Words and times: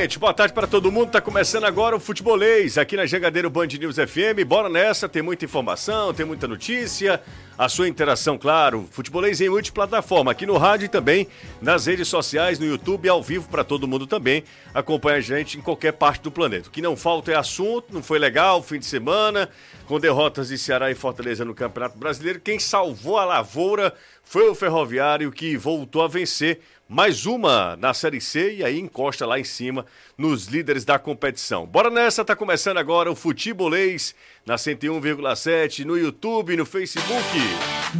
gente, 0.00 0.16
boa 0.16 0.32
tarde 0.32 0.54
para 0.54 0.68
todo 0.68 0.92
mundo. 0.92 1.10
Tá 1.10 1.20
começando 1.20 1.64
agora 1.64 1.96
o 1.96 1.98
Futebolês 1.98 2.78
aqui 2.78 2.96
na 2.96 3.04
Jangadeiro 3.04 3.50
Band 3.50 3.66
News 3.66 3.96
FM. 3.96 4.46
Bora 4.46 4.68
nessa, 4.68 5.08
tem 5.08 5.22
muita 5.22 5.44
informação, 5.44 6.14
tem 6.14 6.24
muita 6.24 6.46
notícia. 6.46 7.20
A 7.58 7.68
sua 7.68 7.88
interação, 7.88 8.38
claro. 8.38 8.88
Futebolês 8.92 9.40
em 9.40 9.48
multiplataforma, 9.48 10.30
aqui 10.30 10.46
no 10.46 10.56
rádio 10.56 10.84
e 10.84 10.88
também 10.88 11.26
nas 11.60 11.86
redes 11.86 12.06
sociais, 12.06 12.60
no 12.60 12.64
YouTube, 12.64 13.08
ao 13.08 13.20
vivo 13.20 13.48
para 13.48 13.64
todo 13.64 13.88
mundo 13.88 14.06
também. 14.06 14.44
Acompanha 14.72 15.16
a 15.16 15.20
gente 15.20 15.58
em 15.58 15.60
qualquer 15.60 15.94
parte 15.94 16.22
do 16.22 16.30
planeta. 16.30 16.68
O 16.68 16.70
que 16.70 16.80
não 16.80 16.96
falta 16.96 17.32
é 17.32 17.34
assunto, 17.34 17.92
não 17.92 18.00
foi 18.00 18.20
legal, 18.20 18.62
fim 18.62 18.78
de 18.78 18.86
semana, 18.86 19.48
com 19.88 19.98
derrotas 19.98 20.46
de 20.46 20.58
Ceará 20.58 20.92
e 20.92 20.94
Fortaleza 20.94 21.44
no 21.44 21.56
Campeonato 21.56 21.98
Brasileiro. 21.98 22.38
Quem 22.38 22.60
salvou 22.60 23.18
a 23.18 23.24
lavoura 23.24 23.92
foi 24.22 24.48
o 24.48 24.54
Ferroviário 24.54 25.32
que 25.32 25.56
voltou 25.56 26.02
a 26.02 26.06
vencer 26.06 26.60
mais 26.88 27.26
uma 27.26 27.76
na 27.76 27.92
Série 27.92 28.20
C 28.20 28.54
e 28.54 28.64
aí 28.64 28.80
encosta 28.80 29.26
lá 29.26 29.38
em 29.38 29.44
cima 29.44 29.84
nos 30.16 30.46
líderes 30.46 30.84
da 30.84 30.98
competição. 30.98 31.66
Bora 31.66 31.90
nessa, 31.90 32.24
tá 32.24 32.34
começando 32.34 32.78
agora 32.78 33.12
o 33.12 33.14
Futebolês 33.14 34.14
na 34.46 34.56
101,7 34.56 35.84
no 35.84 35.98
YouTube, 35.98 36.56
no 36.56 36.64
Facebook. 36.64 37.38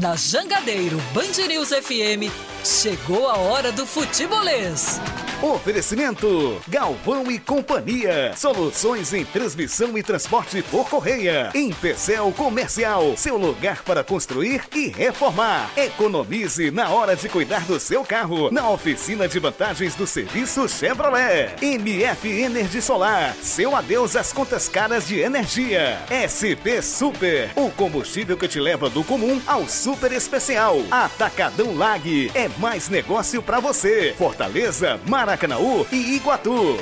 Na 0.01 0.17
Jangadeiro 0.17 0.97
Band 1.13 1.47
News 1.47 1.69
FM, 1.69 2.33
chegou 2.65 3.29
a 3.29 3.37
hora 3.37 3.71
do 3.71 3.87
Futebolês. 3.87 4.99
Oferecimento 5.41 6.61
Galvão 6.67 7.31
e 7.31 7.39
Companhia. 7.39 8.33
Soluções 8.37 9.13
em 9.13 9.25
transmissão 9.25 9.97
e 9.97 10.03
transporte 10.03 10.61
por 10.63 10.91
correia. 10.91 11.51
Em 11.55 11.73
Pecel 11.73 12.33
Comercial, 12.37 13.17
seu 13.17 13.37
lugar 13.37 13.85
para 13.85 14.03
construir 14.03 14.63
e 14.75 14.89
reformar. 14.89 15.71
Economize 15.77 16.73
na 16.73 16.91
hora 16.91 17.15
de 17.15 17.29
cuidar 17.29 17.65
do 17.67 17.79
seu 17.79 18.05
carro. 18.05 18.51
Na 18.51 18.69
oficina 18.69 19.29
de 19.29 19.39
vantagens 19.39 19.95
do 19.95 20.09
serviço 20.09 20.69
Chevrolet. 20.69 21.55
MF 21.63 22.29
Energia 22.29 22.83
Solar. 22.83 23.33
Seu 23.41 23.77
adeus 23.77 24.17
às 24.17 24.33
contas 24.33 24.69
caras 24.69 25.07
de 25.07 25.21
energia. 25.21 26.01
SP 26.11 26.83
Super. 26.83 27.53
O 27.55 27.71
combustível 27.71 28.37
que 28.37 28.49
te 28.49 28.59
leva 28.59 28.91
do 28.91 29.05
comum 29.05 29.41
ao 29.47 29.69
super 29.69 30.11
especial. 30.11 30.79
Atacadão 30.91 31.77
Lag. 31.77 32.33
É 32.35 32.49
mais 32.59 32.89
negócio 32.89 33.41
para 33.41 33.61
você. 33.61 34.17
Fortaleza, 34.19 34.99
Mar 35.07 35.28
Maracanaú 35.29 35.87
e 35.93 36.17
Iguatu. 36.17 36.79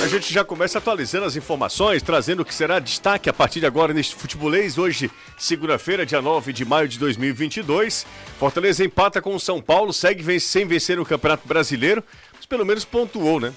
A 0.00 0.06
gente 0.06 0.32
já 0.32 0.44
começa 0.44 0.78
atualizando 0.78 1.26
as 1.26 1.34
informações, 1.34 2.00
trazendo 2.00 2.42
o 2.42 2.44
que 2.44 2.54
será 2.54 2.78
destaque 2.78 3.28
a 3.28 3.32
partir 3.32 3.58
de 3.58 3.66
agora 3.66 3.92
neste 3.92 4.14
futebolês. 4.14 4.78
Hoje, 4.78 5.10
segunda-feira, 5.36 6.06
dia 6.06 6.22
9 6.22 6.52
de 6.52 6.64
maio 6.64 6.86
de 6.86 7.00
2022. 7.00 8.06
Fortaleza 8.38 8.84
empata 8.84 9.20
com 9.20 9.34
o 9.34 9.40
São 9.40 9.60
Paulo, 9.60 9.92
segue 9.92 10.38
sem 10.38 10.64
vencer 10.64 11.00
o 11.00 11.04
Campeonato 11.04 11.48
Brasileiro, 11.48 12.04
mas 12.32 12.46
pelo 12.46 12.64
menos 12.64 12.84
pontuou, 12.84 13.40
né? 13.40 13.52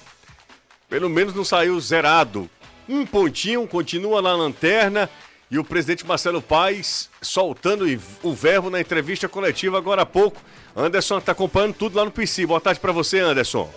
Pelo 0.88 1.08
menos 1.08 1.34
não 1.34 1.44
saiu 1.44 1.78
zerado. 1.78 2.50
Um 2.88 3.06
pontinho, 3.06 3.64
continua 3.68 4.20
na 4.20 4.34
lanterna. 4.34 5.08
E 5.50 5.58
o 5.58 5.64
presidente 5.64 6.06
Marcelo 6.06 6.42
Paes 6.42 7.08
soltando 7.22 7.86
o 8.22 8.34
verbo 8.34 8.68
na 8.68 8.80
entrevista 8.80 9.28
coletiva 9.28 9.78
agora 9.78 10.02
há 10.02 10.06
pouco 10.06 10.42
Anderson 10.78 11.18
está 11.18 11.32
acompanhando 11.32 11.74
tudo 11.74 11.96
lá 11.96 12.04
no 12.04 12.10
PC. 12.10 12.46
Boa 12.46 12.60
tarde 12.60 12.78
para 12.78 12.92
você, 12.92 13.18
Anderson. 13.18 13.68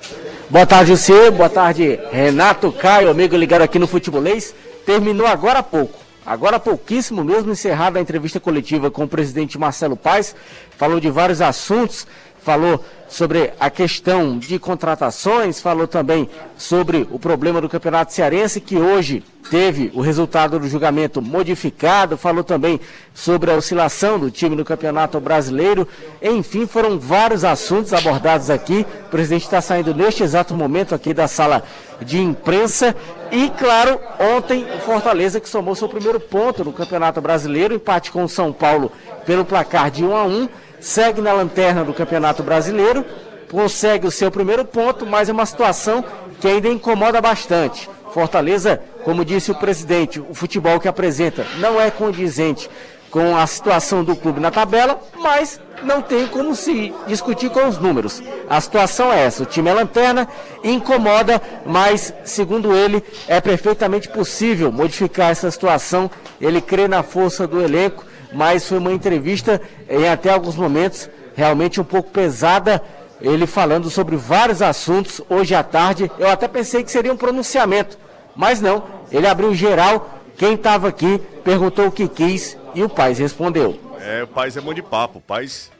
Boa 0.49 0.67
tarde, 0.67 0.92
você. 0.92 1.31
Boa 1.31 1.49
tarde, 1.49 1.99
Renato 2.11 2.72
Caio, 2.72 3.09
amigo 3.09 3.36
ligado 3.36 3.64
aqui 3.64 3.80
no 3.80 3.88
Futebolês. 3.88 4.53
Terminou 4.86 5.25
agora 5.25 5.59
há 5.59 5.64
pouco. 5.64 5.97
Agora 6.23 6.58
há 6.58 6.59
pouquíssimo 6.59 7.23
mesmo 7.23 7.52
encerrada 7.52 7.97
a 7.97 8.02
entrevista 8.02 8.39
coletiva 8.39 8.92
com 8.92 9.05
o 9.05 9.08
presidente 9.08 9.58
Marcelo 9.58 9.97
Paes. 9.97 10.36
Falou 10.77 10.99
de 10.99 11.09
vários 11.09 11.42
assuntos, 11.42 12.05
falou 12.42 12.84
sobre 13.08 13.52
a 13.59 13.70
questão 13.70 14.39
de 14.39 14.58
contratações, 14.58 15.59
falou 15.59 15.88
também 15.88 16.30
sobre 16.58 17.08
o 17.11 17.20
problema 17.20 17.59
do 17.59 17.67
Campeonato 17.67 18.14
Cearense, 18.14 18.61
que 18.61 18.78
hoje 18.78 19.23
teve 19.50 19.92
o 19.94 20.00
resultado 20.00 20.58
do 20.58 20.67
julgamento 20.67 21.22
modificado, 21.22 22.17
falou 22.17 22.42
também 22.42 22.80
sobre 23.14 23.52
a 23.52 23.55
oscilação 23.55 24.17
do 24.17 24.32
time 24.32 24.55
no 24.55 24.64
Campeonato 24.64 25.20
Brasileiro. 25.20 25.86
Enfim, 26.21 26.65
foram 26.65 26.98
vários 26.98 27.43
assuntos 27.43 27.92
abordados 27.92 28.49
aqui. 28.49 28.86
O 29.08 29.10
presidente 29.10 29.44
está 29.44 29.60
saindo 29.60 29.94
neste 29.94 30.23
exato 30.23 30.54
momento 30.54 30.95
aqui 30.95 31.14
da 31.14 31.27
sala 31.27 31.64
de 32.02 32.17
imprensa. 32.17 32.95
E, 33.30 33.49
claro, 33.49 33.99
ontem 34.38 34.65
o 34.73 34.80
Fortaleza 34.80 35.42
que 35.42 35.49
somou 35.49 35.76
seu 35.76 35.89
primeiro 35.89 36.20
ponto 36.20 36.64
no 36.64 36.71
Campeonato 36.71 37.20
Brasileiro, 37.20 37.73
empate 37.73 38.10
com 38.10 38.23
o 38.23 38.30
São 38.30 38.54
Paulo 38.54 38.89
pelo 39.26 39.44
placar 39.44 39.92
de 39.92 40.05
1 40.05 40.15
a 40.15 40.23
1 40.23 40.49
segue 40.81 41.21
na 41.21 41.31
lanterna 41.31 41.86
do 41.86 41.93
Campeonato 41.93 42.43
Brasileiro, 42.43 43.05
consegue 43.49 44.08
o 44.08 44.11
seu 44.11 44.31
primeiro 44.31 44.65
ponto, 44.65 45.05
mas 45.05 45.30
é 45.30 45.31
uma 45.31 45.45
situação 45.45 46.03
que 46.39 46.47
ainda 46.47 46.67
incomoda 46.67 47.21
bastante. 47.21 47.89
Fortaleza, 48.11 48.81
como 49.05 49.23
disse 49.23 49.52
o 49.52 49.55
presidente, 49.55 50.20
o 50.20 50.33
futebol 50.33 50.80
que 50.80 50.87
apresenta 50.87 51.45
não 51.59 51.80
é 51.80 51.89
condizente 51.89 52.70
com 53.09 53.36
a 53.36 53.45
situação 53.45 54.03
do 54.03 54.15
clube 54.15 54.39
na 54.39 54.49
tabela, 54.49 54.99
mas 55.20 55.59
não 55.83 56.02
tem 56.02 56.27
como 56.27 56.55
se 56.55 56.93
discutir 57.08 57.49
com 57.49 57.67
os 57.67 57.77
números. 57.77 58.21
A 58.49 58.59
situação 58.59 59.11
é 59.11 59.25
essa: 59.25 59.43
o 59.43 59.45
time 59.45 59.70
é 59.70 59.73
lanterna, 59.73 60.27
incomoda, 60.64 61.41
mas, 61.65 62.14
segundo 62.23 62.73
ele, 62.73 63.03
é 63.27 63.41
perfeitamente 63.41 64.08
possível 64.09 64.71
modificar 64.71 65.30
essa 65.30 65.52
situação. 65.52 66.09
Ele 66.39 66.61
crê 66.61 66.87
na 66.87 67.03
força 67.03 67.45
do 67.45 67.61
elenco 67.61 68.05
mas 68.31 68.67
foi 68.67 68.77
uma 68.77 68.92
entrevista 68.92 69.61
em 69.89 70.08
até 70.08 70.31
alguns 70.31 70.55
momentos 70.55 71.09
realmente 71.36 71.80
um 71.80 71.83
pouco 71.83 72.11
pesada. 72.11 72.81
Ele 73.19 73.45
falando 73.45 73.89
sobre 73.89 74.15
vários 74.15 74.61
assuntos 74.61 75.21
hoje 75.30 75.53
à 75.53 75.64
tarde. 75.64 76.11
Eu 76.17 76.30
até 76.30 76.47
pensei 76.47 76.83
que 76.83 76.91
seria 76.91 77.14
um 77.14 77.17
pronunciamento, 77.17 77.97
mas 78.36 78.59
não. 78.59 78.83
Ele 79.11 79.27
abriu 79.27 79.53
geral. 79.53 80.20
Quem 80.37 80.55
estava 80.55 80.87
aqui 80.87 81.21
perguntou 81.43 81.87
o 81.87 81.91
que 81.91 82.08
quis 82.08 82.58
e 82.73 82.83
o 82.83 82.89
Paz 82.89 83.20
respondeu. 83.20 83.80
É, 83.99 84.23
o 84.23 84.27
Paz 84.27 84.58
é 84.58 84.61
bom 84.61 84.73
de 84.73 84.81
papo. 84.81 85.20
O 85.20 85.21
Paz, 85.21 85.71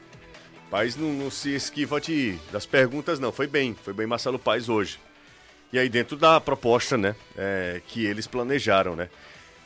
Paz 0.70 0.96
não, 0.96 1.10
não 1.10 1.32
se 1.32 1.56
esquiva 1.56 2.00
de, 2.00 2.38
das 2.52 2.66
perguntas, 2.68 3.20
não. 3.20 3.32
Foi 3.32 3.48
bem, 3.48 3.76
foi 3.84 3.94
bem 3.94 4.06
Marcelo 4.06 4.38
Paz 4.38 4.70
hoje. 4.70 5.00
E 5.74 5.80
aí 5.80 5.90
dentro 5.90 6.18
da 6.18 6.40
proposta, 6.40 6.98
né, 6.98 7.16
é, 7.36 7.82
que 7.88 8.06
eles 8.06 8.28
planejaram, 8.28 8.96
né. 8.96 9.10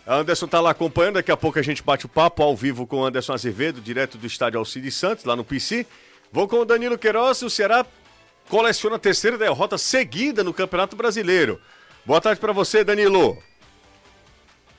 Anderson 0.08 0.48
tá 0.48 0.62
lá 0.62 0.70
acompanhando, 0.70 1.16
daqui 1.16 1.32
a 1.32 1.38
pouco 1.38 1.58
a 1.58 1.64
gente 1.64 1.82
bate 1.82 2.06
o 2.06 2.10
papo 2.10 2.44
ao 2.44 2.56
vivo 2.56 2.86
com 2.86 2.98
o 2.98 3.06
Anderson 3.06 3.34
Azevedo, 3.34 3.82
direto 3.82 4.18
do 4.18 4.28
estádio 4.28 4.60
Alcides 4.60 4.96
Santos, 4.96 5.26
lá 5.26 5.36
no 5.36 5.44
PC. 5.44 5.86
Vou 6.32 6.48
com 6.48 6.58
o 6.58 6.66
Danilo 6.66 6.98
Queiroz, 6.98 7.42
o 7.42 7.50
Ceará 7.50 7.86
coleciona 8.48 8.98
a 8.98 9.00
terceira 9.00 9.38
derrota 9.38 9.78
seguida 9.78 10.44
no 10.44 10.54
Campeonato 10.54 10.96
Brasileiro. 10.96 11.60
Boa 12.06 12.22
tarde 12.22 12.40
para 12.40 12.54
você, 12.54 12.84
Danilo. 12.84 13.42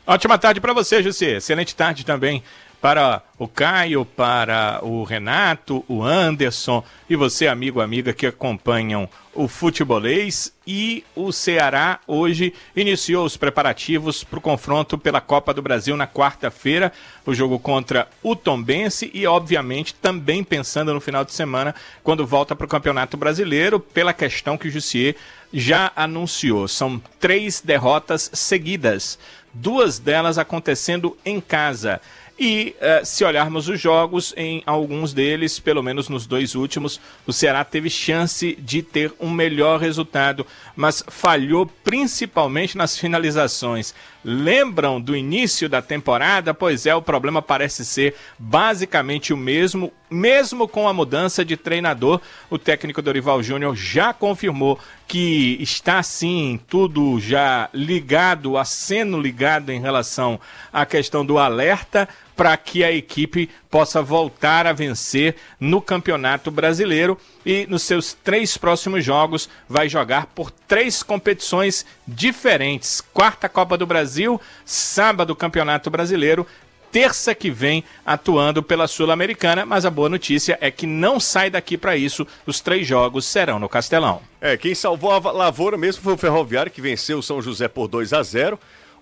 Ótima 0.07 0.39
tarde 0.39 0.61
para 0.61 0.73
você, 0.73 1.03
José. 1.03 1.39
Excelente 1.39 1.75
tarde 1.75 2.07
também 2.07 2.45
para 2.81 3.23
o 3.39 3.49
Caio, 3.49 4.05
para 4.05 4.81
o 4.83 5.03
Renato, 5.05 5.85
o 5.89 6.03
Anderson 6.03 6.83
e 7.09 7.17
você, 7.17 7.47
amigo, 7.47 7.81
amiga, 7.81 8.13
que 8.13 8.27
acompanham 8.27 9.09
o 9.35 9.47
futebolês. 9.47 10.53
E 10.67 11.05
o 11.15 11.31
Ceará 11.33 12.01
hoje 12.07 12.53
iniciou 12.75 13.25
os 13.25 13.37
preparativos 13.37 14.25
para 14.25 14.39
o 14.39 14.43
confronto 14.43 14.97
pela 14.97 15.21
Copa 15.21 15.53
do 15.53 15.63
Brasil 15.63 15.97
na 15.97 16.07
quarta-feira, 16.07 16.93
o 17.25 17.35
jogo 17.35 17.59
contra 17.59 18.09
o 18.23 18.35
Tombense 18.35 19.11
e, 19.13 19.27
obviamente, 19.27 19.95
também 19.95 20.43
pensando 20.43 20.95
no 20.95 21.01
final 21.01 21.25
de 21.25 21.33
semana, 21.33 21.75
quando 22.03 22.27
volta 22.27 22.57
para 22.57 22.65
o 22.65 22.69
Campeonato 22.69 23.17
Brasileiro, 23.17 23.79
pela 23.79 24.13
questão 24.13 24.57
que 24.57 24.69
o 24.69 24.71
Jussier 24.71 25.17
já 25.53 25.93
anunciou. 25.95 26.67
São 26.67 27.01
três 27.21 27.61
derrotas 27.61 28.31
seguidas, 28.33 29.19
duas 29.53 29.99
delas 29.99 30.39
acontecendo 30.39 31.17
em 31.25 31.41
casa. 31.41 32.01
E 32.39 32.77
uh, 32.77 33.05
se 33.05 33.25
olharmos 33.25 33.67
os 33.67 33.81
jogos, 33.81 34.35
em 34.37 34.63
alguns 34.67 35.15
deles, 35.15 35.59
pelo 35.59 35.83
menos 35.83 36.11
nos 36.11 36.27
dois 36.27 36.55
últimos, 36.55 37.01
o 37.27 37.33
Ceará 37.33 37.65
teve 37.65 37.89
chance 37.89 38.55
de 38.61 38.83
ter 38.83 39.11
um 39.19 39.31
melhor 39.31 39.81
resultado, 39.81 40.47
mas 40.75 41.03
falhou 41.09 41.65
principalmente 41.83 42.77
nas 42.77 42.99
finalizações. 42.99 43.95
Lembram 44.22 45.01
do 45.01 45.16
início 45.16 45.66
da 45.66 45.81
temporada? 45.81 46.53
Pois 46.53 46.84
é, 46.84 46.95
o 46.95 47.01
problema 47.01 47.41
parece 47.41 47.87
ser 47.87 48.15
basicamente 48.39 49.33
o 49.33 49.37
mesmo, 49.37 49.91
mesmo 50.10 50.69
com 50.69 50.87
a 50.87 50.93
mudança 50.93 51.43
de 51.43 51.57
treinador. 51.57 52.21
O 52.51 52.59
técnico 52.59 53.01
Dorival 53.01 53.43
Júnior 53.43 53.75
já 53.75 54.13
confirmou 54.13 54.78
que 55.07 55.57
está 55.60 56.03
sim 56.03 56.60
tudo 56.69 57.19
já 57.21 57.71
ligado, 57.72 58.59
aceno 58.59 59.21
ligado 59.21 59.71
em 59.71 59.81
relação 59.81 60.41
à 60.72 60.84
questão 60.84 61.25
do 61.25 61.39
alerta 61.39 62.09
para 62.36 62.56
que 62.56 62.84
a 62.84 62.92
equipe 62.92 63.48
possa 63.71 64.03
voltar 64.03 64.66
a 64.66 64.72
vencer 64.72 65.36
no 65.59 65.80
Campeonato 65.80 66.50
Brasileiro 66.50 67.18
e 67.44 67.66
nos 67.66 67.83
seus 67.83 68.12
três 68.12 68.56
próximos 68.56 69.04
jogos 69.04 69.48
vai 69.68 69.88
jogar 69.88 70.27
por 70.27 70.50
três 70.50 71.03
competições 71.03 71.86
diferentes: 72.06 73.00
quarta 73.00 73.48
Copa 73.48 73.78
do 73.78 73.86
Brasil, 73.86 74.41
sábado 74.65 75.34
Campeonato 75.34 75.88
Brasileiro, 75.88 76.47
terça 76.92 77.34
que 77.34 77.50
vem 77.50 77.84
atuando 78.04 78.62
pela 78.62 78.86
Sul-Americana, 78.86 79.66
mas 79.66 79.84
a 79.84 79.91
boa 79.91 80.09
notícia 80.09 80.59
é 80.60 80.71
que 80.71 80.86
não 80.86 81.18
sai 81.18 81.50
daqui 81.50 81.77
para 81.77 81.97
isso. 81.97 82.27
Os 82.47 82.60
três 82.60 82.86
jogos 82.86 83.27
serão 83.27 83.59
no 83.59 83.68
Castelão. 83.68 84.22
É, 84.41 84.56
quem 84.56 84.74
salvou 84.74 85.10
a 85.10 85.33
lavoura 85.33 85.77
mesmo 85.77 86.03
foi 86.03 86.15
o 86.15 86.18
Ferroviário, 86.18 86.72
que 86.72 86.80
venceu 86.80 87.18
o 87.18 87.22
São 87.22 87.41
José 87.41 87.68
por 87.68 87.88
2 87.88 88.12
a 88.12 88.22
0 88.22 88.59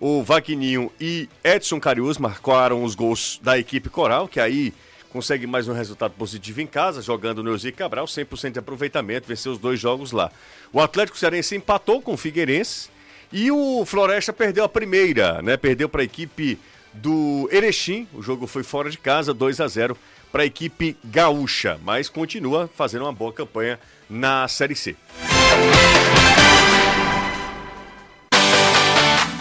O 0.06 0.22
Vagninho 0.22 0.92
e 1.00 1.30
Edson 1.42 1.80
Carius 1.80 2.18
marcaram 2.18 2.84
os 2.84 2.94
gols 2.94 3.40
da 3.42 3.58
equipe 3.58 3.88
coral, 3.88 4.28
que 4.28 4.38
aí 4.38 4.70
consegue 5.08 5.46
mais 5.46 5.66
um 5.66 5.72
resultado 5.72 6.12
positivo 6.12 6.60
em 6.60 6.66
casa, 6.66 7.00
jogando 7.00 7.42
no 7.42 7.48
Eusi 7.48 7.72
Cabral, 7.72 8.04
100% 8.04 8.52
de 8.52 8.58
aproveitamento, 8.58 9.26
venceu 9.26 9.52
os 9.52 9.58
dois 9.58 9.80
jogos 9.80 10.12
lá. 10.12 10.30
O 10.70 10.78
Atlético 10.78 11.16
Cearense 11.16 11.56
empatou 11.56 12.02
com 12.02 12.12
o 12.12 12.16
Figueirense 12.18 12.90
e 13.32 13.50
o 13.50 13.82
Floresta 13.86 14.30
perdeu 14.30 14.64
a 14.64 14.68
primeira, 14.68 15.40
né? 15.40 15.56
Perdeu 15.56 15.88
para 15.88 16.02
a 16.02 16.04
equipe 16.04 16.58
do 16.92 17.48
Erechim, 17.50 18.06
o 18.12 18.20
jogo 18.20 18.46
foi 18.46 18.62
fora 18.62 18.90
de 18.90 18.98
casa, 18.98 19.32
2 19.32 19.58
a 19.58 19.66
0 19.66 19.96
para 20.30 20.42
a 20.42 20.46
equipe 20.46 20.98
gaúcha, 21.02 21.80
mas 21.82 22.10
continua 22.10 22.68
fazendo 22.76 23.06
uma 23.06 23.12
boa 23.14 23.32
campanha 23.32 23.80
na 24.10 24.46
Série 24.48 24.76
C. 24.76 24.96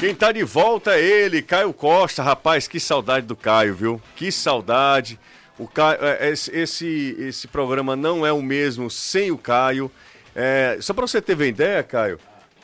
Quem 0.03 0.13
tá 0.13 0.33
de 0.33 0.44
volta 0.44 0.95
é 0.95 1.01
ele, 1.01 1.41
Caio 1.41 1.71
Costa. 1.71 2.21
Rapaz, 2.21 2.67
que 2.67 2.77
saudade 2.77 3.25
do 3.25 3.38
Caio, 3.38 3.73
viu? 3.73 4.01
Que 4.17 4.33
saudade. 4.33 5.17
O 5.57 5.65
Caio, 5.65 5.97
é, 6.03 6.29
esse, 6.29 6.51
esse, 6.51 7.15
esse 7.17 7.47
programa 7.47 7.95
não 7.95 8.25
é 8.25 8.33
o 8.33 8.41
mesmo 8.41 8.91
sem 8.91 9.31
o 9.31 9.38
Caio. 9.38 9.89
É, 10.35 10.77
só 10.81 10.94
para 10.94 11.07
você 11.07 11.21
ter 11.21 11.35
uma 11.35 11.45
ideia, 11.45 11.81
Caio, 11.83 12.19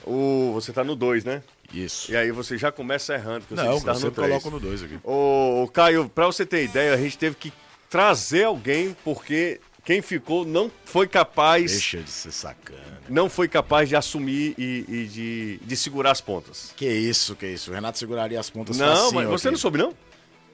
o, 0.05 0.51
você 0.53 0.73
tá 0.73 0.83
no 0.83 0.97
2, 0.97 1.23
né? 1.23 1.41
Isso. 1.73 2.11
E 2.11 2.17
aí 2.17 2.29
você 2.29 2.57
já 2.57 2.73
começa 2.73 3.13
errando. 3.13 3.45
Você 3.47 3.55
não, 3.55 3.79
você 3.79 4.05
no 4.07 4.11
coloca 4.11 4.49
no 4.49 4.59
2 4.59 4.83
aqui. 4.83 4.99
O, 5.01 5.63
o 5.63 5.67
Caio, 5.69 6.09
para 6.09 6.25
você 6.25 6.45
ter 6.45 6.65
ideia, 6.65 6.93
a 6.93 6.97
gente 6.97 7.17
teve 7.17 7.37
que 7.37 7.53
trazer 7.89 8.43
alguém 8.43 8.93
porque 9.01 9.61
quem 9.89 10.03
ficou 10.03 10.45
não 10.45 10.69
foi 10.85 11.07
capaz. 11.07 11.71
Deixa 11.71 11.97
de 11.97 12.11
ser 12.11 12.31
sacana. 12.31 13.01
Não 13.09 13.27
foi 13.27 13.47
capaz 13.47 13.89
de 13.89 13.95
assumir 13.95 14.53
e, 14.55 14.85
e 14.87 15.05
de, 15.07 15.59
de 15.65 15.75
segurar 15.75 16.11
as 16.11 16.21
pontas. 16.21 16.71
Que 16.77 16.87
isso, 16.87 17.35
que 17.35 17.47
isso. 17.47 17.71
O 17.71 17.73
Renato 17.73 17.97
seguraria 17.97 18.39
as 18.39 18.51
pontas 18.51 18.77
Não, 18.77 19.11
mas 19.11 19.27
você 19.27 19.49
não 19.49 19.57
soube, 19.57 19.79
não? 19.79 19.91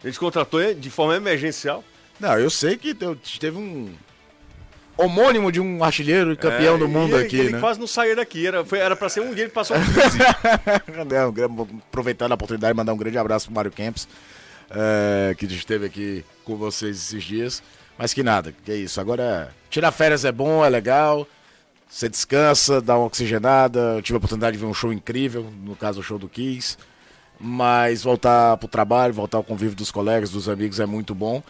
Gente 0.02 0.18
contratou 0.18 0.74
de 0.74 0.90
forma 0.90 1.18
emergencial. 1.18 1.84
Não, 2.18 2.40
eu 2.40 2.50
sei 2.50 2.78
que 2.78 2.96
teve 3.38 3.58
um 3.58 3.94
homônimo 4.96 5.52
de 5.52 5.60
um 5.60 5.84
artilheiro 5.84 6.32
e 6.32 6.38
campeão 6.38 6.76
é, 6.76 6.78
do 6.78 6.88
mundo 6.88 7.18
aqui, 7.18 7.38
ele 7.38 7.50
né? 7.50 7.60
quase 7.60 7.78
não 7.78 7.88
saiu 7.88 8.16
daqui, 8.16 8.48
era, 8.48 8.64
foi, 8.64 8.80
era 8.80 8.96
pra 8.96 9.10
ser 9.10 9.20
um 9.20 9.34
dia, 9.34 9.44
ele 9.44 9.52
passou 9.52 9.76
15. 9.76 10.18
é, 11.14 11.44
aproveitando 11.90 12.32
a 12.32 12.36
oportunidade, 12.36 12.74
mandar 12.74 12.94
um 12.94 12.98
grande 12.98 13.18
abraço 13.18 13.48
pro 13.48 13.56
Mário 13.56 13.70
Kempis, 13.70 14.08
é, 14.70 15.36
que 15.38 15.46
esteve 15.46 15.88
aqui 15.88 16.24
com 16.46 16.56
vocês 16.56 16.96
esses 16.96 17.22
dias. 17.22 17.62
Mas 17.98 18.14
que 18.14 18.24
nada, 18.24 18.54
que 18.64 18.72
é 18.72 18.76
isso. 18.76 19.00
Agora, 19.00 19.54
tirar 19.70 19.92
férias 19.92 20.26
é 20.26 20.32
bom, 20.32 20.64
é 20.66 20.70
legal. 20.70 21.28
Você 21.88 22.10
descansa, 22.10 22.82
dá 22.82 22.98
uma 22.98 23.06
oxigenada. 23.06 23.96
Eu 23.96 24.02
tive 24.02 24.16
a 24.16 24.18
oportunidade 24.18 24.58
de 24.58 24.62
ver 24.64 24.70
um 24.70 24.74
show 24.74 24.92
incrível, 24.92 25.50
no 25.64 25.76
caso 25.76 26.00
o 26.02 26.04
show 26.04 26.18
do 26.18 26.28
Kiss. 26.28 26.78
Mas 27.40 28.04
voltar 28.04 28.58
pro 28.58 28.68
trabalho, 28.68 29.14
voltar 29.14 29.38
ao 29.38 29.44
convívio 29.44 29.76
dos 29.76 29.92
colegas, 29.92 30.30
dos 30.30 30.50
amigos 30.50 30.80
é 30.80 30.86
muito 30.86 31.16
bom. 31.16 31.42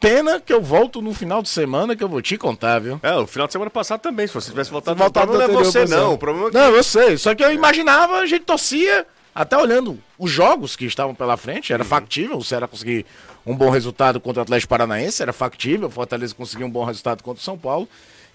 Pena 0.00 0.38
que 0.38 0.52
eu 0.52 0.60
volto 0.60 1.00
no 1.00 1.14
final 1.14 1.40
de 1.40 1.48
semana 1.48 1.96
que 1.96 2.04
eu 2.04 2.08
vou 2.08 2.20
te 2.20 2.36
contar, 2.36 2.78
viu? 2.78 3.00
É, 3.02 3.14
o 3.14 3.26
final 3.26 3.46
de 3.46 3.52
semana 3.52 3.70
passado 3.70 4.00
também. 4.00 4.26
Se 4.26 4.34
você 4.34 4.50
tivesse 4.50 4.70
voltado, 4.70 5.02
no 5.02 5.10
problema 5.10 5.48
não 5.48 5.60
é 5.60 5.64
você, 5.64 5.86
não. 5.86 6.12
O 6.12 6.18
problema 6.18 6.48
é 6.48 6.50
que... 6.50 6.56
Não, 6.58 6.76
eu 6.76 6.82
sei. 6.82 7.16
Só 7.16 7.34
que 7.34 7.42
eu 7.42 7.52
imaginava, 7.52 8.16
a 8.18 8.26
gente 8.26 8.44
torcia, 8.44 9.06
até 9.34 9.56
olhando 9.56 9.98
os 10.18 10.30
jogos 10.30 10.76
que 10.76 10.84
estavam 10.84 11.14
pela 11.14 11.36
frente, 11.36 11.72
era 11.72 11.82
uhum. 11.82 11.88
factível 11.88 12.36
o 12.36 12.44
Ceará 12.44 12.68
conseguir 12.68 13.04
um 13.44 13.56
bom 13.56 13.68
resultado 13.68 14.20
contra 14.20 14.40
o 14.40 14.42
Atlético 14.42 14.70
Paranaense, 14.70 15.22
era 15.22 15.32
factível, 15.32 15.88
o 15.88 15.90
Fortaleza 15.90 16.34
conseguir 16.34 16.64
um 16.64 16.70
bom 16.70 16.84
resultado 16.84 17.22
contra 17.22 17.40
o 17.40 17.44
São 17.44 17.58
Paulo. 17.58 17.88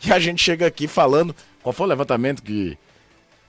E 0.06 0.12
a 0.12 0.20
gente 0.20 0.44
chega 0.44 0.66
aqui 0.66 0.88
falando. 0.88 1.36
Qual 1.62 1.74
foi 1.74 1.86
o 1.86 1.90
levantamento 1.90 2.42
que. 2.42 2.78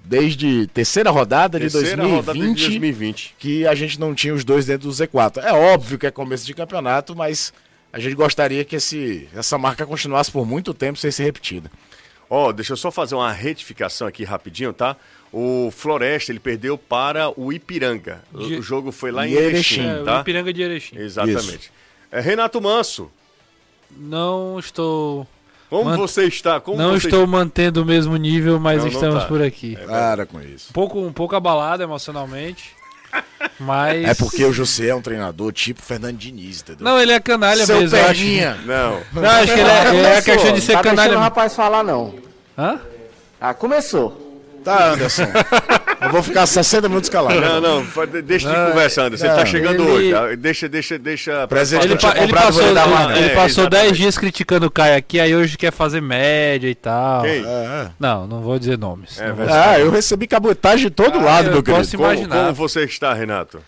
Desde 0.02 0.66
terceira 0.68 1.10
rodada, 1.10 1.60
terceira 1.60 2.02
de, 2.02 2.08
2020, 2.08 2.16
rodada 2.16 2.38
de 2.38 2.54
2020 2.54 3.34
que 3.38 3.66
a 3.66 3.74
gente 3.74 4.00
não 4.00 4.14
tinha 4.14 4.32
os 4.32 4.44
dois 4.44 4.64
dentro 4.64 4.88
do 4.88 4.94
Z4. 4.94 5.42
É 5.42 5.52
óbvio 5.52 5.98
que 5.98 6.06
é 6.06 6.10
começo 6.10 6.46
de 6.46 6.54
campeonato, 6.54 7.14
mas 7.14 7.52
a 7.92 7.98
gente 7.98 8.14
gostaria 8.14 8.64
que 8.64 8.76
esse, 8.76 9.28
essa 9.36 9.58
marca 9.58 9.84
continuasse 9.84 10.30
por 10.32 10.46
muito 10.46 10.72
tempo 10.72 10.98
sem 10.98 11.10
ser 11.10 11.24
repetida. 11.24 11.70
Ó, 12.30 12.48
oh, 12.48 12.52
deixa 12.52 12.72
eu 12.72 12.78
só 12.78 12.90
fazer 12.90 13.14
uma 13.14 13.30
retificação 13.30 14.06
aqui 14.06 14.24
rapidinho, 14.24 14.72
tá? 14.72 14.96
O 15.32 15.70
Floresta, 15.70 16.32
ele 16.32 16.40
perdeu 16.40 16.76
para 16.76 17.32
o 17.38 17.52
Ipiranga. 17.52 18.22
De... 18.34 18.56
O 18.56 18.62
jogo 18.62 18.90
foi 18.90 19.12
lá 19.12 19.26
em 19.28 19.32
Erechim, 19.32 19.80
Erechim 19.82 20.04
tá? 20.04 20.16
É, 20.16 20.20
Ipiranga 20.20 20.52
de 20.52 20.62
Erechim. 20.62 20.96
Exatamente. 20.98 21.72
É, 22.10 22.20
Renato 22.20 22.60
Manso. 22.60 23.10
Não 23.96 24.58
estou... 24.58 25.26
Como 25.68 25.84
Man... 25.84 25.96
você 25.96 26.24
está? 26.24 26.58
Como 26.58 26.76
não 26.76 26.90
você 26.90 27.06
estou 27.06 27.24
está? 27.24 27.30
mantendo 27.30 27.82
o 27.82 27.84
mesmo 27.84 28.16
nível, 28.16 28.58
mas 28.58 28.82
não, 28.82 28.88
estamos 28.88 29.14
não 29.14 29.20
tá. 29.22 29.28
por 29.28 29.40
aqui. 29.40 29.78
É, 29.80 29.86
Para 29.86 30.26
com 30.26 30.40
isso. 30.40 30.70
Um 30.70 30.72
pouco, 30.72 30.98
um 30.98 31.12
pouco 31.12 31.36
abalado 31.36 31.82
emocionalmente. 31.84 32.74
Mas... 33.58 34.04
É 34.04 34.14
porque 34.14 34.44
o 34.44 34.52
José 34.52 34.88
é 34.88 34.94
um 34.94 35.02
treinador 35.02 35.52
tipo 35.52 35.82
Fernando 35.82 36.16
Diniz, 36.16 36.60
entendeu? 36.60 36.84
Não, 36.84 37.00
ele 37.00 37.12
é 37.12 37.18
canalha 37.18 37.66
Seu 37.66 37.80
mesmo. 37.80 37.98
Perninha. 37.98 38.56
Não. 38.64 39.00
Não, 39.12 39.28
acho 39.28 39.52
que 39.52 39.60
ele 39.60 39.68
é, 39.68 40.16
é 40.16 40.22
questão 40.22 40.52
de 40.52 40.60
ser 40.60 40.72
tá 40.74 40.82
canalha. 40.82 41.12
Não 41.12 41.18
o 41.18 41.22
rapaz 41.22 41.54
falar, 41.54 41.82
não. 41.82 42.14
Hã? 42.56 42.80
Ah, 43.40 43.52
começou. 43.52 44.29
Tá, 44.70 44.92
Anderson. 44.92 45.24
Eu 46.00 46.10
vou 46.10 46.22
ficar 46.22 46.46
60 46.46 46.88
minutos 46.88 47.10
calado. 47.10 47.38
Não, 47.38 47.60
não, 47.60 47.86
deixa 48.24 48.48
de 48.48 48.70
conversa, 48.70 49.02
Anderson. 49.02 49.26
Ele 49.26 49.34
tá 49.34 49.44
chegando 49.44 49.82
ele... 49.82 49.90
hoje. 49.90 50.12
Tá? 50.12 50.34
Deixa, 50.34 50.68
deixa, 50.68 50.98
deixa. 50.98 51.46
Presente 51.46 51.84
ele, 51.84 51.98
pa 51.98 52.14
ele 52.16 52.32
passou, 52.32 52.62
ele, 52.62 52.78
ele 53.18 53.26
é, 53.26 53.34
passou 53.34 53.68
10 53.68 53.98
dias 53.98 54.16
criticando 54.16 54.66
o 54.66 54.70
Caio 54.70 54.96
aqui, 54.96 55.20
aí 55.20 55.34
hoje 55.36 55.58
quer 55.58 55.70
fazer 55.70 56.00
média 56.00 56.68
e 56.68 56.74
tal. 56.74 57.22
Quem? 57.22 57.44
É. 57.44 57.90
Não, 58.00 58.26
não 58.26 58.40
vou 58.40 58.58
dizer 58.58 58.78
nomes. 58.78 59.20
É, 59.20 59.34
ah, 59.50 59.78
eu 59.78 59.90
recebi 59.90 60.26
cabotagem 60.26 60.88
de 60.88 60.90
todo 60.90 61.18
ah, 61.18 61.22
lado, 61.22 61.50
meu 61.50 61.62
querido. 61.62 61.82
Posso 61.82 61.96
imaginar. 61.96 62.28
Como, 62.28 62.42
como 62.44 62.54
você 62.54 62.84
está, 62.84 63.12
Renato? 63.12 63.60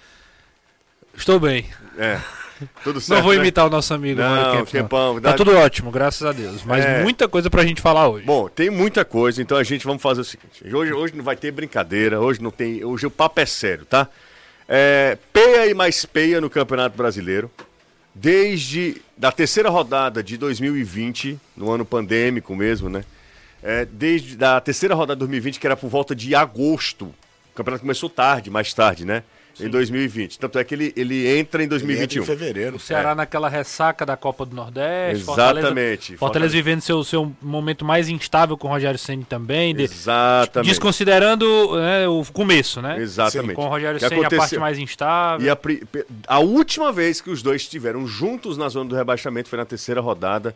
Estou 1.14 1.38
bem. 1.38 1.66
É. 1.98 2.18
Tudo 2.82 3.00
certo. 3.00 3.18
Não 3.18 3.24
vou 3.24 3.32
né? 3.32 3.40
imitar 3.40 3.64
né? 3.64 3.68
o 3.68 3.70
nosso 3.70 3.92
amigo 3.94 4.20
não, 4.20 4.56
Kemp, 4.56 4.68
Kempão, 4.68 5.20
Tá 5.20 5.32
tudo 5.34 5.56
ótimo, 5.56 5.90
graças 5.90 6.26
a 6.26 6.32
Deus. 6.32 6.62
Mas 6.64 6.84
é... 6.84 7.02
muita 7.02 7.28
coisa 7.28 7.48
pra 7.48 7.64
gente 7.64 7.80
falar 7.80 8.08
hoje. 8.08 8.24
Bom, 8.24 8.48
tem 8.48 8.70
muita 8.70 9.04
coisa, 9.04 9.40
então 9.40 9.56
a 9.56 9.62
gente 9.62 9.84
vamos 9.84 10.02
fazer 10.02 10.20
o 10.20 10.24
seguinte. 10.24 10.74
Hoje, 10.74 10.92
hoje 10.92 11.14
não 11.16 11.24
vai 11.24 11.36
ter 11.36 11.50
brincadeira, 11.50 12.20
hoje 12.20 12.42
não 12.42 12.50
tem. 12.50 12.84
Hoje 12.84 13.06
o 13.06 13.10
papo 13.10 13.40
é 13.40 13.46
sério, 13.46 13.84
tá? 13.84 14.08
É, 14.68 15.18
peia 15.32 15.66
e 15.66 15.74
mais 15.74 16.04
peia 16.04 16.40
no 16.40 16.48
Campeonato 16.48 16.96
Brasileiro. 16.96 17.50
Desde 18.14 19.00
da 19.16 19.32
terceira 19.32 19.70
rodada 19.70 20.22
de 20.22 20.36
2020, 20.36 21.38
no 21.56 21.70
ano 21.70 21.84
pandêmico 21.84 22.54
mesmo, 22.54 22.88
né? 22.88 23.04
É, 23.62 23.84
desde 23.84 24.36
da 24.36 24.60
terceira 24.60 24.94
rodada 24.94 25.16
de 25.16 25.20
2020, 25.20 25.60
que 25.60 25.66
era 25.66 25.76
por 25.76 25.88
volta 25.88 26.14
de 26.14 26.34
agosto. 26.34 27.04
O 27.52 27.54
campeonato 27.54 27.82
começou 27.82 28.10
tarde, 28.10 28.50
mais 28.50 28.74
tarde, 28.74 29.04
né? 29.04 29.22
Sim. 29.54 29.66
em 29.66 29.68
2020. 29.68 30.38
Tanto 30.38 30.58
é 30.58 30.64
que 30.64 30.74
ele, 30.74 30.92
ele 30.96 31.38
entra 31.38 31.62
em 31.62 31.68
2021. 31.68 32.22
Entra 32.22 32.34
em 32.34 32.38
fevereiro. 32.38 32.76
O 32.76 32.80
Ceará 32.80 33.10
é. 33.10 33.14
naquela 33.14 33.48
ressaca 33.48 34.06
da 34.06 34.16
Copa 34.16 34.46
do 34.46 34.56
Nordeste. 34.56 35.22
Exatamente. 35.22 36.16
Fortaleza, 36.16 36.18
Fortaleza 36.18 36.52
vivendo 36.52 36.80
seu, 36.80 37.04
seu 37.04 37.32
momento 37.40 37.84
mais 37.84 38.08
instável 38.08 38.56
com 38.56 38.68
o 38.68 38.70
Rogério 38.70 38.98
Senni 38.98 39.24
também. 39.24 39.74
De, 39.74 39.82
Exatamente. 39.82 40.70
Desconsiderando 40.70 41.76
né, 41.76 42.08
o 42.08 42.24
começo, 42.32 42.80
né? 42.80 42.98
Exatamente. 42.98 43.50
Sim, 43.50 43.54
com 43.54 43.66
o 43.66 43.68
Rogério 43.68 44.00
Senni 44.00 44.24
a 44.24 44.30
parte 44.30 44.58
mais 44.58 44.78
instável. 44.78 45.46
E 45.46 45.50
a, 45.50 45.58
a 46.26 46.38
última 46.38 46.92
vez 46.92 47.20
que 47.20 47.30
os 47.30 47.42
dois 47.42 47.62
estiveram 47.62 48.06
juntos 48.06 48.56
na 48.56 48.68
zona 48.68 48.88
do 48.88 48.96
rebaixamento 48.96 49.48
foi 49.48 49.58
na 49.58 49.64
terceira 49.64 50.00
rodada 50.00 50.54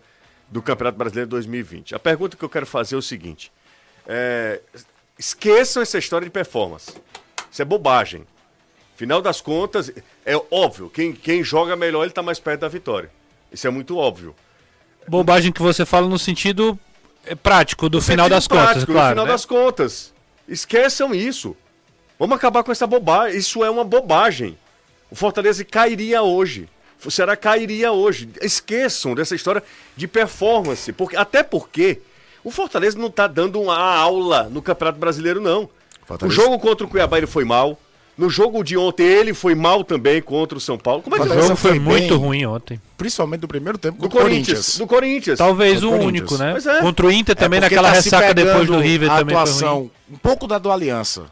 do 0.49 0.63
Campeonato 0.63 0.99
Brasileiro 0.99 1.29
2020. 1.31 1.95
A 1.95 1.99
pergunta 1.99 2.37
que 2.37 2.45
eu 2.45 2.49
quero 2.49 2.67
fazer 2.67 2.95
é 2.95 2.99
o 2.99 3.03
seguinte. 3.03 3.53
É, 4.07 4.61
esqueçam 5.19 5.83
essa 5.83 5.99
história 5.99 6.25
de 6.25 6.31
performance. 6.31 6.93
Isso 7.51 7.63
é 7.63 7.65
bobagem. 7.65 8.25
Final 8.97 9.21
das 9.21 9.43
contas, 9.43 9.93
é 10.25 10.41
óbvio, 10.51 10.89
quem, 10.89 11.13
quem 11.13 11.45
joga 11.45 11.77
melhor 11.77 12.01
ele 12.01 12.11
está 12.11 12.23
mais 12.23 12.41
perto 12.41 12.63
da 12.63 12.69
vitória. 12.69 13.11
Isso 13.53 13.67
é 13.67 13.71
muito 13.71 13.99
óbvio. 13.99 14.35
Bobagem 15.07 15.53
que 15.53 15.61
você 15.61 15.85
fala 15.85 16.09
no 16.09 16.19
sentido 16.19 16.79
é, 17.25 17.35
prático, 17.35 17.91
do 17.91 17.99
no 17.99 18.03
final 18.03 18.29
das 18.29 18.49
prático, 18.49 18.73
contas, 18.73 18.85
claro. 18.87 19.09
No 19.09 19.11
final 19.11 19.27
né? 19.27 19.33
das 19.33 19.45
contas. 19.45 20.15
Esqueçam 20.49 21.15
isso. 21.15 21.55
Vamos 22.19 22.37
acabar 22.37 22.65
com 22.65 22.73
essa 22.73 22.87
bobagem. 22.87 23.39
Isso 23.39 23.63
é 23.63 23.69
uma 23.69 23.85
bobagem. 23.85 24.57
O 25.11 25.15
Fortaleza 25.15 25.63
cairia 25.63 26.23
hoje. 26.23 26.69
O 27.05 27.11
Ceará 27.11 27.37
cairia 27.37 27.93
hoje. 27.93 28.31
Esqueçam 28.41 29.15
dessa 29.15 29.35
história 29.35 29.63
de 29.95 30.09
performance. 30.09 30.91
Porque, 30.93 31.17
até 31.17 31.43
porque 31.43 32.01
o 32.43 32.51
Fortaleza 32.51 32.99
não 32.99 33.09
está 33.09 33.27
dando 33.27 33.61
uma 33.61 33.77
aula 33.77 34.45
no 34.45 34.63
Campeonato 34.63 34.99
Brasileiro, 34.99 35.41
não. 35.41 35.69
Fortaleza... 36.07 36.41
O 36.41 36.43
jogo 36.43 36.59
contra 36.59 36.87
o 36.87 36.89
Cuiabá 36.89 37.19
ele 37.19 37.27
foi 37.27 37.45
mal. 37.45 37.79
No 38.17 38.31
jogo 38.31 38.65
de 38.65 38.79
ontem, 38.79 39.05
ele 39.05 39.35
foi 39.35 39.55
mal 39.55 39.85
também 39.85 40.23
contra 40.23 40.57
o 40.57 40.61
São 40.61 40.79
Paulo. 40.79 41.03
Como 41.03 41.17
é 41.17 41.19
que 41.19 41.27
o 41.27 41.35
jogo 41.35 41.57
foi, 41.57 41.73
foi 41.73 41.79
muito 41.79 42.17
ruim 42.17 42.47
ontem. 42.47 42.81
Principalmente 42.97 43.43
no 43.43 43.49
primeiro 43.49 43.77
tempo 43.77 44.01
do 44.01 44.09
Corinthians. 44.09 44.79
Do 44.79 44.87
Corinthians. 44.87 45.37
Talvez 45.39 45.83
o 45.83 45.91
único, 45.91 46.39
né? 46.39 46.57
É. 46.65 46.81
Contra 46.81 47.07
o 47.07 47.13
Inter 47.13 47.37
também, 47.37 47.59
é 47.59 47.61
naquela 47.61 47.89
tá 47.91 47.95
ressaca 47.95 48.33
depois 48.33 48.67
do 48.67 48.79
River 48.79 49.11
a 49.11 49.19
também 49.19 49.37
atuação, 49.37 49.91
Um 50.11 50.17
pouco 50.17 50.47
da 50.47 50.57
do 50.57 50.73
Aliança, 50.73 51.25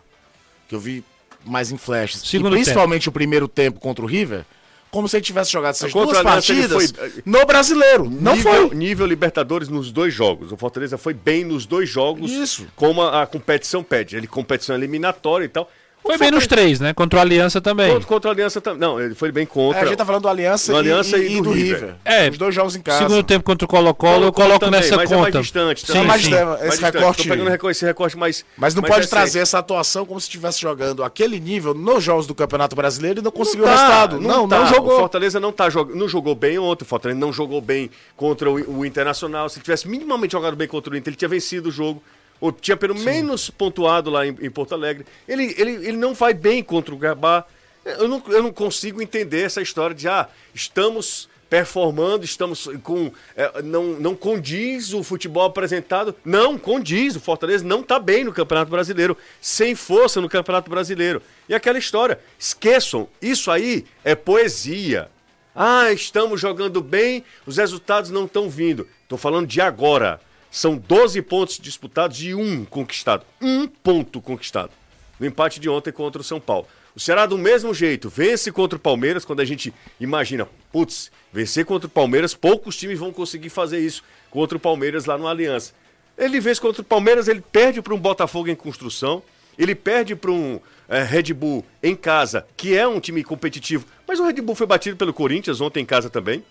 que 0.68 0.74
eu 0.74 0.80
vi 0.80 1.02
mais 1.42 1.72
em 1.72 1.78
flashes. 1.78 2.20
Segundo 2.22 2.54
e 2.54 2.60
principalmente 2.60 3.02
tempo. 3.02 3.10
o 3.10 3.12
primeiro 3.12 3.48
tempo 3.48 3.80
contra 3.80 4.04
o 4.04 4.08
River, 4.08 4.44
como 4.90 5.08
se 5.08 5.16
ele 5.16 5.24
tivesse 5.24 5.50
jogado 5.50 5.72
essas 5.72 5.90
Contra 5.90 6.22
duas 6.22 6.34
partidas 6.34 6.92
foi- 6.92 7.22
no 7.24 7.44
brasileiro. 7.46 8.08
Não 8.10 8.36
nível, 8.36 8.68
foi. 8.68 8.76
nível 8.76 9.06
Libertadores 9.06 9.68
nos 9.68 9.90
dois 9.90 10.12
jogos. 10.12 10.52
O 10.52 10.56
Fortaleza 10.56 10.98
foi 10.98 11.14
bem 11.14 11.44
nos 11.44 11.64
dois 11.64 11.88
jogos. 11.88 12.30
Isso. 12.30 12.66
Como 12.76 13.00
a, 13.02 13.22
a 13.22 13.26
competição 13.26 13.82
pede. 13.82 14.16
Ele 14.16 14.26
competição 14.26 14.76
eliminatória 14.76 15.46
e 15.46 15.48
tal. 15.48 15.68
O 16.04 16.08
Foi 16.08 16.18
bem 16.18 16.30
nos 16.30 16.46
três, 16.46 16.78
né? 16.80 16.92
Contra 16.92 17.18
o 17.18 17.22
Aliança 17.22 17.62
também. 17.62 17.90
Contra, 17.90 18.06
contra 18.06 18.30
a 18.30 18.34
Aliança 18.34 18.60
também. 18.60 18.78
Não, 18.78 19.00
ele 19.00 19.14
foi 19.14 19.32
bem 19.32 19.44
É, 19.44 19.46
contra. 19.46 19.80
a 19.80 19.86
gente 19.86 19.96
tá 19.96 20.04
falando 20.04 20.20
do 20.22 20.28
Aliança, 20.28 20.70
Do 20.70 20.76
Aliança 20.78 21.16
e, 21.16 21.38
e 21.38 21.40
do 21.40 21.50
River. 21.50 21.78
River. 21.80 21.94
É, 22.04 22.28
Os 22.28 22.36
dois 22.36 22.54
jogos 22.54 22.76
em 22.76 22.82
casa. 22.82 22.98
Segundo 22.98 23.22
tempo 23.22 23.42
contra 23.42 23.64
o 23.64 23.68
Colo-Colo, 23.68 24.24
eu 24.26 24.32
coloco 24.32 24.58
também, 24.60 24.80
nessa 24.82 24.96
mas 24.96 25.10
é 25.10 25.14
conta. 25.14 25.30
mais 25.30 25.44
distante 25.46 25.80
Sim, 25.80 25.86
também. 25.86 26.06
mais 26.06 26.22
sim. 26.22 26.30
Mais 26.30 26.60
esse 26.60 26.70
distante. 26.72 26.94
recorte- 26.94 27.22
Tô 27.22 27.28
pegando 27.34 27.70
esse 27.70 27.84
recorte 27.86 28.18
mais. 28.18 28.44
Mas 28.58 28.74
não 28.74 28.82
mais 28.82 28.90
pode 28.92 29.00
recente. 29.06 29.10
trazer 29.18 29.38
essa 29.38 29.58
atuação 29.58 30.04
como 30.04 30.20
se 30.20 30.26
estivesse 30.26 30.60
jogando 30.60 31.02
aquele 31.02 31.40
nível 31.40 31.72
nos 31.72 32.04
jogos 32.04 32.26
do 32.26 32.34
Campeonato 32.34 32.76
Brasileiro 32.76 33.20
e 33.20 33.22
não 33.22 33.30
conseguiu 33.30 33.64
Não 33.64 33.72
o 33.72 33.74
tá, 33.74 33.82
resultado. 33.86 34.20
Não, 34.20 34.46
tá. 34.46 34.58
não, 34.58 34.64
O 34.64 34.68
jogou. 34.68 34.98
Fortaleza 35.00 35.40
não, 35.40 35.52
tá 35.52 35.70
jog... 35.70 35.94
não 35.96 36.06
jogou 36.06 36.34
bem 36.34 36.58
ontem. 36.58 36.84
O 36.84 36.86
Fortaleza 36.86 37.18
não 37.18 37.32
jogou 37.32 37.62
bem 37.62 37.90
contra 38.14 38.50
o, 38.50 38.78
o 38.80 38.84
Internacional. 38.84 39.48
Se 39.48 39.58
tivesse 39.58 39.88
minimamente 39.88 40.32
jogado 40.32 40.54
bem 40.54 40.68
contra 40.68 40.92
o 40.92 40.96
Inter, 40.98 41.12
ele 41.12 41.16
tinha 41.16 41.28
vencido 41.30 41.70
o 41.70 41.72
jogo. 41.72 42.02
Ou 42.40 42.52
tinha 42.52 42.76
pelo 42.76 42.94
menos 42.94 43.50
pontuado 43.50 44.10
lá 44.10 44.26
em, 44.26 44.36
em 44.40 44.50
Porto 44.50 44.74
Alegre. 44.74 45.06
Ele, 45.26 45.54
ele, 45.56 45.72
ele 45.72 45.96
não 45.96 46.14
vai 46.14 46.34
bem 46.34 46.62
contra 46.62 46.94
o 46.94 46.98
Gabá. 46.98 47.44
Eu 47.84 48.08
não, 48.08 48.22
eu 48.28 48.42
não 48.42 48.52
consigo 48.52 49.02
entender 49.02 49.42
essa 49.42 49.60
história 49.60 49.94
de, 49.94 50.08
ah, 50.08 50.28
estamos 50.54 51.28
performando, 51.54 52.24
estamos 52.24 52.68
com. 52.82 53.12
é, 53.36 53.62
não, 53.62 53.92
não 54.00 54.14
condiz 54.16 54.92
o 54.92 55.04
futebol 55.04 55.44
apresentado. 55.44 56.14
Não, 56.24 56.58
condiz. 56.58 57.14
O 57.14 57.20
Fortaleza 57.20 57.64
não 57.64 57.80
está 57.80 57.98
bem 57.98 58.24
no 58.24 58.32
Campeonato 58.32 58.70
Brasileiro, 58.70 59.16
sem 59.40 59.74
força 59.74 60.20
no 60.20 60.28
Campeonato 60.28 60.68
Brasileiro. 60.68 61.22
E 61.48 61.54
aquela 61.54 61.78
história, 61.78 62.18
esqueçam, 62.38 63.08
isso 63.22 63.50
aí 63.50 63.84
é 64.02 64.14
poesia. 64.14 65.08
Ah, 65.54 65.92
estamos 65.92 66.40
jogando 66.40 66.80
bem, 66.80 67.24
os 67.46 67.58
resultados 67.58 68.10
não 68.10 68.24
estão 68.24 68.50
vindo. 68.50 68.88
Estou 69.04 69.16
falando 69.16 69.46
de 69.46 69.60
agora. 69.60 70.20
São 70.54 70.76
12 70.76 71.20
pontos 71.22 71.58
disputados 71.58 72.22
e 72.22 72.32
um 72.32 72.64
conquistado. 72.64 73.26
Um 73.42 73.66
ponto 73.66 74.20
conquistado. 74.20 74.70
No 75.18 75.26
empate 75.26 75.58
de 75.58 75.68
ontem 75.68 75.90
contra 75.90 76.20
o 76.20 76.24
São 76.24 76.38
Paulo. 76.38 76.68
O 76.94 77.00
Ceará, 77.00 77.26
do 77.26 77.36
mesmo 77.36 77.74
jeito, 77.74 78.08
vence 78.08 78.52
contra 78.52 78.76
o 78.76 78.80
Palmeiras, 78.80 79.24
quando 79.24 79.40
a 79.40 79.44
gente 79.44 79.74
imagina, 79.98 80.46
putz, 80.70 81.10
vencer 81.32 81.64
contra 81.64 81.88
o 81.88 81.90
Palmeiras, 81.90 82.34
poucos 82.34 82.76
times 82.76 83.00
vão 83.00 83.12
conseguir 83.12 83.48
fazer 83.48 83.80
isso 83.80 84.04
contra 84.30 84.56
o 84.56 84.60
Palmeiras 84.60 85.06
lá 85.06 85.18
no 85.18 85.26
Aliança. 85.26 85.72
Ele 86.16 86.38
vence 86.38 86.60
contra 86.60 86.82
o 86.82 86.84
Palmeiras, 86.84 87.26
ele 87.26 87.40
perde 87.40 87.82
para 87.82 87.92
um 87.92 87.98
Botafogo 87.98 88.48
em 88.48 88.54
construção, 88.54 89.24
ele 89.58 89.74
perde 89.74 90.14
para 90.14 90.30
um 90.30 90.60
eh, 90.88 91.02
Red 91.02 91.34
Bull 91.34 91.66
em 91.82 91.96
casa, 91.96 92.46
que 92.56 92.76
é 92.76 92.86
um 92.86 93.00
time 93.00 93.24
competitivo, 93.24 93.86
mas 94.06 94.20
o 94.20 94.24
Red 94.24 94.40
Bull 94.40 94.54
foi 94.54 94.68
batido 94.68 94.96
pelo 94.96 95.12
Corinthians 95.12 95.60
ontem 95.60 95.80
em 95.80 95.86
casa 95.86 96.08
também. 96.08 96.44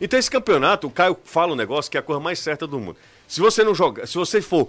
Então 0.00 0.16
esse 0.16 0.30
campeonato, 0.30 0.86
o 0.86 0.90
Caio 0.92 1.18
fala 1.24 1.54
um 1.54 1.56
negócio 1.56 1.90
que 1.90 1.96
é 1.96 2.00
a 2.00 2.04
coisa 2.04 2.20
mais 2.20 2.38
certa 2.38 2.64
do 2.64 2.78
mundo. 2.78 2.96
Se 3.28 3.40
você 3.40 3.62
não 3.62 3.74
joga, 3.74 4.06
se 4.06 4.14
você 4.14 4.40
for 4.42 4.68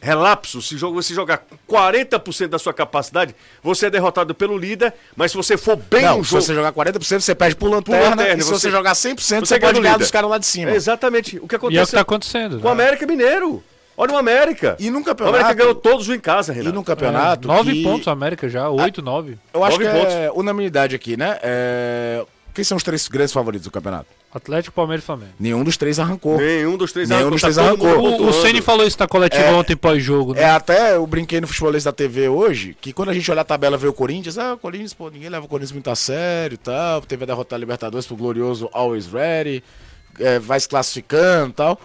relapso, 0.00 0.62
se 0.62 0.76
joga- 0.78 0.94
você 0.94 1.12
jogar 1.12 1.42
40% 1.66 2.48
da 2.50 2.58
sua 2.58 2.72
capacidade, 2.72 3.34
você 3.62 3.86
é 3.86 3.90
derrotado 3.90 4.32
pelo 4.34 4.56
líder, 4.56 4.94
mas 5.16 5.32
se 5.32 5.36
você 5.36 5.56
for 5.56 5.74
bem 5.76 6.02
Não, 6.02 6.18
no 6.18 6.24
se 6.24 6.30
jogo, 6.30 6.42
você 6.42 6.54
jogar 6.54 6.72
40%, 6.72 7.20
você 7.20 7.34
perde 7.34 7.56
por 7.56 7.68
Por 7.68 7.74
lanterna. 7.76 8.10
lanterna, 8.10 8.40
e 8.40 8.44
se 8.44 8.48
você- 8.48 8.68
você, 8.68 8.70
jogar 8.70 8.94
100%, 8.94 9.40
você 9.46 9.54
você, 9.54 9.58
ganha 9.58 9.72
pode 9.72 9.80
ganhar 9.82 9.92
líder. 9.94 10.04
dos 10.04 10.10
caras 10.12 10.30
lá 10.30 10.38
de 10.38 10.46
cima. 10.46 10.70
É 10.70 10.74
exatamente 10.76 11.38
o 11.38 11.48
que 11.48 11.56
E 11.56 11.78
é 11.78 11.82
o 11.82 11.86
que 11.86 11.92
tá 11.92 12.00
acontecendo. 12.02 12.60
com 12.60 12.68
o 12.68 12.70
América 12.70 13.04
Mineiro. 13.06 13.62
Olha 13.96 14.12
o 14.12 14.16
América. 14.16 14.76
E 14.78 14.88
num 14.90 15.00
O 15.00 15.04
campeonato- 15.04 15.38
América 15.38 15.54
ganhou 15.60 15.74
todos 15.74 16.08
em 16.08 16.20
casa, 16.20 16.52
E 16.52 16.54
Renato. 16.54 16.76
num 16.76 16.84
campeonato. 16.84 17.48
Nove 17.48 17.72
que- 17.72 17.82
pontos, 17.82 18.06
América 18.06 18.48
já. 18.48 18.68
Oito, 18.70 19.02
nove. 19.02 19.36
Eu 19.52 19.64
acho 19.64 19.76
Nove 19.80 19.90
que 19.92 19.98
pontos. 19.98 20.14
é 20.14 20.30
unanimidade 20.32 20.94
aqui, 20.94 21.16
né? 21.16 21.36
É, 21.42 22.24
Quem 22.58 22.64
são 22.64 22.76
os 22.76 22.82
três 22.82 23.06
grandes 23.06 23.32
favoritos 23.32 23.66
do 23.66 23.70
campeonato? 23.70 24.08
Atlético, 24.34 24.74
Palmeiras 24.74 25.04
e 25.04 25.06
Flamengo. 25.06 25.30
Nenhum 25.38 25.62
dos 25.62 25.76
três 25.76 26.00
arrancou. 26.00 26.38
Nenhum 26.38 26.76
dos 26.76 26.90
três 26.92 27.08
Nenhum 27.08 27.28
arrancou, 27.28 27.36
dos 27.36 27.40
tá 27.40 27.46
três 27.46 27.78
todo 27.78 27.86
arrancou. 27.86 28.28
O. 28.28 28.32
Ceni 28.32 28.60
falou 28.60 28.84
isso 28.84 28.96
na 28.98 29.06
coletiva 29.06 29.44
É. 29.44 29.52
ontem 29.52 29.76
pós-jogo, 29.76 30.34
né? 30.34 30.42
É, 30.42 30.50
até 30.50 30.96
eu 30.96 31.06
brinquei 31.06 31.40
no 31.40 31.46
Futebolês 31.46 31.84
da 31.84 31.92
TV 31.92 32.28
hoje, 32.28 32.76
que 32.80 32.92
quando 32.92 33.10
a 33.10 33.14
gente 33.14 33.30
olha 33.30 33.42
a 33.42 33.44
tabela 33.44 33.76
e 33.76 33.78
vê 33.78 33.86
o 33.86 33.92
Corinthians, 33.92 34.38
ah, 34.38 34.54
o 34.54 34.58
Corinthians, 34.58 34.92
pô, 34.92 35.08
ninguém 35.08 35.28
leva 35.28 35.46
o 35.46 35.48
Corinthians 35.48 35.70
muito 35.70 35.88
a 35.88 35.94
sério 35.94 36.56
e 36.56 36.58
tal, 36.58 37.00
teve 37.02 37.22
a 37.22 37.26
derrotar 37.28 37.56
a 37.56 37.60
Libertadores 37.60 38.08
pro 38.08 38.16
glorioso 38.16 38.68
Always 38.72 39.06
Ready, 39.06 39.62
é, 40.18 40.40
vai 40.40 40.58
se 40.58 40.68
classificando 40.68 41.50
e 41.50 41.52
tal. 41.52 41.80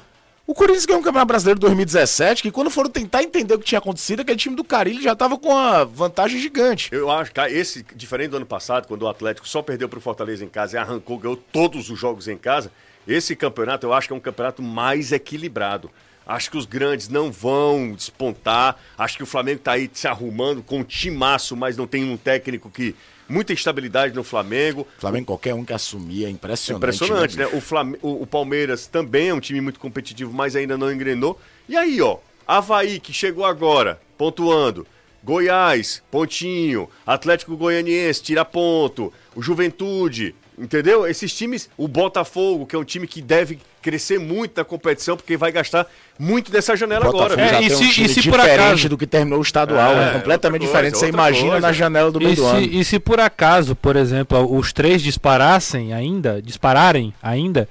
O 0.45 0.53
Corinthians 0.53 0.85
ganhou 0.85 0.99
um 0.99 1.03
Campeonato 1.03 1.27
Brasileiro 1.27 1.57
de 1.57 1.65
2017, 1.65 2.43
que 2.43 2.51
quando 2.51 2.69
foram 2.69 2.89
tentar 2.89 3.23
entender 3.23 3.53
o 3.53 3.59
que 3.59 3.63
tinha 3.63 3.79
acontecido, 3.79 4.19
aquele 4.19 4.37
time 4.37 4.57
do 4.57 4.63
Carilho 4.63 5.01
já 5.01 5.15
tava 5.15 5.37
com 5.37 5.47
uma 5.47 5.85
vantagem 5.85 6.37
gigante. 6.37 6.89
Eu 6.91 7.09
acho 7.09 7.31
que 7.31 7.39
esse, 7.39 7.85
diferente 7.95 8.31
do 8.31 8.37
ano 8.37 8.45
passado, 8.45 8.85
quando 8.85 9.03
o 9.03 9.07
Atlético 9.07 9.47
só 9.47 9.61
perdeu 9.61 9.87
pro 9.87 10.01
Fortaleza 10.01 10.43
em 10.43 10.49
casa 10.49 10.75
e 10.75 10.79
arrancou, 10.79 11.17
ganhou 11.17 11.37
todos 11.37 11.89
os 11.89 11.97
jogos 11.97 12.27
em 12.27 12.37
casa, 12.37 12.73
esse 13.07 13.37
campeonato 13.37 13.85
eu 13.85 13.93
acho 13.93 14.07
que 14.07 14.13
é 14.13 14.17
um 14.17 14.19
campeonato 14.19 14.61
mais 14.61 15.13
equilibrado. 15.13 15.89
Acho 16.27 16.51
que 16.51 16.57
os 16.57 16.65
grandes 16.65 17.07
não 17.07 17.31
vão 17.31 17.93
despontar. 17.93 18.77
Acho 18.97 19.17
que 19.17 19.23
o 19.23 19.25
Flamengo 19.25 19.61
tá 19.61 19.73
aí 19.73 19.89
se 19.93 20.07
arrumando 20.09 20.61
com 20.61 20.79
um 20.79 20.83
timaço, 20.83 21.55
mas 21.55 21.77
não 21.77 21.87
tem 21.87 22.03
um 22.03 22.17
técnico 22.17 22.69
que. 22.69 22.95
Muita 23.27 23.53
instabilidade 23.53 24.13
no 24.13 24.23
Flamengo. 24.23 24.87
Flamengo, 24.97 25.27
qualquer 25.27 25.53
um 25.53 25.63
que 25.63 25.73
assumir, 25.73 26.25
é 26.25 26.29
impressionante. 26.29 26.83
Impressionante, 26.83 27.37
né? 27.37 27.47
O, 27.47 27.61
Flam... 27.61 27.93
o, 28.01 28.23
o 28.23 28.27
Palmeiras 28.27 28.87
também 28.87 29.29
é 29.29 29.33
um 29.33 29.39
time 29.39 29.61
muito 29.61 29.79
competitivo, 29.79 30.33
mas 30.33 30.55
ainda 30.55 30.77
não 30.77 30.91
engrenou. 30.91 31.39
E 31.67 31.77
aí, 31.77 32.01
ó, 32.01 32.17
Havaí, 32.47 32.99
que 32.99 33.13
chegou 33.13 33.45
agora, 33.45 33.99
pontuando. 34.17 34.85
Goiás, 35.23 36.03
pontinho. 36.11 36.89
Atlético 37.05 37.55
Goianiense, 37.55 38.21
tira 38.21 38.43
ponto. 38.43 39.13
O 39.33 39.41
Juventude, 39.41 40.35
entendeu? 40.57 41.07
Esses 41.07 41.33
times, 41.33 41.69
o 41.77 41.87
Botafogo, 41.87 42.65
que 42.65 42.75
é 42.75 42.79
um 42.79 42.83
time 42.83 43.07
que 43.07 43.21
deve 43.21 43.59
crescer 43.83 44.17
muito 44.19 44.57
na 44.57 44.63
competição, 44.63 45.15
porque 45.15 45.37
vai 45.37 45.51
gastar 45.51 45.85
muito 46.17 46.51
dessa 46.51 46.75
janela 46.75 47.05
Botafogo 47.05 47.33
agora. 47.41 47.57
É, 47.57 47.61
e 47.63 47.69
se- 47.69 47.83
um 47.83 47.87
e 48.05 48.09
se 48.09 48.29
por 48.29 48.39
diferente 48.39 48.59
acaso- 48.61 48.89
do 48.89 48.97
que 48.97 49.05
terminou 49.05 49.39
o 49.39 49.41
estadual, 49.43 49.93
É, 49.93 50.09
é, 50.09 50.11
completamente 50.13 50.61
coisa, 50.61 50.73
diferente. 50.73 50.97
Você 50.97 51.09
imagina 51.09 51.51
coisa. 51.51 51.67
na 51.67 51.73
janela 51.73 52.11
do 52.11 52.19
meio 52.19 52.31
E 52.31 52.35
do 52.35 52.45
ano. 52.45 52.59
se, 52.61 52.77
e 52.79 52.85
se 52.85 52.99
por 52.99 53.19
acaso, 53.19 53.75
por 53.75 53.95
exemplo, 53.95 54.55
os 54.57 54.71
três 54.73 55.01
disparassem 55.01 55.93
ainda, 55.93 56.41
dispararem 56.41 57.13
ainda, 57.21 57.67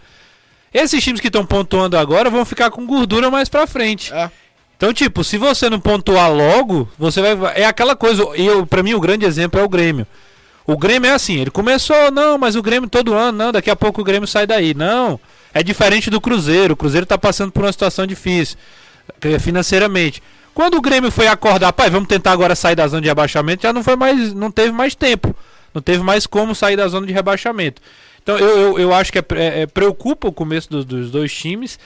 esses 0.73 1.03
times 1.03 1.21
que 1.21 1.27
estão 1.29 1.45
pontuando 1.45 1.97
agora 1.99 2.31
vão 2.31 2.45
ficar 2.45 2.71
com 2.71 2.87
gordura 2.87 3.31
mais 3.31 3.49
pra 3.49 3.67
frente. 3.67 4.13
É. 4.13 4.31
Então, 4.77 4.93
tipo, 4.93 5.23
se 5.23 5.39
você 5.39 5.71
não 5.71 5.79
pontuar 5.79 6.33
logo, 6.33 6.89
você 6.99 7.35
vai. 7.35 7.63
É 7.63 7.65
aquela 7.67 7.95
coisa. 7.95 8.27
E 8.37 8.45
eu, 8.45 8.67
pra 8.67 8.83
mim, 8.83 8.95
o 8.95 9.01
grande 9.01 9.25
exemplo 9.25 9.61
é 9.61 9.63
o 9.63 9.69
Grêmio. 9.69 10.07
O 10.67 10.77
Grêmio 10.77 11.09
é 11.09 11.13
assim, 11.15 11.41
ele 11.41 11.51
começou, 11.51 12.11
não, 12.11 12.37
mas 12.39 12.57
o 12.57 12.63
Grêmio 12.63 12.89
todo 12.89 13.15
ano, 13.15 13.37
não, 13.37 13.53
daqui 13.53 13.71
a 13.71 13.77
pouco 13.77 14.01
o 14.01 14.05
Grêmio 14.05 14.27
sai 14.27 14.47
daí. 14.47 14.75
Não. 14.75 15.19
É 15.55 15.63
diferente 15.63 16.09
do 16.11 16.21
Cruzeiro. 16.21 16.75
O 16.75 16.77
Cruzeiro 16.77 17.07
tá 17.07 17.19
passando 17.19 17.53
por 17.53 17.63
uma 17.65 17.73
situação 17.73 18.07
difícil 18.07 18.57
eh, 19.21 19.39
financeiramente. 19.39 20.23
Quando 20.55 20.77
o 20.77 20.81
Grêmio 20.81 21.11
foi 21.11 21.27
acordar, 21.29 21.73
pai, 21.73 21.89
vamos 21.91 22.09
tentar 22.09 22.33
agora 22.33 22.55
sair 22.55 22.75
da 22.77 22.87
zona 22.87 23.03
de 23.03 23.09
rebaixamento, 23.09 23.63
já 23.63 23.73
não 23.73 23.83
foi 23.83 23.97
mais, 23.97 24.33
não 24.35 24.51
teve 24.51 24.73
mais 24.73 24.95
tempo. 24.95 25.35
Não 25.75 25.81
teve 25.81 26.03
mais 26.03 26.27
como 26.27 26.55
sair 26.55 26.77
da 26.77 26.87
zona 26.89 27.07
de 27.07 27.13
rebaixamento. 27.13 27.81
Então 28.23 28.39
eu, 28.39 28.59
eu, 28.59 28.79
eu 28.79 28.95
acho 28.95 29.11
que 29.11 29.19
é, 29.19 29.23
pre- 29.23 29.41
é- 29.41 29.67
preocupa 29.67 30.29
o 30.29 30.33
começo 30.33 30.69
dos, 30.71 30.85
dos 30.85 31.11
dois 31.11 31.33
times. 31.35 31.79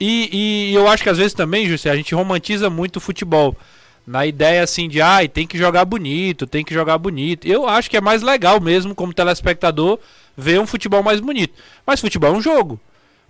E, 0.00 0.70
e 0.70 0.74
eu 0.74 0.88
acho 0.88 1.02
que 1.02 1.08
às 1.08 1.18
vezes 1.18 1.32
também, 1.32 1.68
José, 1.68 1.90
a 1.90 1.96
gente 1.96 2.14
romantiza 2.14 2.68
muito 2.68 2.96
o 2.96 3.00
futebol. 3.00 3.56
Na 4.06 4.26
ideia 4.26 4.62
assim 4.62 4.88
de, 4.88 5.00
ai, 5.00 5.28
tem 5.28 5.46
que 5.46 5.58
jogar 5.58 5.84
bonito, 5.84 6.46
tem 6.46 6.64
que 6.64 6.72
jogar 6.74 6.98
bonito. 6.98 7.46
Eu 7.46 7.68
acho 7.68 7.90
que 7.90 7.96
é 7.96 8.00
mais 8.00 8.22
legal 8.22 8.60
mesmo, 8.60 8.94
como 8.94 9.12
telespectador, 9.12 9.98
ver 10.36 10.58
um 10.60 10.66
futebol 10.66 11.02
mais 11.02 11.20
bonito. 11.20 11.54
Mas 11.86 12.00
futebol 12.00 12.34
é 12.34 12.36
um 12.36 12.40
jogo. 12.40 12.80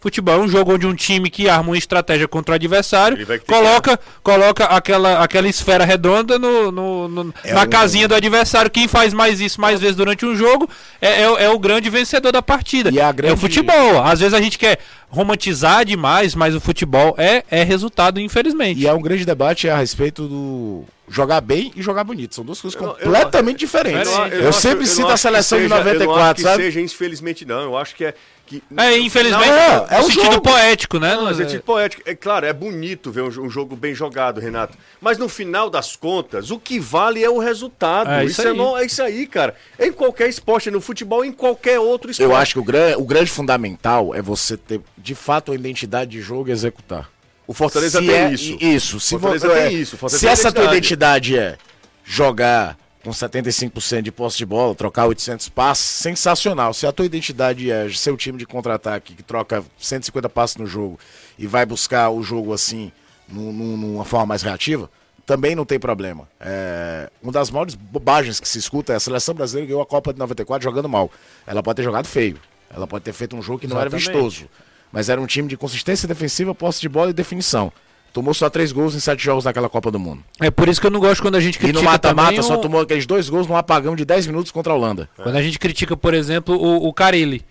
Futebol 0.01 0.35
é 0.35 0.39
um 0.39 0.49
jogo 0.49 0.75
onde 0.75 0.87
um 0.87 0.95
time 0.95 1.29
que 1.29 1.49
arma 1.49 1.71
uma 1.71 1.77
estratégia 1.77 2.29
contra 2.29 2.53
o 2.53 2.55
adversário 2.55 3.17
que- 3.27 3.39
coloca, 3.41 3.99
coloca 4.23 4.65
aquela, 4.67 5.25
aquela 5.25 5.49
esfera 5.49 5.85
redonda 5.85 6.39
no, 6.39 6.71
no- 6.71 7.09
no- 7.09 7.35
É 7.43 7.53
na 7.53 7.63
um- 7.65 7.69
casinha 7.69 8.07
do 8.07 8.15
adversário. 8.15 8.71
Quem 8.71 8.87
faz 8.87 9.13
mais 9.13 9.41
isso 9.41 9.61
mais 9.61 9.81
vezes 9.81 9.97
durante 9.97 10.25
um 10.25 10.37
jogo 10.37 10.71
é, 11.01 11.23
é 11.23 11.29
o- 11.31 11.37
é 11.39 11.49
o 11.51 11.59
grande 11.59 11.91
vencedor 11.91 12.31
da 12.31 12.41
partida. 12.41 12.91
E 12.93 13.01
a 13.01 13.07
É 13.07 13.11
o 13.11 13.13
grande- 13.13 13.41
futebol. 13.41 14.01
Às 14.05 14.21
vezes 14.21 14.35
a 14.35 14.41
gente 14.41 14.57
quer 14.57 14.79
romantizar 15.11 15.85
demais, 15.85 16.33
mas 16.35 16.55
o 16.55 16.61
futebol 16.61 17.17
é, 17.19 17.43
é 17.51 17.65
resultado, 17.65 18.21
infelizmente. 18.21 18.81
E 18.81 18.87
há 18.87 18.95
um 18.95 19.03
grande 19.03 19.25
debate 19.25 19.69
a 19.69 19.77
respeito 19.79 20.29
do 20.29 20.85
jogar 21.11 21.41
bem 21.41 21.73
e 21.75 21.83
jogar 21.83 22.05
bonito. 22.05 22.35
São 22.35 22.45
duas 22.45 22.61
coisas 22.61 22.79
Eu 22.81 22.87
não- 22.87 22.95
eu 22.99 23.05
completamente 23.07 23.59
diferentes. 23.59 24.11
Eu, 24.31 24.53
sempre 24.53 24.85
eu 24.85 24.87
cito 24.87 25.09
a 25.09 25.17
seleção 25.17 25.59
de 25.59 25.65
seja- 25.65 25.75
eu 25.75 25.83
não 25.83 25.91
acho 25.91 25.99
94, 25.99 26.35
que 26.37 26.43
sabe? 26.43 26.63
seja 26.65 26.81
infelizmente 26.83 27.45
não, 27.47 27.63
eu 27.63 27.77
acho 27.79 27.97
que 27.97 28.05
é 28.05 28.15
que 28.49 28.63
É, 28.77 28.99
infelizmente, 28.99 29.47
Não, 29.47 29.55
é, 29.55 29.87
é 29.91 29.99
um 30.01 30.03
sentido 30.05 30.25
jogo. 30.33 30.41
poético, 30.43 30.99
né? 30.99 31.15
Não, 31.15 31.29
é 31.29 31.45
tipo 31.45 31.63
poético. 31.65 32.03
É 32.07 32.15
claro, 32.15 32.47
é 32.47 32.53
bonito 32.53 33.11
ver 33.13 33.23
um, 33.23 33.27
um 33.27 33.51
jogo 33.51 33.77
bem 33.77 33.95
jogado, 33.95 34.41
Renato. 34.41 34.77
Mas 35.01 35.19
no 35.19 35.29
final 35.29 35.69
das 35.71 35.95
contas, 35.95 36.51
o 36.51 36.59
que 36.59 36.79
vale 36.81 37.23
é 37.23 37.29
o 37.31 37.39
resultado. 37.39 38.11
É 38.11 38.25
isso 38.25 38.41
isso 38.41 38.49
é, 38.49 38.51
aí. 38.51 38.57
no- 38.57 38.77
é 38.77 38.87
isso 38.87 39.03
aí, 39.03 39.27
cara. 39.27 39.55
É 39.79 39.87
em 39.87 39.93
qualquer 39.93 40.29
esporte, 40.29 40.69
é 40.69 40.73
no 40.73 40.81
futebol, 40.81 41.25
em 41.25 41.33
qualquer 41.33 41.79
outro 41.79 42.11
esporte. 42.11 42.31
Eu 42.31 42.37
acho 42.37 42.55
que 42.55 42.59
o, 42.59 42.65
gran, 42.65 42.97
o 42.97 43.05
grande 43.05 43.31
fundamental 43.31 44.15
é 44.15 44.23
você 44.23 44.57
ter, 44.57 44.81
de 44.97 45.15
fato, 45.15 45.53
a 45.53 45.55
identidade 45.55 46.11
de 46.13 46.21
jogo 46.21 46.49
e 46.49 46.53
executar. 46.53 47.09
o 47.47 47.55
Fortaleza 47.55 48.01
Se 48.01 48.07
tem 48.07 48.15
é- 48.15 48.31
isso. 48.33 48.57
Isso. 48.61 49.01
Se, 49.01 49.11
Fortaleza 49.11 49.49
vo- 49.49 49.55
tem 49.55 49.63
é, 49.65 49.73
isso, 49.73 49.97
Fortaleza 49.97 50.19
se 50.19 50.25
tem 50.27 50.33
essa 50.33 50.53
tua 50.53 50.65
identidade. 50.65 51.29
identidade 51.33 51.39
é 51.39 51.59
jogar 52.05 52.77
com 53.09 53.13
75% 53.13 54.03
de 54.03 54.13
posse 54.13 54.37
de 54.37 54.45
bola, 54.45 54.75
trocar 54.75 55.07
800 55.07 55.49
passes, 55.49 55.85
sensacional. 55.87 56.75
Se 56.75 56.87
a 56.87 56.93
tua 56.93 57.07
identidade 57.07 57.71
é 57.71 57.89
ser 57.89 58.11
o 58.11 58.17
time 58.19 58.37
de 58.39 58.45
contra-ataque 58.45 59.15
que 59.15 59.23
troca 59.23 59.65
150 59.79 60.29
passes 60.29 60.57
no 60.57 60.67
jogo 60.67 60.99
e 61.39 61.47
vai 61.47 61.65
buscar 61.65 62.11
o 62.11 62.23
jogo 62.23 62.53
assim, 62.53 62.93
num- 63.27 63.51
num- 63.53 63.77
numa 63.79 64.05
forma 64.05 64.27
mais 64.27 64.43
reativa, 64.43 64.91
também 65.25 65.55
não 65.55 65.65
tem 65.65 65.79
problema. 65.79 66.29
É, 66.39 67.11
uma 67.23 67.33
das 67.33 67.51
maiores 67.51 67.75
bobagens 67.75 68.39
que 68.41 68.49
se 68.49 68.59
escuta 68.59 68.93
é 68.93 68.97
a 68.97 69.01
seleção 69.01 69.35
brasileira 69.35 69.67
ganhou 69.69 69.81
a 69.83 69.87
Copa 69.87 70.13
de 70.13 70.19
94 70.19 70.63
jogando 70.63 70.89
mal. 70.89 71.11
Ela 71.47 71.63
pode 71.63 71.77
ter 71.77 71.83
jogado 71.85 72.07
feio, 72.07 72.39
ela 72.75 72.87
pode 72.87 73.05
ter 73.05 73.13
feito 73.15 73.35
um 73.35 73.41
jogo 73.43 73.59
que 73.59 73.67
não 73.67 73.79
era 73.81 73.89
Exatamente. 73.89 74.13
vistoso, 74.13 74.49
mas 74.93 75.09
era 75.09 75.19
um 75.21 75.27
time 75.27 75.49
de 75.49 75.57
consistência 75.57 76.07
defensiva, 76.07 76.55
posse 76.55 76.81
de 76.81 76.89
bola 76.91 77.09
e 77.11 77.15
definição. 77.15 77.73
Tomou 78.13 78.35
só 78.35 78.49
três 78.51 78.73
gols 78.73 78.95
em 78.95 79.01
sete 79.01 79.23
jogos 79.23 79.45
naquela 79.45 79.69
Copa 79.69 79.91
do 79.91 79.99
Mundo. 79.99 80.23
É 80.41 80.51
por 80.51 80.69
isso 80.69 80.81
que 80.81 80.87
eu 80.87 80.91
não 80.91 81.01
gosto 81.01 81.23
quando 81.23 81.37
a 81.37 81.41
gente 81.41 81.57
E 81.57 81.59
critica 81.59 81.79
no 81.79 81.85
mata-mata 81.85 82.43
só 82.43 82.57
tomou 82.57 82.81
aqueles 82.81 83.07
dois 83.07 83.29
gols 83.29 83.47
num 83.47 83.57
apagão 83.57 83.95
de 83.95 84.05
10 84.05 84.27
minutos 84.27 84.51
contra 84.51 84.73
a 84.73 84.77
Holanda. 84.77 85.09
Quando 85.17 85.37
a 85.37 85.43
gente 85.43 85.59
critica, 85.59 85.97
por 85.97 86.15
exemplo, 86.15 86.57
o, 86.57 86.89
o 86.89 86.93
Carilli. 86.93 87.45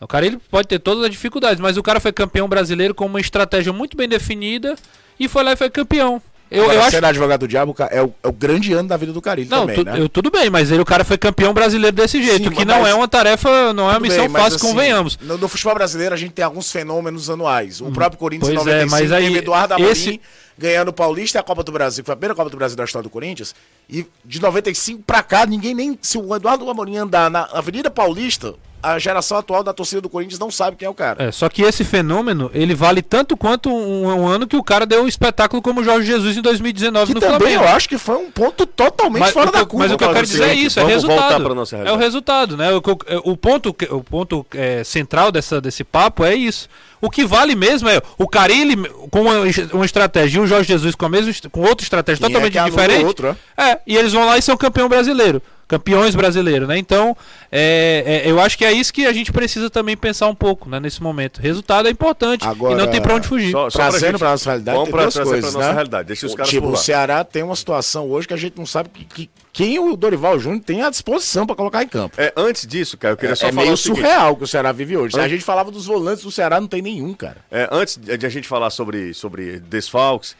O 0.00 0.06
Carilli 0.06 0.38
pode 0.50 0.68
ter 0.68 0.78
todas 0.78 1.04
as 1.04 1.10
dificuldades, 1.10 1.60
mas 1.60 1.76
o 1.76 1.82
cara 1.82 2.00
foi 2.00 2.12
campeão 2.12 2.48
brasileiro 2.48 2.94
com 2.94 3.06
uma 3.06 3.20
estratégia 3.20 3.72
muito 3.72 3.96
bem 3.96 4.08
definida 4.08 4.76
e 5.18 5.26
foi 5.28 5.42
lá 5.42 5.52
e 5.52 5.56
foi 5.56 5.70
campeão. 5.70 6.20
Eu, 6.50 6.62
Agora, 6.62 6.76
eu 6.78 6.80
acho 6.82 6.90
ser 6.92 7.04
advogado 7.04 7.40
do 7.40 7.48
diabo 7.48 7.74
é 7.90 8.00
o, 8.02 8.14
é 8.22 8.28
o 8.28 8.32
grande 8.32 8.72
ano 8.72 8.88
da 8.88 8.96
vida 8.96 9.12
do 9.12 9.20
Carilho 9.20 9.50
Não, 9.50 9.62
também, 9.62 9.76
tu- 9.76 9.84
né? 9.84 10.00
eu, 10.00 10.08
tudo 10.08 10.30
bem, 10.30 10.48
mas 10.48 10.70
ele, 10.70 10.80
o 10.80 10.84
cara 10.84 11.04
foi 11.04 11.18
campeão 11.18 11.52
brasileiro 11.52 11.94
desse 11.96 12.22
jeito, 12.22 12.44
Sim, 12.44 12.50
que 12.50 12.64
mas- 12.64 12.66
não 12.66 12.86
é 12.86 12.94
uma 12.94 13.08
tarefa, 13.08 13.72
não 13.72 13.88
é 13.90 13.94
uma 13.94 14.00
missão 14.00 14.20
bem, 14.20 14.28
mas, 14.28 14.42
fácil, 14.42 14.56
assim, 14.56 14.66
convenhamos. 14.68 15.18
No, 15.20 15.36
no 15.38 15.48
futebol 15.48 15.74
brasileiro 15.74 16.14
a 16.14 16.16
gente 16.18 16.30
tem 16.32 16.44
alguns 16.44 16.70
fenômenos 16.70 17.28
anuais. 17.28 17.80
O 17.80 17.90
próprio 17.90 18.18
Corinthians 18.18 18.48
em 18.50 18.52
Hum, 18.52 18.62
pois 18.62 18.66
é, 18.68 18.84
95 18.84 19.00
mas 19.02 19.12
aí, 19.12 19.24
teve 19.26 19.38
Eduardo 19.38 19.74
Amorim 19.74 19.90
esse- 19.90 20.20
ganhando 20.56 20.88
o 20.88 20.92
Paulista 20.92 21.38
e 21.38 21.40
a 21.40 21.42
Copa 21.42 21.64
do 21.64 21.72
Brasil, 21.72 22.04
que 22.04 22.06
foi 22.06 22.12
a 22.12 22.16
primeira 22.16 22.34
Copa 22.36 22.48
do 22.48 22.56
Brasil 22.56 22.76
da 22.76 22.84
história 22.84 23.02
do 23.02 23.10
Corinthians. 23.10 23.52
E 23.90 24.06
de 24.24 24.40
95 24.40 25.02
pra 25.04 25.22
cá, 25.24 25.44
ninguém 25.46 25.74
nem. 25.74 25.98
Se 26.00 26.16
o 26.16 26.34
Eduardo 26.34 26.70
Amorim 26.70 26.96
andar 26.96 27.28
na 27.28 27.42
Avenida 27.52 27.90
Paulista, 27.90 28.54
a 28.94 28.98
geração 28.98 29.36
atual 29.38 29.62
da 29.62 29.72
torcida 29.72 30.00
do 30.00 30.08
Corinthians 30.08 30.38
não 30.38 30.50
sabe 30.50 30.76
quem 30.76 30.86
é 30.86 30.88
o 30.90 30.94
cara. 30.94 31.24
É, 31.24 31.32
só 31.32 31.48
que 31.48 31.62
esse 31.62 31.84
fenômeno, 31.84 32.50
ele 32.54 32.74
vale 32.74 33.02
tanto 33.02 33.36
quanto 33.36 33.68
um, 33.70 34.06
um 34.06 34.26
ano 34.26 34.46
que 34.46 34.56
o 34.56 34.62
cara 34.62 34.86
deu 34.86 35.02
um 35.02 35.08
espetáculo 35.08 35.60
como 35.62 35.80
o 35.80 35.84
Jorge 35.84 36.06
Jesus 36.06 36.36
em 36.36 36.42
2019 36.42 37.06
Que 37.08 37.14
no 37.14 37.20
também 37.20 37.38
Flamengo. 37.38 37.64
eu 37.64 37.68
acho 37.68 37.88
que 37.88 37.98
foi 37.98 38.16
um 38.16 38.30
ponto 38.30 38.66
totalmente 38.66 39.20
Mas, 39.20 39.32
fora 39.32 39.48
o 39.48 39.52
que, 39.52 39.58
da 39.58 39.64
curva. 39.66 39.84
mas 39.86 39.92
o 39.94 39.98
que 39.98 40.04
eu 40.04 40.08
quero 40.08 40.20
o 40.20 40.26
dizer 40.26 40.44
é 40.48 40.54
isso, 40.54 40.78
é 40.80 40.84
resultado. 40.84 41.56
É 41.84 41.92
o 41.92 41.96
resultado, 41.96 42.56
né? 42.56 42.72
O, 42.72 42.80
que 42.82 42.90
eu- 42.90 42.98
o 43.24 43.36
ponto, 43.36 43.74
o 43.90 44.04
ponto 44.04 44.46
é, 44.54 44.84
central 44.84 45.30
dessa, 45.32 45.60
desse 45.60 45.82
papo 45.84 46.24
é 46.24 46.34
isso. 46.34 46.68
O 47.00 47.10
que 47.10 47.24
vale 47.24 47.54
mesmo 47.54 47.88
é 47.88 48.00
o 48.18 48.26
Carilli 48.26 48.76
com 49.10 49.22
uma, 49.22 49.34
uma 49.72 49.84
estratégia 49.84 50.38
e 50.38 50.40
o 50.42 50.46
Jorge 50.46 50.68
Jesus 50.68 50.94
com, 50.94 51.06
a 51.06 51.08
mesma, 51.08 51.32
com 51.50 51.60
outra 51.60 51.84
estratégia 51.84 52.18
Quem 52.18 52.26
é 52.26 52.40
totalmente 52.40 52.58
o 52.58 52.64
diferente. 52.70 53.04
outro, 53.04 53.36
é, 53.56 53.78
e 53.86 53.96
eles 53.96 54.12
vão 54.12 54.24
lá 54.24 54.38
e 54.38 54.42
são 54.42 54.56
campeão 54.56 54.88
brasileiro. 54.88 55.42
Campeões 55.68 56.14
brasileiros, 56.14 56.68
né? 56.68 56.78
Então, 56.78 57.16
é, 57.50 58.22
é, 58.24 58.30
eu 58.30 58.40
acho 58.40 58.56
que 58.56 58.64
é 58.64 58.70
isso 58.72 58.92
que 58.92 59.04
a 59.04 59.12
gente 59.12 59.32
precisa 59.32 59.68
também 59.68 59.96
pensar 59.96 60.28
um 60.28 60.34
pouco, 60.34 60.68
né? 60.68 60.78
Nesse 60.78 61.02
momento. 61.02 61.40
Resultado 61.40 61.88
é 61.88 61.90
importante 61.90 62.46
Agora, 62.46 62.74
e 62.74 62.76
não 62.76 62.86
tem 62.86 63.02
pra 63.02 63.14
onde 63.16 63.26
fugir. 63.26 63.50
Só, 63.50 63.68
só 63.68 63.78
pra 63.78 63.88
Trazendo 63.90 64.10
gente- 64.12 64.18
pra 64.20 64.30
nossa 64.30 64.50
realidade, 64.50 64.74
Vamos 64.76 64.84
tem 64.88 64.92
pra 64.94 65.02
duas 65.02 65.14
coisas, 65.14 65.40
pra 65.40 65.50
nossa 65.52 65.68
né? 65.68 65.74
realidade. 65.74 66.06
Deixa 66.06 66.26
os 66.26 66.34
caras 66.36 66.50
tipo, 66.50 66.68
o. 66.68 66.76
Ceará 66.76 67.24
tem 67.24 67.42
uma 67.42 67.56
situação 67.56 68.08
hoje 68.08 68.28
que 68.28 68.34
a 68.34 68.36
gente 68.36 68.56
não 68.56 68.66
sabe 68.66 68.90
que, 68.90 69.04
que- 69.04 69.30
quem 69.52 69.78
o 69.78 69.96
Dorival 69.96 70.38
Júnior 70.38 70.62
tem 70.62 70.82
à 70.82 70.90
disposição 70.90 71.46
pra 71.46 71.56
colocar 71.56 71.82
em 71.82 71.88
campo. 71.88 72.14
É, 72.20 72.32
antes 72.36 72.64
disso, 72.66 72.96
cara, 72.96 73.14
eu 73.14 73.16
queria 73.16 73.34
só 73.34 73.46
é 73.48 73.50
falar 73.50 73.62
meio 73.62 73.74
o 73.74 73.76
surreal 73.76 74.36
que 74.36 74.44
o 74.44 74.46
Ceará 74.46 74.70
vive 74.70 74.96
hoje. 74.96 75.14
Se 75.14 75.20
a 75.20 75.26
gente 75.26 75.42
falava 75.42 75.70
dos 75.70 75.86
volantes 75.86 76.22
do 76.22 76.30
Ceará, 76.30 76.60
não 76.60 76.68
tem 76.68 76.82
nenhum, 76.82 77.12
cara. 77.14 77.38
É, 77.50 77.66
antes 77.72 77.96
de 77.96 78.24
a 78.26 78.28
gente 78.28 78.46
falar 78.46 78.70
sobre, 78.70 79.14
sobre 79.14 79.58
desfalques, 79.58 80.36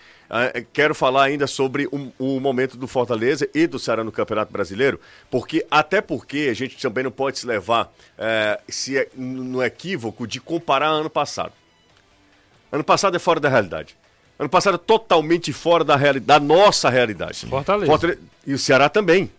quero 0.73 0.95
falar 0.95 1.25
ainda 1.25 1.47
sobre 1.47 1.87
o, 1.87 2.13
o 2.19 2.41
momento 2.41 2.77
do 2.77 2.87
Fortaleza 2.87 3.49
e 3.55 3.67
do 3.67 3.79
Ceará 3.79 4.03
no 4.03 4.13
Campeonato 4.13 4.53
Brasileiro, 4.53 5.01
porque 5.31 5.65
até 5.71 6.01
porque 6.01 6.49
a 6.51 6.55
gente 6.55 6.77
também 6.81 7.05
não 7.05 7.11
pode 7.11 7.39
se 7.39 7.47
levar 7.47 7.93
eh, 8.19 8.61
se 8.69 8.99
é- 8.99 9.09
no 9.15 9.63
equívoco 9.63 10.27
de 10.27 10.41
comparar 10.41 10.89
ano 10.89 11.11
passado. 11.11 11.53
Ano 12.73 12.83
passado 12.85 13.17
é 13.17 13.19
fora 13.19 13.39
da 13.41 13.49
realidade. 13.49 13.97
Ano 14.39 14.49
passado 14.49 14.75
é 14.75 14.79
totalmente 14.79 15.53
fora 15.53 15.83
da, 15.85 15.97
reali 15.97 16.21
da 16.21 16.39
nossa 16.39 16.91
realidade. 16.91 17.47
Fortaleza. 17.47 18.19
E 18.47 18.53
o 18.53 18.59
Ceará 18.59 18.89
também. 18.89 19.31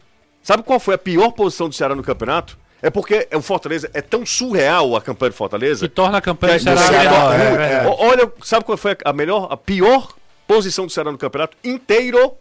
Sabe 0.41 0.63
qual 0.63 0.79
foi 0.79 0.95
a 0.95 0.97
pior 0.97 1.31
posição 1.31 1.67
do 1.69 1.75
Ceará 1.75 1.93
no 1.93 2.01
campeonato? 2.01 2.57
É 2.81 2.89
porque 2.89 3.27
o 3.33 3.41
Fortaleza 3.41 3.89
é 3.93 4.01
tão 4.01 4.25
surreal 4.25 4.95
a 4.95 5.01
campanha 5.01 5.31
do 5.31 5.35
Fortaleza 5.35 5.87
Que 5.87 5.93
torna 5.93 6.19
a 6.19 6.21
campanha 6.21 6.57
do 6.57 6.63
Ceará 6.63 6.91
melhor. 6.91 7.39
é, 7.39 7.43
é 7.43 7.73
é. 7.73 7.95
Olha, 7.99 8.31
sabe 8.43 8.63
qual 8.65 8.77
foi 8.77 8.95
a 9.03 9.13
melhor, 9.13 9.47
a 9.51 9.57
pior 9.57 10.13
posição 10.47 10.85
do 10.85 10.91
Ceará 10.91 11.11
no 11.11 11.17
campeonato? 11.17 11.57
Inteiro. 11.63 12.33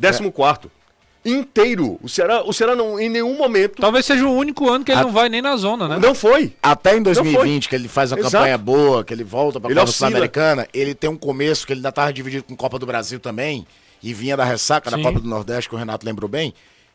14 0.00 0.30
quarto. 0.30 0.70
Inteiro. 1.24 1.98
O 2.02 2.08
Ceará, 2.08 2.42
o 2.44 2.52
Ceará 2.52 2.76
não, 2.76 3.00
em 3.00 3.08
nenhum 3.08 3.36
momento. 3.36 3.80
Talvez 3.80 4.04
seja 4.04 4.26
o 4.26 4.32
único 4.36 4.68
ano 4.68 4.84
que 4.84 4.92
ele 4.92 5.00
não 5.00 5.12
vai 5.12 5.28
nem 5.30 5.40
na 5.40 5.56
zona, 5.56 5.88
né? 5.88 5.98
Não 5.98 6.14
foi. 6.14 6.54
Até 6.62 6.90
em 6.90 7.02
foi. 7.02 7.14
2020, 7.14 7.68
que 7.68 7.74
ele 7.74 7.88
faz 7.88 8.12
uma 8.12 8.18
Exato. 8.18 8.32
campanha 8.32 8.58
boa, 8.58 9.02
que 9.02 9.14
ele 9.14 9.24
volta 9.24 9.58
pra 9.58 9.70
Ele 9.70 9.80
Copa. 9.80 9.90
Sul-Americana, 9.92 10.68
ele 10.74 10.94
tem 10.94 11.08
um 11.08 11.16
começo 11.16 11.66
que 11.66 11.72
ele 11.72 11.78
ainda 11.78 11.90
tava 11.92 12.12
dividido 12.12 12.44
com 12.44 12.54
Copa 12.54 12.78
do 12.78 12.84
Brasil 12.84 13.18
também, 13.18 13.66
e 14.02 14.12
vinha 14.12 14.36
da 14.36 14.44
ressaca 14.44 14.90
da 14.90 14.98
Sim. 14.98 15.02
Copa 15.02 15.18
do 15.18 15.26
Nordeste, 15.26 15.70
que 15.70 15.74
o 15.74 15.78
Renato 15.78 16.04
lembrou 16.04 16.28
bem, 16.28 16.52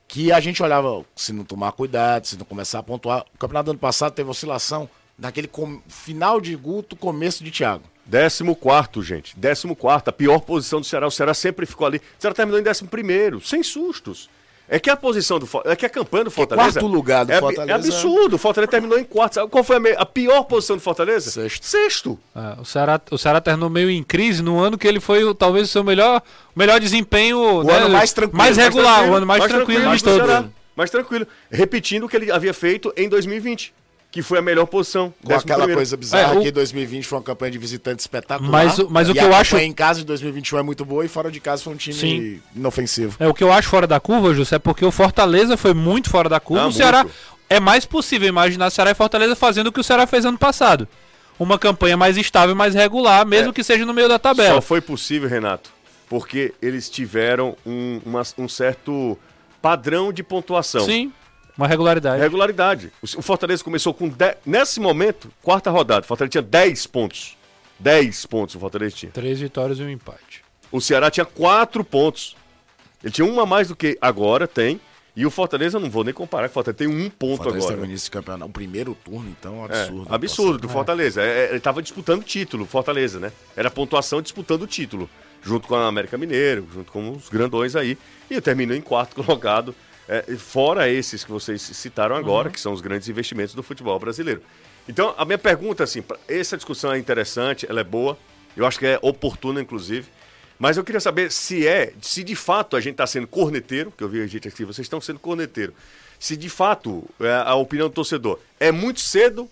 que 0.07 0.31
a 0.31 0.39
gente 0.39 0.61
olhava, 0.61 1.03
se 1.15 1.33
não 1.33 1.43
tomar 1.43 1.71
cuidado, 1.71 2.27
se 2.27 2.37
não 2.37 2.45
começar 2.45 2.79
a 2.79 2.83
pontuar. 2.83 3.25
O 3.33 3.37
campeonato 3.39 3.65
do 3.65 3.71
ano 3.71 3.79
passado 3.79 4.13
teve 4.13 4.29
oscilação 4.29 4.87
naquele 5.17 5.47
com- 5.47 5.81
final 5.87 6.39
de 6.39 6.55
Guto, 6.55 6.95
começo 6.95 7.43
de 7.43 7.49
Thiago. 7.49 7.83
14, 8.09 9.07
gente. 9.07 9.35
14. 9.35 9.75
A 10.05 10.11
pior 10.11 10.39
posição 10.39 10.79
do 10.81 10.85
Ceará. 10.85 11.07
O 11.07 11.11
Ceará 11.11 11.33
sempre 11.33 11.65
ficou 11.65 11.87
ali. 11.87 11.97
O 11.97 12.01
Ceará 12.21 12.33
terminou 12.35 12.59
em 12.59 12.63
11, 12.67 13.47
sem 13.47 13.63
sustos. 13.63 14.29
É 14.71 14.79
que 14.79 14.87
a 14.87 14.95
posição 14.95 15.39
do 15.39 15.49
é 15.65 15.75
que 15.75 15.83
a 15.83 15.89
campanha 15.89 16.25
do 16.25 16.29
Fortaleza. 16.31 16.79
quarto 16.79 16.85
lugar 16.85 17.25
do 17.25 17.31
é, 17.31 17.37
abi- 17.37 17.41
Fortaleza. 17.41 17.71
É 17.71 17.75
absurdo. 17.75 18.35
O 18.35 18.37
Fortaleza 18.37 18.69
terminou 18.69 18.99
em 18.99 19.03
quarto. 19.03 19.33
Sabe 19.33 19.49
qual 19.49 19.63
foi 19.63 19.77
a, 19.77 19.79
me- 19.79 19.95
a 19.97 20.05
pior 20.05 20.43
posição 20.43 20.75
do 20.75 20.81
Fortaleza? 20.81 21.31
Sexto. 21.31 21.65
Sexto. 21.65 22.19
É, 22.35 22.61
o, 22.61 22.63
Ceará, 22.65 23.01
o 23.09 23.17
Ceará 23.17 23.41
terminou 23.41 23.67
meio 23.67 23.89
em 23.89 24.03
crise 24.03 24.43
no 24.43 24.59
ano 24.59 24.77
que 24.77 24.87
ele 24.87 24.99
foi 24.99 25.33
talvez 25.33 25.67
o 25.69 25.71
seu 25.71 25.83
melhor, 25.83 26.21
melhor 26.55 26.79
desempenho. 26.79 27.39
O 27.39 27.71
ano 27.71 27.89
mais 27.89 28.13
tranquilo, 28.13 28.37
Mais 28.37 28.55
mais 28.57 28.67
regular, 28.69 28.93
tranquilo, 28.93 29.13
o 29.13 29.17
ano 29.17 29.25
mais, 29.25 29.43
tranquilo, 29.43 29.85
mais 29.85 30.01
de 30.03 30.05
todos. 30.05 30.45
Mais 30.75 30.91
tranquilo. 30.91 31.27
Repetindo 31.49 32.03
o 32.03 32.09
que 32.09 32.15
ele 32.15 32.31
havia 32.31 32.53
feito 32.53 32.93
em 32.95 33.09
2020, 33.09 33.73
que 34.11 34.21
foi 34.23 34.39
a 34.39 34.41
melhor 34.41 34.65
posição. 34.65 35.13
Com 35.23 35.33
aquela 35.33 35.65
11º. 35.65 35.75
coisa 35.75 35.97
bizarra 35.97 36.33
É, 36.33 36.37
o- 36.37 36.41
que 36.41 36.51
2020 36.51 37.05
foi 37.05 37.17
uma 37.19 37.23
campanha 37.23 37.51
de 37.51 37.57
visitante 37.59 37.99
espetacular. 37.99 38.49
Mas 38.51 38.79
o- 38.79 38.87
mas 38.89 39.07
o 39.09 39.13
que 39.13 39.19
a 39.19 39.23
eu 39.23 39.27
campanha 39.27 39.41
acho- 39.41 39.57
em 39.57 39.71
casa 39.73 39.99
de 39.99 40.05
2021 40.05 40.57
é 40.59 40.63
muito 40.63 40.83
boa 40.83 41.05
e 41.05 41.07
fora 41.07 41.29
de 41.31 41.39
casa 41.39 41.63
foi 41.63 41.73
um 41.73 41.77
time 41.77 41.95
Sim. 41.95 42.41
inofensivo. 42.55 43.15
É, 43.19 43.27
o 43.27 43.33
que 43.33 43.43
eu 43.43 43.51
acho 43.53 43.69
fora 43.69 43.85
da 43.85 43.99
curva, 43.99 44.33
José, 44.33 44.55
é 44.55 44.59
porque 44.59 44.83
o 44.83 44.91
Fortaleza 44.91 45.55
foi 45.57 45.73
muito 45.73 46.09
fora 46.09 46.27
da 46.27 46.39
curva. 46.39 46.63
Ah, 46.63 46.67
o 46.67 46.71
Ceará 46.71 47.03
muito. 47.03 47.15
é 47.49 47.59
mais 47.59 47.85
possível 47.85 48.27
imaginar 48.27 48.69
Ceará 48.71 48.91
e 48.91 48.95
Fortaleza 48.95 49.35
fazendo 49.35 49.67
o 49.67 49.71
que 49.71 49.79
o 49.79 49.83
Ceará 49.83 50.07
fez 50.07 50.25
ano 50.25 50.37
passado. 50.39 50.87
Uma 51.37 51.57
campanha 51.59 51.95
mais 51.95 52.17
estável, 52.17 52.55
mais 52.55 52.73
regular, 52.75 53.25
mesmo 53.25 53.51
É. 53.51 53.53
que 53.53 53.63
seja 53.63 53.85
no 53.85 53.93
meio 53.93 54.09
da 54.09 54.17
tabela. 54.19 54.55
Só 54.55 54.61
foi 54.61 54.81
possível, 54.81 55.29
Renato, 55.29 55.69
porque 56.09 56.53
eles 56.61 56.89
tiveram 56.89 57.55
um, 57.65 58.01
uma- 58.05 58.23
um 58.37 58.49
certo 58.49 59.17
padrão 59.61 60.11
de 60.11 60.21
pontuação. 60.23 60.81
Sim, 60.85 61.13
uma 61.59 61.67
regularidade. 61.67 62.21
Regularidade. 62.21 62.91
O 63.01 63.21
Fortaleza 63.21 63.63
começou 63.63 63.93
com 63.93 64.07
10, 64.07 64.37
nesse 64.45 64.79
momento, 64.79 65.29
quarta 65.41 65.69
rodada. 65.69 66.01
O 66.05 66.07
Fortaleza 66.07 66.31
tinha 66.31 66.41
10 66.41 66.87
pontos. 66.87 67.37
10 67.79 68.25
pontos 68.25 68.55
o 68.55 68.59
Fortaleza 68.59 68.95
tinha. 68.95 69.11
Três 69.11 69.39
vitórias 69.39 69.79
e 69.79 69.83
um 69.83 69.89
empate. 69.89 70.43
O 70.71 70.79
Ceará 70.81 71.09
tinha 71.11 71.25
4 71.25 71.83
pontos. 71.83 72.35
Ele 73.03 73.11
tinha 73.13 73.25
um 73.25 73.39
a 73.39 73.45
mais 73.45 73.67
do 73.69 73.75
que 73.75 73.97
agora 74.01 74.47
tem. 74.47 74.79
E 75.15 75.25
o 75.25 75.31
Fortaleza, 75.31 75.79
não 75.79 75.89
vou 75.89 76.03
nem 76.03 76.13
comparar, 76.13 76.47
que 76.47 76.51
o 76.51 76.53
Fortaleza 76.53 76.77
tem 76.77 76.87
um 76.87 77.07
O 77.07 77.11
ponto 77.11 77.37
Fortaleza 77.37 77.67
teve 77.67 77.73
agora. 77.73 77.87
o 77.87 77.89
início 77.89 78.05
de 78.05 78.11
campeonato. 78.11 78.49
O 78.49 78.53
primeiro 78.53 78.95
turno, 79.03 79.29
então, 79.37 79.65
É, 79.69 79.81
absurdo. 79.83 80.13
absurdo, 80.15 80.57
do 80.59 80.69
Fortaleza. 80.69 81.21
É, 81.21 81.25
é, 81.47 81.49
ele 81.51 81.59
tava 81.59 81.81
disputando 81.81 82.21
o 82.21 82.23
título, 82.23 82.65
Fortaleza, 82.65 83.19
né? 83.19 83.31
Era 83.55 83.69
pontuação 83.69 84.21
disputando 84.21 84.61
o 84.61 84.67
título. 84.67 85.09
Junto 85.41 85.67
com 85.67 85.75
a 85.75 85.87
América 85.87 86.17
Mineiro, 86.17 86.67
junto 86.73 86.91
com 86.91 87.11
os 87.11 87.27
grandões 87.27 87.75
aí. 87.75 87.97
E 88.29 88.39
terminou 88.39 88.75
em 88.77 88.81
quarto 88.81 89.15
colocado. 89.21 89.73
É, 90.09 90.35
fora 90.35 90.89
esses 90.89 91.23
que 91.23 91.31
vocês 91.31 91.61
citaram 91.61 92.15
agora, 92.15 92.49
que 92.49 92.59
são 92.59 92.73
os 92.73 92.81
grandes 92.81 93.07
investimentos 93.07 93.53
do 93.53 93.61
futebol 93.61 93.97
brasileiro. 93.99 94.41
Então, 94.87 95.13
a 95.15 95.23
minha 95.23 95.37
pergunta, 95.37 95.83
assim, 95.83 96.03
essa 96.27 96.57
discussão 96.57 96.91
é 96.91 96.97
interessante, 96.97 97.67
ela 97.69 97.79
é 97.79 97.83
boa. 97.83 98.17
Eu 98.57 98.65
acho 98.65 98.79
que 98.79 98.87
é 98.87 98.97
oportuna, 99.03 99.61
inclusive. 99.61 100.09
Mas 100.57 100.77
eu 100.77 100.83
queria 100.83 100.99
saber 100.99 101.31
se 101.31 101.67
é, 101.67 101.93
se 102.01 102.23
de 102.23 102.35
fato 102.35 102.75
a 102.75 102.81
gente 102.81 102.93
está 102.93 103.05
sendo 103.05 103.27
corneteiro, 103.27 103.93
que 103.95 104.03
eu 104.03 104.09
vi 104.09 104.19
a 104.19 104.27
gente 104.27 104.47
aqui, 104.47 104.65
vocês 104.65 104.85
estão 104.85 104.99
sendo 104.99 105.19
corneteiro. 105.19 105.75
Se 106.19 106.35
de 106.35 106.49
fato 106.49 107.07
é, 107.21 107.31
a 107.45 107.53
opinião 107.53 107.87
do 107.87 107.93
torcedor 107.93 108.39
é 108.59 108.71
muito 108.71 108.99
cedo 108.99 109.47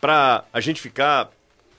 para 0.00 0.44
a 0.52 0.60
gente 0.60 0.80
ficar 0.80 1.30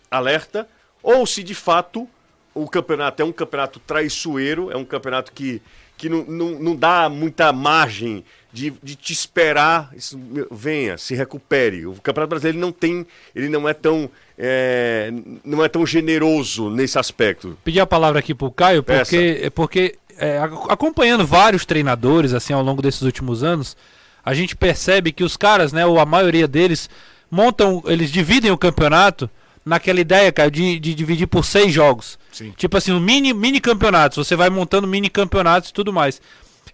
alerta, 0.09 0.67
ou 1.03 1.27
se 1.27 1.43
de 1.43 1.53
fato 1.53 2.09
o 2.53 2.67
campeonato 2.69 3.21
é 3.21 3.25
um 3.25 3.31
campeonato 3.31 3.79
traiçoeiro, 3.79 4.71
é 4.71 4.77
um 4.77 4.85
campeonato 4.85 5.31
que, 5.31 5.61
que 5.97 6.09
não, 6.09 6.23
não, 6.25 6.49
não 6.59 6.75
dá 6.75 7.07
muita 7.09 7.51
margem 7.53 8.23
de, 8.51 8.71
de 8.83 8.95
te 8.95 9.13
esperar, 9.13 9.89
isso, 9.95 10.19
venha, 10.51 10.97
se 10.97 11.15
recupere. 11.15 11.85
O 11.87 11.93
Campeonato 11.95 12.29
Brasileiro 12.29 12.59
não 12.59 12.71
tem, 12.71 13.05
ele 13.35 13.49
não 13.49 13.67
é 13.67 13.73
tão, 13.73 14.09
é, 14.37 15.11
não 15.43 15.63
é 15.63 15.67
tão 15.69 15.85
generoso 15.85 16.69
nesse 16.69 16.99
aspecto. 16.99 17.57
Pedir 17.63 17.79
a 17.79 17.87
palavra 17.87 18.19
aqui 18.19 18.33
pro 18.35 18.51
Caio, 18.51 18.83
Peça. 18.83 18.99
porque, 19.15 19.51
porque 19.55 19.95
é, 20.17 20.37
ac- 20.37 20.67
acompanhando 20.69 21.25
vários 21.25 21.65
treinadores 21.65 22.33
assim 22.33 22.53
ao 22.53 22.61
longo 22.61 22.81
desses 22.81 23.01
últimos 23.01 23.43
anos, 23.43 23.75
a 24.23 24.33
gente 24.33 24.55
percebe 24.55 25.11
que 25.11 25.23
os 25.23 25.35
caras, 25.35 25.73
né, 25.73 25.85
ou 25.85 25.99
a 25.99 26.05
maioria 26.05 26.47
deles, 26.47 26.89
montam, 27.31 27.81
eles 27.87 28.11
dividem 28.11 28.51
o 28.51 28.57
campeonato 28.57 29.29
naquela 29.65 29.99
ideia, 29.99 30.31
cara, 30.31 30.49
de, 30.51 30.79
de 30.79 30.93
dividir 30.93 31.27
por 31.27 31.45
seis 31.45 31.73
jogos. 31.73 32.17
Sim. 32.31 32.53
Tipo 32.57 32.77
assim, 32.77 32.91
um 32.91 32.99
mini, 32.99 33.33
mini 33.33 33.59
campeonatos. 33.59 34.25
Você 34.27 34.35
vai 34.35 34.49
montando 34.49 34.87
mini 34.87 35.09
campeonatos 35.09 35.69
e 35.69 35.73
tudo 35.73 35.93
mais. 35.93 36.21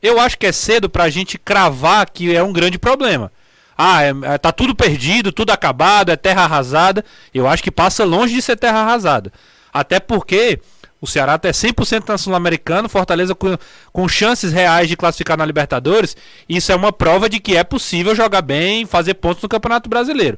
Eu 0.01 0.19
acho 0.19 0.37
que 0.37 0.45
é 0.45 0.51
cedo 0.51 0.89
pra 0.89 1.09
gente 1.09 1.37
cravar 1.37 2.09
que 2.09 2.33
é 2.35 2.41
um 2.41 2.53
grande 2.53 2.77
problema. 2.79 3.31
Ah, 3.77 4.03
é- 4.03 4.13
é- 4.23 4.37
tá 4.37 4.51
tudo 4.51 4.75
perdido, 4.75 5.31
tudo 5.31 5.51
acabado, 5.51 6.09
é 6.11 6.15
terra 6.15 6.43
arrasada. 6.43 7.03
Eu 7.33 7.47
acho 7.47 7.63
que 7.63 7.71
passa 7.71 8.03
longe 8.03 8.33
de 8.33 8.41
ser 8.41 8.57
terra 8.57 8.79
arrasada. 8.79 9.31
Até 9.73 9.99
porque 9.99 10.59
o 11.01 11.07
Ceará 11.07 11.37
tá 11.37 11.49
100% 11.53 12.07
na 12.09 12.17
Sul-Americano, 12.17 12.89
Fortaleza 12.89 13.33
com, 13.35 13.57
com 13.93 14.07
chances 14.07 14.51
reais 14.51 14.89
de 14.89 14.97
classificar 14.97 15.37
na 15.37 15.45
Libertadores. 15.45 16.15
Isso 16.47 16.71
é 16.71 16.75
uma 16.75 16.91
prova 16.91 17.29
de 17.29 17.39
que 17.39 17.55
é 17.55 17.63
possível 17.63 18.13
jogar 18.15 18.41
bem 18.41 18.81
e 18.81 18.85
fazer 18.85 19.13
pontos 19.13 19.41
no 19.43 19.47
Campeonato 19.49 19.89
Brasileiro. 19.89 20.37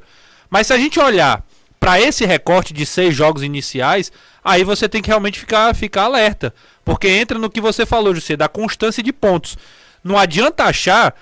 Mas 0.49 0.67
se 0.67 0.73
a 0.73 0.77
gente 0.77 0.99
olhar 0.99 1.43
para 1.81 1.99
esse 1.99 2.23
recorte 2.25 2.73
de 2.73 2.85
seis 2.85 3.15
jogos 3.15 3.41
iniciais, 3.41 4.11
aí 4.43 4.63
você 4.63 4.87
tem 4.87 5.01
que 5.01 5.07
realmente 5.09 5.39
ficar, 5.39 5.75
ficar 5.75 6.03
alerta. 6.03 6.53
Porque 6.85 7.07
entra 7.07 7.39
no 7.39 7.49
que 7.49 7.59
você 7.59 7.85
falou, 7.87 8.13
José, 8.13 8.37
da 8.37 8.47
constância 8.47 9.01
de 9.01 9.11
pontos. 9.11 9.57
Não 10.03 10.15
adianta 10.17 10.63
achar. 10.65 11.15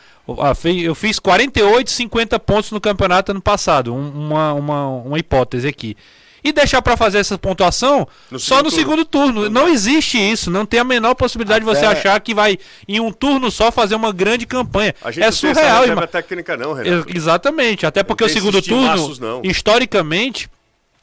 Eu 0.84 0.94
fiz 0.94 1.18
48, 1.18 1.90
50 1.90 2.38
pontos 2.40 2.72
no 2.72 2.80
campeonato 2.82 3.32
ano 3.32 3.42
passado. 3.42 3.94
um- 3.96 4.10
Uma, 4.12 4.54
uma, 4.54 4.88
uma 4.88 5.18
hipótese 5.18 5.68
aqui. 5.68 5.96
E 6.44 6.52
deixar 6.52 6.82
para 6.82 6.96
fazer 6.96 7.18
essa 7.20 7.38
pontuação 7.38 8.08
No 8.32 8.40
só 8.40 8.58
no 8.58 8.64
turno. 8.64 8.78
segundo 8.78 9.06
turno. 9.06 9.50
Não 9.50 9.68
existe 9.68 10.18
isso. 10.18 10.50
Não 10.50 10.66
tem 10.66 10.80
a 10.80 10.84
menor 10.84 11.14
possibilidade 11.16 11.60
de 11.60 11.66
você 11.66 11.86
Até- 11.86 12.00
achar 12.00 12.20
que 12.22 12.34
vai, 12.34 12.58
em 12.88 13.00
um 13.00 13.12
turno 13.12 13.52
só, 13.52 13.72
fazer 13.72 13.96
uma 13.96 14.12
grande 14.14 14.46
campanha. 14.46 14.96
A 15.04 15.12
gente 15.12 15.24
É 15.24 15.28
não 15.28 15.32
surreal, 15.34 15.86
irmão. 15.86 16.08
técnica 16.08 16.56
não, 16.58 16.74
Renato. 16.74 17.10
Ex- 17.10 17.16
Exatamente, 17.18 17.86
até 17.86 18.04
porque 18.04 18.24
o 18.24 18.30
segundo 18.30 18.62
turno, 18.62 19.16
não. 19.20 19.42
historicamente, 19.44 20.50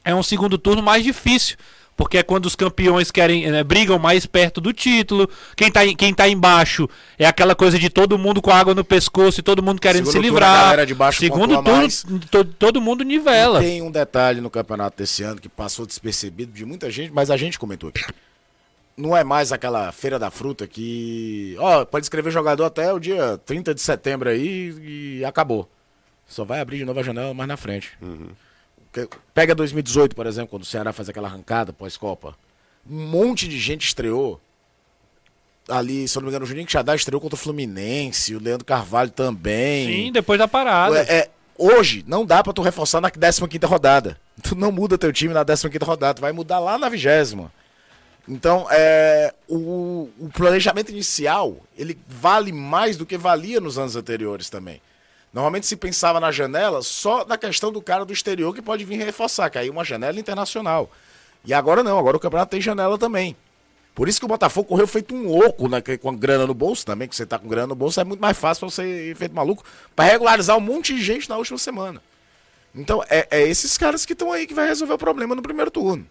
é 0.04 0.14
um 0.14 0.22
segundo 0.22 0.56
turno 0.56 0.82
mais 0.82 1.02
difícil. 1.04 1.56
Porque 1.96 2.18
é 2.18 2.22
quando 2.22 2.44
os 2.44 2.54
campeões 2.54 3.10
querem 3.10 3.46
eh, 3.46 3.64
brigam 3.64 3.98
mais 3.98 4.26
perto 4.26 4.60
do 4.60 4.70
título. 4.72 5.26
Quem 5.56 5.70
tá, 5.72 5.86
em- 5.86 5.96
quem 5.96 6.12
tá 6.12 6.28
embaixo 6.28 6.86
é 7.18 7.24
aquela 7.26 7.54
coisa 7.54 7.78
de 7.78 7.88
todo 7.88 8.18
mundo 8.18 8.42
com 8.42 8.50
água 8.50 8.74
no 8.74 8.84
pescoço 8.84 9.40
e 9.40 9.42
todo 9.42 9.62
mundo 9.62 9.80
querendo 9.80 10.04
Segundo 10.06 10.12
se 10.24 10.30
turno, 10.30 10.36
a 10.36 10.40
livrar. 10.48 10.64
galera 10.64 10.86
de 10.86 10.94
baixo 10.94 11.20
Segundo 11.20 11.54
turno, 11.54 11.62
mais. 11.78 12.04
to- 12.30 12.44
todo 12.44 12.82
mundo 12.82 13.02
nivela. 13.02 13.60
Tem 13.60 13.80
um 13.80 13.90
detalhe 13.90 14.42
no 14.42 14.50
campeonato 14.50 14.98
desse 14.98 15.22
ano 15.22 15.40
que 15.40 15.48
passou 15.48 15.86
despercebido 15.86 16.52
de 16.52 16.66
muita 16.66 16.90
gente, 16.90 17.10
mas 17.12 17.30
a 17.30 17.36
gente 17.38 17.58
comentou 17.58 17.88
aqui. 17.88 18.04
Não 18.94 19.16
é 19.16 19.24
mais 19.24 19.50
aquela 19.52 19.90
feira 19.92 20.18
da 20.18 20.30
fruta 20.30 20.66
que. 20.66 21.54
Ó, 21.58 21.84
pode 21.86 22.04
escrever 22.04 22.30
jogador 22.30 22.64
até 22.64 22.92
o 22.92 22.98
dia 22.98 23.38
30 23.44 23.74
de 23.74 23.80
setembro 23.80 24.28
aí 24.28 25.18
e 25.20 25.24
acabou. 25.24 25.66
Só 26.26 26.44
vai 26.44 26.60
abrir 26.60 26.78
de 26.78 26.84
novo 26.84 27.00
a 27.00 27.02
janela 27.02 27.32
mais 27.32 27.48
na 27.48 27.56
frente. 27.56 27.92
Que- 28.00 28.45
Pega 29.34 29.54
2018, 29.54 30.14
por 30.14 30.26
exemplo, 30.26 30.48
quando 30.48 30.62
o 30.62 30.66
Ceará 30.66 30.92
faz 30.92 31.08
aquela 31.08 31.28
arrancada 31.28 31.72
pós-Copa. 31.72 32.36
Um 32.88 33.06
monte 33.06 33.48
de 33.48 33.58
gente 33.58 33.86
estreou. 33.86 34.40
Ali, 35.68 36.06
se 36.06 36.16
eu 36.16 36.20
não 36.20 36.26
me 36.26 36.30
engano, 36.30 36.44
o 36.44 36.48
Juninho 36.48 36.70
Xadá 36.70 36.94
estreou 36.94 37.20
contra 37.20 37.34
o 37.34 37.38
Fluminense, 37.38 38.36
o 38.36 38.40
Leandro 38.40 38.64
Carvalho 38.64 39.10
também. 39.10 39.86
Sim, 39.86 40.12
depois 40.12 40.38
da 40.38 40.46
parada. 40.46 41.00
É, 41.00 41.18
é, 41.18 41.30
hoje, 41.58 42.04
não 42.06 42.24
dá 42.24 42.42
pra 42.42 42.52
tu 42.52 42.62
reforçar 42.62 43.00
na 43.00 43.10
15 43.10 43.40
rodada. 43.64 44.16
Tu 44.42 44.54
não 44.54 44.70
muda 44.70 44.98
teu 44.98 45.12
time 45.12 45.32
na 45.32 45.44
15 45.44 45.66
rodada, 45.82 46.14
tu 46.14 46.20
vai 46.20 46.30
mudar 46.30 46.58
lá 46.58 46.76
na 46.76 46.90
vigésima. 46.90 47.50
Então, 48.28 48.66
é, 48.70 49.32
o, 49.48 50.10
o 50.18 50.30
planejamento 50.32 50.90
inicial, 50.90 51.56
ele 51.76 51.98
vale 52.06 52.52
mais 52.52 52.96
do 52.96 53.06
que 53.06 53.16
valia 53.16 53.60
nos 53.60 53.78
anos 53.78 53.96
anteriores 53.96 54.50
também. 54.50 54.80
Normalmente 55.36 55.66
se 55.66 55.76
pensava 55.76 56.18
na 56.18 56.32
janela 56.32 56.80
só 56.80 57.22
na 57.26 57.36
questão 57.36 57.70
do 57.70 57.82
cara 57.82 58.06
do 58.06 58.12
exterior 58.14 58.54
que 58.54 58.62
pode 58.62 58.86
vir 58.86 58.96
reforçar, 58.96 59.50
que 59.50 59.58
aí 59.58 59.68
uma 59.68 59.84
janela 59.84 60.18
internacional. 60.18 60.90
E 61.44 61.52
agora 61.52 61.82
não, 61.82 61.98
agora 61.98 62.16
o 62.16 62.20
campeonato 62.20 62.52
tem 62.52 62.60
janela 62.62 62.96
também. 62.96 63.36
Por 63.94 64.08
isso 64.08 64.18
que 64.18 64.24
o 64.24 64.28
Botafogo 64.28 64.66
correu 64.66 64.86
feito 64.86 65.14
um 65.14 65.28
louco 65.28 65.68
né, 65.68 65.82
com 66.00 66.16
grana 66.16 66.46
no 66.46 66.54
bolso 66.54 66.86
também, 66.86 67.06
que 67.06 67.14
você 67.14 67.26
tá 67.26 67.38
com 67.38 67.48
grana 67.48 67.66
no 67.66 67.74
bolso, 67.74 68.00
é 68.00 68.04
muito 68.04 68.18
mais 68.18 68.34
fácil 68.34 68.70
você 68.70 69.10
ir 69.10 69.14
feito 69.14 69.34
maluco, 69.34 69.62
pra 69.94 70.06
regularizar 70.06 70.56
um 70.56 70.60
monte 70.60 70.94
de 70.94 71.04
gente 71.04 71.28
na 71.28 71.36
última 71.36 71.58
semana. 71.58 72.00
Então, 72.74 73.04
é, 73.06 73.28
é 73.30 73.42
esses 73.46 73.76
caras 73.76 74.06
que 74.06 74.14
estão 74.14 74.32
aí 74.32 74.46
que 74.46 74.54
vai 74.54 74.66
resolver 74.66 74.94
o 74.94 74.98
problema 74.98 75.34
no 75.34 75.42
primeiro 75.42 75.70
turno. 75.70 76.06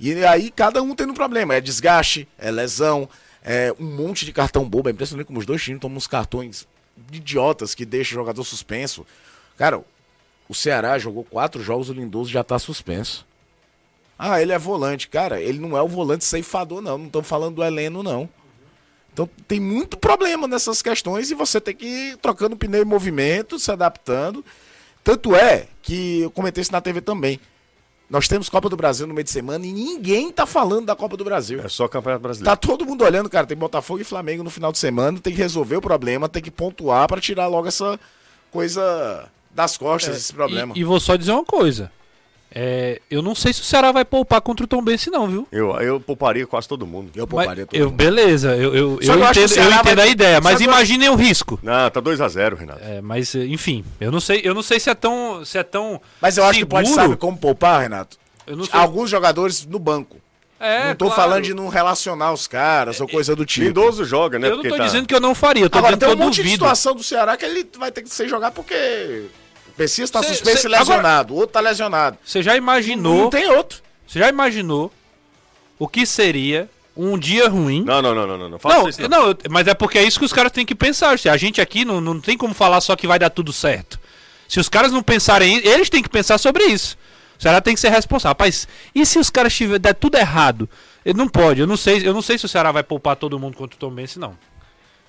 E 0.00 0.24
aí 0.24 0.50
cada 0.50 0.82
um 0.82 0.94
tem 0.94 1.06
um 1.06 1.12
problema. 1.12 1.54
É 1.54 1.60
desgaste, 1.60 2.26
é 2.38 2.50
lesão, 2.50 3.10
é 3.44 3.74
um 3.78 3.84
monte 3.84 4.24
de 4.24 4.32
cartão 4.32 4.66
bobo. 4.66 4.88
É 4.88 4.92
impressionante 4.92 5.26
como 5.26 5.38
os 5.38 5.44
dois 5.44 5.62
times 5.62 5.82
tomam 5.82 5.98
uns 5.98 6.06
cartões 6.06 6.66
idiotas 7.12 7.74
que 7.74 7.84
deixam 7.84 8.16
o 8.16 8.20
jogador 8.22 8.44
suspenso. 8.44 9.06
Cara, 9.56 9.82
o 10.48 10.54
Ceará 10.54 10.98
jogou 10.98 11.24
quatro 11.24 11.62
jogos, 11.62 11.88
o 11.88 11.92
Lindoso 11.92 12.30
já 12.30 12.44
tá 12.44 12.58
suspenso. 12.58 13.26
Ah, 14.18 14.40
ele 14.40 14.52
é 14.52 14.58
volante. 14.58 15.08
Cara, 15.08 15.40
ele 15.40 15.58
não 15.58 15.76
é 15.76 15.82
o 15.82 15.88
volante 15.88 16.24
ceifador, 16.24 16.80
não. 16.80 16.98
Não 16.98 17.06
estamos 17.06 17.28
falando 17.28 17.56
do 17.56 17.64
Heleno, 17.64 18.02
não. 18.02 18.28
Então 19.12 19.28
tem 19.46 19.60
muito 19.60 19.96
problema 19.96 20.48
nessas 20.48 20.82
questões 20.82 21.30
e 21.30 21.34
você 21.34 21.60
tem 21.60 21.74
que 21.74 21.86
ir 21.86 22.16
trocando 22.16 22.56
pneu 22.56 22.82
em 22.82 22.86
movimento, 22.86 23.58
se 23.58 23.70
adaptando. 23.70 24.44
Tanto 25.04 25.36
é 25.36 25.68
que 25.82 26.22
eu 26.22 26.30
comentei 26.30 26.62
isso 26.62 26.72
na 26.72 26.80
TV 26.80 27.00
também. 27.00 27.38
Nós 28.14 28.28
temos 28.28 28.48
Copa 28.48 28.68
do 28.68 28.76
Brasil 28.76 29.08
no 29.08 29.12
meio 29.12 29.24
de 29.24 29.30
semana 29.32 29.66
e 29.66 29.72
ninguém 29.72 30.30
tá 30.30 30.46
falando 30.46 30.86
da 30.86 30.94
Copa 30.94 31.16
do 31.16 31.24
Brasil. 31.24 31.60
É 31.60 31.68
só 31.68 31.88
Campeonato 31.88 32.22
Brasileiro. 32.22 32.48
Tá 32.48 32.54
todo 32.56 32.86
mundo 32.86 33.02
olhando, 33.02 33.28
cara. 33.28 33.44
Tem 33.44 33.56
Botafogo 33.56 34.02
e 34.02 34.04
Flamengo 34.04 34.44
no 34.44 34.50
final 34.50 34.70
de 34.70 34.78
semana. 34.78 35.18
Tem 35.18 35.32
que 35.32 35.38
resolver 35.40 35.78
o 35.78 35.80
problema, 35.80 36.28
tem 36.28 36.40
que 36.40 36.48
pontuar 36.48 37.08
pra 37.08 37.20
tirar 37.20 37.48
logo 37.48 37.66
essa 37.66 37.98
coisa 38.52 39.28
das 39.50 39.76
costas, 39.76 40.16
esse 40.16 40.32
problema. 40.32 40.74
E, 40.76 40.80
e 40.80 40.84
vou 40.84 41.00
só 41.00 41.16
dizer 41.16 41.32
uma 41.32 41.44
coisa. 41.44 41.90
É, 42.56 43.00
eu 43.10 43.20
não 43.20 43.34
sei 43.34 43.52
se 43.52 43.60
o 43.62 43.64
Ceará 43.64 43.90
vai 43.90 44.04
poupar 44.04 44.40
contra 44.40 44.64
o 44.64 44.68
Tom 44.68 44.80
Bense, 44.80 45.10
não, 45.10 45.26
viu? 45.26 45.48
Eu, 45.50 45.72
eu 45.80 45.98
pouparia 46.00 46.46
quase 46.46 46.68
todo 46.68 46.86
mundo. 46.86 47.10
Eu 47.16 47.22
Mas- 47.24 47.30
pouparia 47.30 47.66
todo 47.66 47.76
eu, 47.80 47.86
mundo. 47.86 47.96
beleza, 47.96 48.54
eu, 48.56 48.72
eu, 48.74 48.98
Só 49.02 49.14
eu 49.14 49.26
que 49.26 49.32
que 49.32 49.40
entendo, 49.40 49.58
eu 49.58 49.72
entendo 49.72 49.96
vai- 49.96 50.06
a 50.06 50.10
ideia, 50.10 50.36
só 50.36 50.42
mas 50.42 50.58
que 50.58 50.64
eu- 50.64 50.68
imaginem 50.68 51.08
o 51.08 51.16
risco. 51.16 51.58
Não, 51.62 51.90
tá 51.90 52.00
2x0, 52.00 52.54
Renato. 52.56 52.80
É, 52.84 53.00
mas, 53.00 53.34
eh, 53.34 53.44
enfim, 53.46 53.84
eu 54.00 54.12
não 54.12 54.20
sei, 54.20 54.40
eu 54.44 54.54
não 54.54 54.62
sei 54.62 54.78
se 54.78 54.88
é 54.88 54.94
tão. 54.94 55.44
Se 55.44 55.58
é 55.58 55.64
tão 55.64 56.00
Mas 56.20 56.38
eu 56.38 56.44
acho 56.44 56.60
que 56.60 56.64
pode 56.66 56.86
seguro. 56.86 57.02
saber 57.06 57.16
como 57.16 57.36
poupar, 57.36 57.80
Renato. 57.82 58.16
Eu 58.46 58.56
não 58.56 58.64
sei. 58.64 58.78
Alguns 58.78 59.10
jogadores 59.10 59.66
no 59.66 59.78
banco. 59.80 60.18
É, 60.60 60.88
não 60.88 60.94
tô 60.94 61.06
claro. 61.06 61.20
falando 61.22 61.42
de 61.44 61.52
não 61.52 61.68
relacionar 61.68 62.32
os 62.32 62.46
caras 62.46 63.00
ou 63.00 63.08
coisa 63.08 63.34
do 63.34 63.44
tipo. 63.44 63.66
Lindoso 63.66 64.04
joga, 64.04 64.38
né? 64.38 64.48
Eu 64.48 64.56
não 64.58 64.62
tô 64.62 64.76
tá- 64.76 64.84
dizendo 64.84 65.06
que 65.08 65.14
eu 65.14 65.20
não 65.20 65.34
faria, 65.34 65.64
eu 65.64 65.68
tô 65.68 65.78
Agora, 65.78 65.96
dizendo 65.96 66.00
tem 66.08 66.08
que 66.10 66.14
um 66.16 66.20
eu 66.22 66.24
monte 66.26 66.36
de 66.36 66.42
duvido. 66.42 66.54
situação 66.62 66.94
do 66.94 67.02
Ceará 67.02 67.36
que 67.36 67.44
ele 67.44 67.68
vai 67.76 67.90
ter 67.90 68.02
que 68.02 68.08
ser 68.08 68.28
jogar 68.28 68.52
porque 68.52 69.24
Pessias 69.76 70.10
tá 70.10 70.22
Cê- 70.22 70.28
suspenso 70.28 70.62
cê- 70.62 70.68
e 70.68 70.70
lesionado, 70.70 71.34
o 71.34 71.36
outro 71.36 71.52
tá 71.54 71.60
lesionado. 71.60 72.16
Você 72.24 72.42
já 72.42 72.56
imaginou? 72.56 73.22
Não 73.22 73.30
tem 73.30 73.48
outro. 73.50 73.82
Você 74.06 74.18
já 74.18 74.28
imaginou 74.28 74.92
o 75.78 75.88
que 75.88 76.06
seria 76.06 76.70
um 76.96 77.18
dia 77.18 77.48
ruim? 77.48 77.82
Não, 77.84 78.00
não, 78.00 78.14
não, 78.14 78.26
não, 78.26 78.38
não. 78.38 78.48
não. 78.50 78.58
Faça 78.58 78.78
Não, 78.78 78.88
isso, 78.88 79.02
não. 79.02 79.08
não, 79.28 79.36
mas 79.50 79.66
é 79.66 79.74
porque 79.74 79.98
é 79.98 80.04
isso 80.04 80.18
que 80.18 80.24
os 80.24 80.32
caras 80.32 80.52
têm 80.52 80.64
que 80.64 80.74
pensar. 80.74 81.10
A 81.30 81.36
gente 81.36 81.60
aqui 81.60 81.84
não, 81.84 82.00
não 82.00 82.20
tem 82.20 82.36
como 82.38 82.54
falar 82.54 82.80
só 82.80 82.94
que 82.94 83.06
vai 83.06 83.18
dar 83.18 83.30
tudo 83.30 83.52
certo. 83.52 83.98
Se 84.48 84.60
os 84.60 84.68
caras 84.68 84.92
não 84.92 85.02
pensarem, 85.02 85.56
eles 85.66 85.90
têm 85.90 86.02
que 86.02 86.08
pensar 86.08 86.38
sobre 86.38 86.64
isso. 86.66 86.96
O 87.36 87.42
Ceará 87.42 87.60
tem 87.60 87.74
que 87.74 87.80
ser 87.80 87.88
responsável. 87.88 88.30
Rapaz, 88.30 88.68
e 88.94 89.04
se 89.04 89.18
os 89.18 89.28
caras 89.28 89.52
tiver 89.52 89.78
der 89.80 89.94
tudo 89.94 90.16
errado? 90.16 90.68
Ele 91.04 91.18
não 91.18 91.28
pode. 91.28 91.60
Eu 91.60 91.66
não 91.66 91.76
sei, 91.76 92.06
eu 92.06 92.14
não 92.14 92.22
sei 92.22 92.38
se 92.38 92.44
o 92.46 92.48
Ceará 92.48 92.70
vai 92.70 92.84
poupar 92.84 93.16
todo 93.16 93.38
mundo 93.40 93.56
contra 93.56 93.74
o 93.74 93.78
Tom 93.78 93.90
Bense, 93.90 94.18
não. 94.20 94.36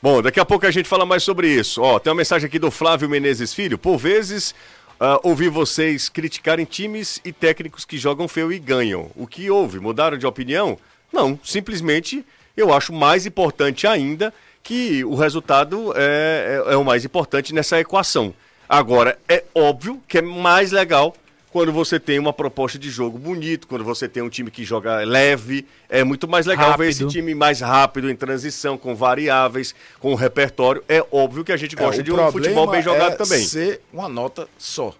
Bom, 0.05 0.21
daqui 0.21 0.39
a 0.39 0.45
pouco 0.45 0.67
a 0.67 0.69
gente 0.69 0.87
fala 0.87 1.03
mais 1.03 1.23
sobre 1.23 1.47
isso. 1.47 1.81
Ó, 1.81 1.97
tem 1.97 2.11
uma 2.11 2.17
mensagem 2.17 2.45
aqui 2.45 2.59
do 2.59 2.69
Flávio 2.69 3.09
Menezes 3.09 3.55
Filho. 3.55 3.75
Por 3.75 3.97
vezes, 3.97 4.53
ah, 4.99 5.19
ouvi 5.23 5.49
vocês 5.49 6.09
criticarem 6.09 6.63
times 6.63 7.19
e 7.25 7.33
técnicos 7.33 7.85
que 7.85 7.97
jogam 7.97 8.27
feio 8.27 8.53
e 8.53 8.59
ganham. 8.59 9.09
O 9.15 9.25
que 9.25 9.49
houve? 9.49 9.79
Mudaram 9.79 10.15
de 10.15 10.27
opinião? 10.27 10.77
Não, 11.11 11.39
simplesmente 11.43 12.23
eu 12.55 12.71
acho 12.71 12.93
mais 12.93 13.25
importante 13.25 13.87
ainda 13.87 14.31
que 14.61 15.03
o 15.03 15.15
resultado 15.15 15.91
é, 15.95 16.61
é- 16.67 16.73
é 16.73 16.77
o 16.77 16.85
mais 16.85 17.03
importante 17.03 17.51
nessa 17.51 17.79
equação. 17.79 18.31
Agora, 18.69 19.17
é 19.27 19.43
óbvio 19.55 19.99
que 20.07 20.19
é 20.19 20.21
mais 20.21 20.71
legal 20.71 21.15
quando 21.55 21.71
você 21.71 21.97
tem 21.97 22.19
uma 22.19 22.33
proposta 22.33 22.77
de 22.77 22.89
jogo 22.89 23.17
bonito, 23.17 23.65
quando 23.65 23.85
você 23.85 24.09
tem 24.09 24.21
um 24.21 24.27
time 24.27 24.51
que 24.51 24.65
joga 24.65 24.97
leve, 25.05 25.65
é 25.87 26.03
muito 26.03 26.27
mais 26.27 26.45
legal 26.45 26.77
ver 26.77 26.89
esse 26.89 27.03
Rápido. 27.03 27.13
time 27.17 27.33
mais 27.33 27.61
rápido, 27.61 28.11
em 28.11 28.15
transição, 28.17 28.77
com 28.77 28.93
variáveis, 28.93 29.73
com 29.97 30.13
repertório. 30.15 30.83
É 30.89 31.01
óbvio 31.09 31.45
que 31.45 31.53
a 31.53 31.55
gente 31.55 31.73
gosta 31.73 32.01
É, 32.01 32.03
de 32.03 32.11
um 32.11 32.29
futebol 32.29 32.67
bem 32.67 32.81
jogado 32.81 33.13
é 33.13 33.15
também. 33.15 33.41
ser 33.41 33.79
uma 33.93 34.09
nota 34.09 34.49
só. 34.57 34.93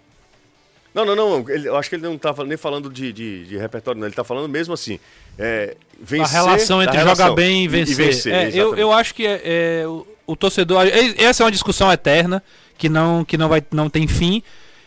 Não, 0.94 1.04
não, 1.04 1.14
não. 1.14 1.44
ele- 1.50 1.68
eu 1.68 1.76
acho 1.76 1.90
que 1.90 1.96
ele 1.96 2.04
não 2.04 2.14
estava 2.14 2.42
nem 2.42 2.56
falando 2.56 2.88
de, 2.88 3.12
de, 3.12 3.44
de 3.44 3.58
repertório, 3.58 4.00
não. 4.00 4.06
Ele 4.06 4.12
está 4.14 4.24
falando 4.24 4.48
mesmo 4.48 4.72
assim. 4.72 4.98
É, 5.38 5.76
vencer, 6.00 6.38
a 6.38 6.42
relação 6.42 6.82
entre 6.82 6.96
relação 6.96 7.26
jogar 7.26 7.34
bem 7.36 7.64
e 7.64 7.68
vencer. 7.68 8.32
É, 8.32 8.48
eu, 8.54 8.74
eu 8.76 8.92
acho 8.94 9.14
que 9.14 9.26
é, 9.26 9.42
é, 9.82 9.86
o, 9.86 10.06
o 10.26 10.34
torcedor. 10.34 10.86
é- 10.86 11.22
Essa 11.22 11.42
é 11.42 11.44
uma 11.44 11.52
discussão 11.52 11.92
eterna 11.92 12.42
que 12.78 12.88
não, 12.88 13.26
que 13.26 13.36
não, 13.36 13.46
vai, 13.46 13.62
não 13.70 13.90
tem 13.90 14.08
fim. 14.08 14.42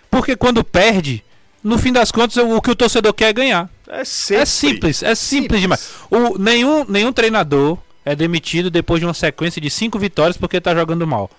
Porque 0.09 0.35
quando 0.35 0.63
perde, 0.63 1.23
no 1.63 1.77
fim 1.77 1.91
das 1.91 2.11
contas, 2.11 2.37
o, 2.37 2.61
que 2.61 2.71
o 2.71 2.75
torcedor 2.75 3.13
quer 3.13 3.29
é 3.29 3.33
ganhar. 3.33 3.69
É. 3.87 4.01
É 4.01 4.45
simples, 4.45 5.03
é 5.03 5.15
simples, 5.15 5.61
demais. 5.61 5.89
O, 6.09 6.37
nenhum, 6.37 6.85
nenhum 6.87 7.11
treinador 7.11 7.77
é 8.05 8.15
demitido 8.15 8.69
depois 8.69 8.99
de 8.99 9.05
uma 9.05 9.13
sequência 9.13 9.61
de 9.61 9.69
cinco 9.69 9.99
vitórias 9.99 10.37
porque 10.37 10.61
tá 10.61 10.73
jogando 10.73 11.05
mal. 11.05 11.29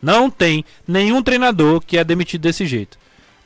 Não 0.00 0.30
tem 0.30 0.64
nenhum 0.86 1.22
treinador 1.22 1.80
que 1.80 1.98
é 1.98 2.04
demitido 2.04 2.42
desse 2.42 2.66
jeito. 2.66 2.98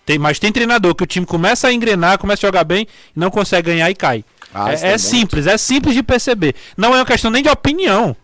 Tem, 0.05 0.19
mas 0.19 0.39
tem 0.39 0.51
treinador 0.51 0.95
que 0.95 1.05
o 1.05 1.07
time 1.07 1.25
começa 1.25 1.69
a 1.69 1.73
engrenar, 1.73 2.19
começa 2.19 2.47
a 2.47 2.49
jogar 2.49 2.65
bem, 2.65 2.87
não 3.15 3.31
consegue 3.31 3.71
ganhar 3.71 3.91
e 3.91 3.95
cai. 3.95 4.25
Ah, 4.53 4.73
é 4.73 4.77
tem 4.77 4.91
é 4.91 4.99
simples, 4.99 5.47
é 5.47 5.57
simples 5.57 5.95
de 5.95 6.03
perceber. 6.03 6.55
Não 6.77 6.95
é 6.95 6.99
uma 6.99 7.07
questão 7.07 7.31
nem 7.31 7.43
de 7.43 7.49
opinião. 7.49 8.17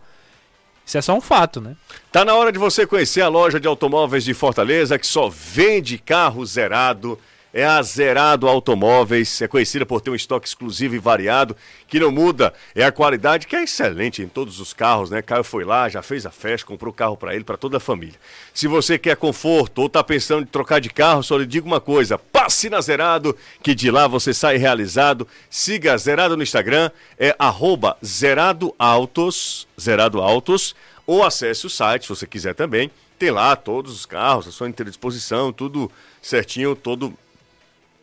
Isso 0.85 0.97
é 0.97 1.01
só 1.01 1.15
um 1.15 1.21
fato, 1.21 1.61
né? 1.61 1.75
Tá 2.11 2.25
na 2.25 2.33
hora 2.33 2.51
de 2.51 2.59
você 2.59 2.85
conhecer 2.85 3.21
a 3.21 3.27
loja 3.27 3.59
de 3.59 3.67
automóveis 3.67 4.23
de 4.23 4.33
Fortaleza 4.33 4.97
que 4.97 5.07
só 5.07 5.29
vende 5.29 5.97
carro 5.97 6.45
zerado. 6.45 7.17
É 7.51 7.65
a 7.65 7.81
Zerado 7.81 8.47
Automóveis, 8.47 9.41
é 9.41 9.47
conhecida 9.47 9.83
por 9.83 10.01
ter 10.01 10.11
um 10.11 10.15
estoque 10.15 10.47
exclusivo 10.47 10.93
e 10.93 10.99
variado, 10.99 11.57
que 11.87 11.99
não 11.99 12.11
muda. 12.11 12.53
É 12.75 12.83
a 12.83 12.91
qualidade 12.91 13.47
que 13.47 13.55
é 13.55 13.63
excelente 13.63 14.21
em 14.21 14.27
todos 14.27 14.59
os 14.59 14.71
carros, 14.71 15.09
né? 15.09 15.19
Caio 15.23 15.43
foi 15.43 15.65
lá, 15.65 15.89
já 15.89 16.03
fez 16.03 16.27
a 16.27 16.31
festa, 16.31 16.67
comprou 16.67 16.93
carro 16.93 17.17
para 17.17 17.33
ele, 17.33 17.43
para 17.43 17.57
toda 17.57 17.77
a 17.77 17.79
família. 17.79 18.19
Se 18.53 18.67
você 18.67 18.99
quer 18.99 19.15
conforto 19.15 19.81
ou 19.81 19.89
tá 19.89 20.03
pensando 20.03 20.43
em 20.43 20.45
trocar 20.45 20.79
de 20.79 20.91
carro, 20.91 21.23
só 21.23 21.37
lhe 21.37 21.45
digo 21.47 21.65
uma 21.65 21.81
coisa: 21.81 22.19
passe 22.19 22.69
na 22.69 22.81
Zerado, 22.81 23.35
que 23.63 23.73
de 23.73 23.89
lá 23.89 24.07
você 24.07 24.31
sai 24.31 24.57
realizado. 24.57 25.27
Siga 25.49 25.93
a 25.93 25.97
Zerado 25.97 26.37
no 26.37 26.43
Instagram, 26.43 26.91
é 27.17 27.35
arroba 27.39 27.97
Zerado 28.05 28.75
Autos, 28.77 29.67
Zerado 29.79 30.21
Autos, 30.21 30.75
ou 31.07 31.23
acesse 31.23 31.65
o 31.65 31.69
site, 31.69 32.03
se 32.03 32.09
você 32.09 32.27
quiser 32.27 32.53
também. 32.53 32.91
Tem 33.17 33.31
lá 33.31 33.55
todos 33.55 33.91
os 33.91 34.05
carros 34.05 34.47
à 34.47 34.51
sua 34.51 34.69
inteira 34.69 34.91
disposição, 34.91 35.51
tudo 35.51 35.91
certinho, 36.21 36.75
todo 36.75 37.13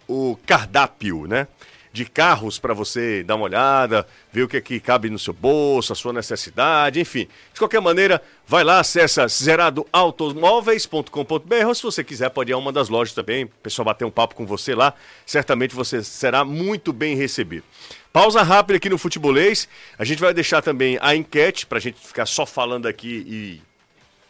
o 0.09 0.39
cardápio, 0.47 1.27
né? 1.27 1.47
De 1.93 2.05
carros 2.05 2.59
para 2.59 2.75
você 2.75 3.23
dar 3.25 3.37
uma 3.37 3.45
olhada, 3.47 4.07
ver 4.31 4.43
o 4.43 4.49
que 4.49 4.59
é 4.59 4.61
que 4.61 4.79
cabe 4.79 5.09
no 5.09 5.19
seu 5.19 5.33
bolso, 5.33 5.95
a 5.95 5.97
sua 5.97 6.13
necessidade, 6.13 7.01
enfim. 7.01 7.27
De 7.55 7.59
qualquer 7.59 7.81
maneira, 7.81 8.21
vai 8.47 8.63
lá, 8.63 8.81
acessa 8.81 9.27
zeradoautomóveis.com.br 9.27 11.67
ou 11.67 11.75
se 11.75 11.83
você 11.83 12.05
quiser 12.05 12.29
pode 12.29 12.53
ir 12.53 12.55
a 12.55 12.59
uma 12.59 12.71
das 12.71 12.91
lojas 12.91 13.15
também, 13.15 13.45
o 13.45 13.49
pessoal 13.63 13.87
bater 13.87 14.05
um 14.05 14.11
papo 14.11 14.35
com 14.35 14.45
você 14.45 14.75
lá, 14.75 14.93
certamente 15.25 15.75
você 15.75 16.05
será 16.05 16.45
muito 16.45 16.93
bem 16.93 17.17
recebido. 17.17 17.65
Pausa 18.13 18.43
rápida 18.43 18.77
aqui 18.77 18.91
no 18.91 18.99
Futebolês, 18.99 19.67
a 19.99 20.05
gente 20.05 20.21
vai 20.21 20.35
deixar 20.35 20.61
também 20.63 20.99
a 21.01 21.17
enquete 21.17 21.65
para 21.67 21.79
a 21.79 21.81
gente 21.81 21.99
ficar 21.99 22.27
só 22.27 22.45
falando 22.45 22.87
aqui 22.87 23.25
e 23.27 23.63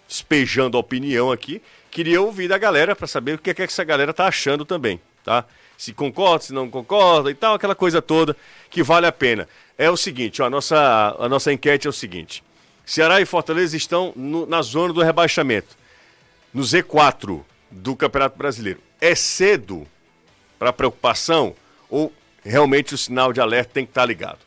despejando 0.09 0.77
a 0.77 0.81
opinião 0.81 1.33
aqui. 1.33 1.61
Queria 1.91 2.21
ouvir 2.21 2.49
da 2.49 2.59
galera 2.59 2.95
para 2.95 3.07
saber 3.07 3.35
o 3.35 3.39
que 3.39 3.51
é 3.51 3.55
que 3.55 3.63
essa 3.63 3.85
galera 3.85 4.13
tá 4.13 4.27
achando 4.27 4.65
também, 4.65 5.01
tá? 5.25 5.45
Se 5.77 5.93
concorda, 5.93 6.45
se 6.45 6.53
não 6.55 6.71
concorda 6.71 7.31
e 7.31 7.35
tal, 7.35 7.55
aquela 7.55 7.75
coisa 7.75 8.01
toda 8.01 8.37
que 8.71 8.83
vale 8.83 9.07
a 9.07 9.13
pena. 9.13 9.49
É 9.77 9.91
o 9.91 9.97
seguinte, 9.97 10.41
ó, 10.41 10.47
a 10.47 10.51
nossa, 10.51 11.17
a 11.19 11.29
nossa 11.29 11.53
enquete 11.53 11.87
é 11.87 11.91
o 11.91 11.93
seguinte. 11.93 12.43
Ceará 12.85 13.21
e 13.21 13.27
Fortaleza 13.27 13.77
estão 13.77 14.13
no- 14.17 14.47
na 14.47 14.63
zona 14.63 14.93
do 14.95 15.03
rebaixamento, 15.03 15.77
no 16.55 16.63
Z4 16.63 17.45
do 17.71 17.95
Campeonato 17.97 18.39
Brasileiro. 18.39 18.81
É 19.01 19.15
cedo 19.15 19.87
para 20.59 20.73
preocupação 20.73 21.55
ou 21.91 22.13
realmente 22.43 22.95
o 22.95 22.99
sinal 22.99 23.33
de 23.33 23.41
alerta 23.41 23.73
tem 23.75 23.85
que 23.85 23.91
estar 23.91 24.07
ligado? 24.07 24.39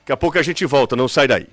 Daqui 0.00 0.12
a 0.12 0.16
pouco 0.16 0.38
a 0.38 0.42
gente 0.42 0.64
volta, 0.64 0.96
não 0.96 1.08
sai 1.08 1.28
daí. 1.28 1.46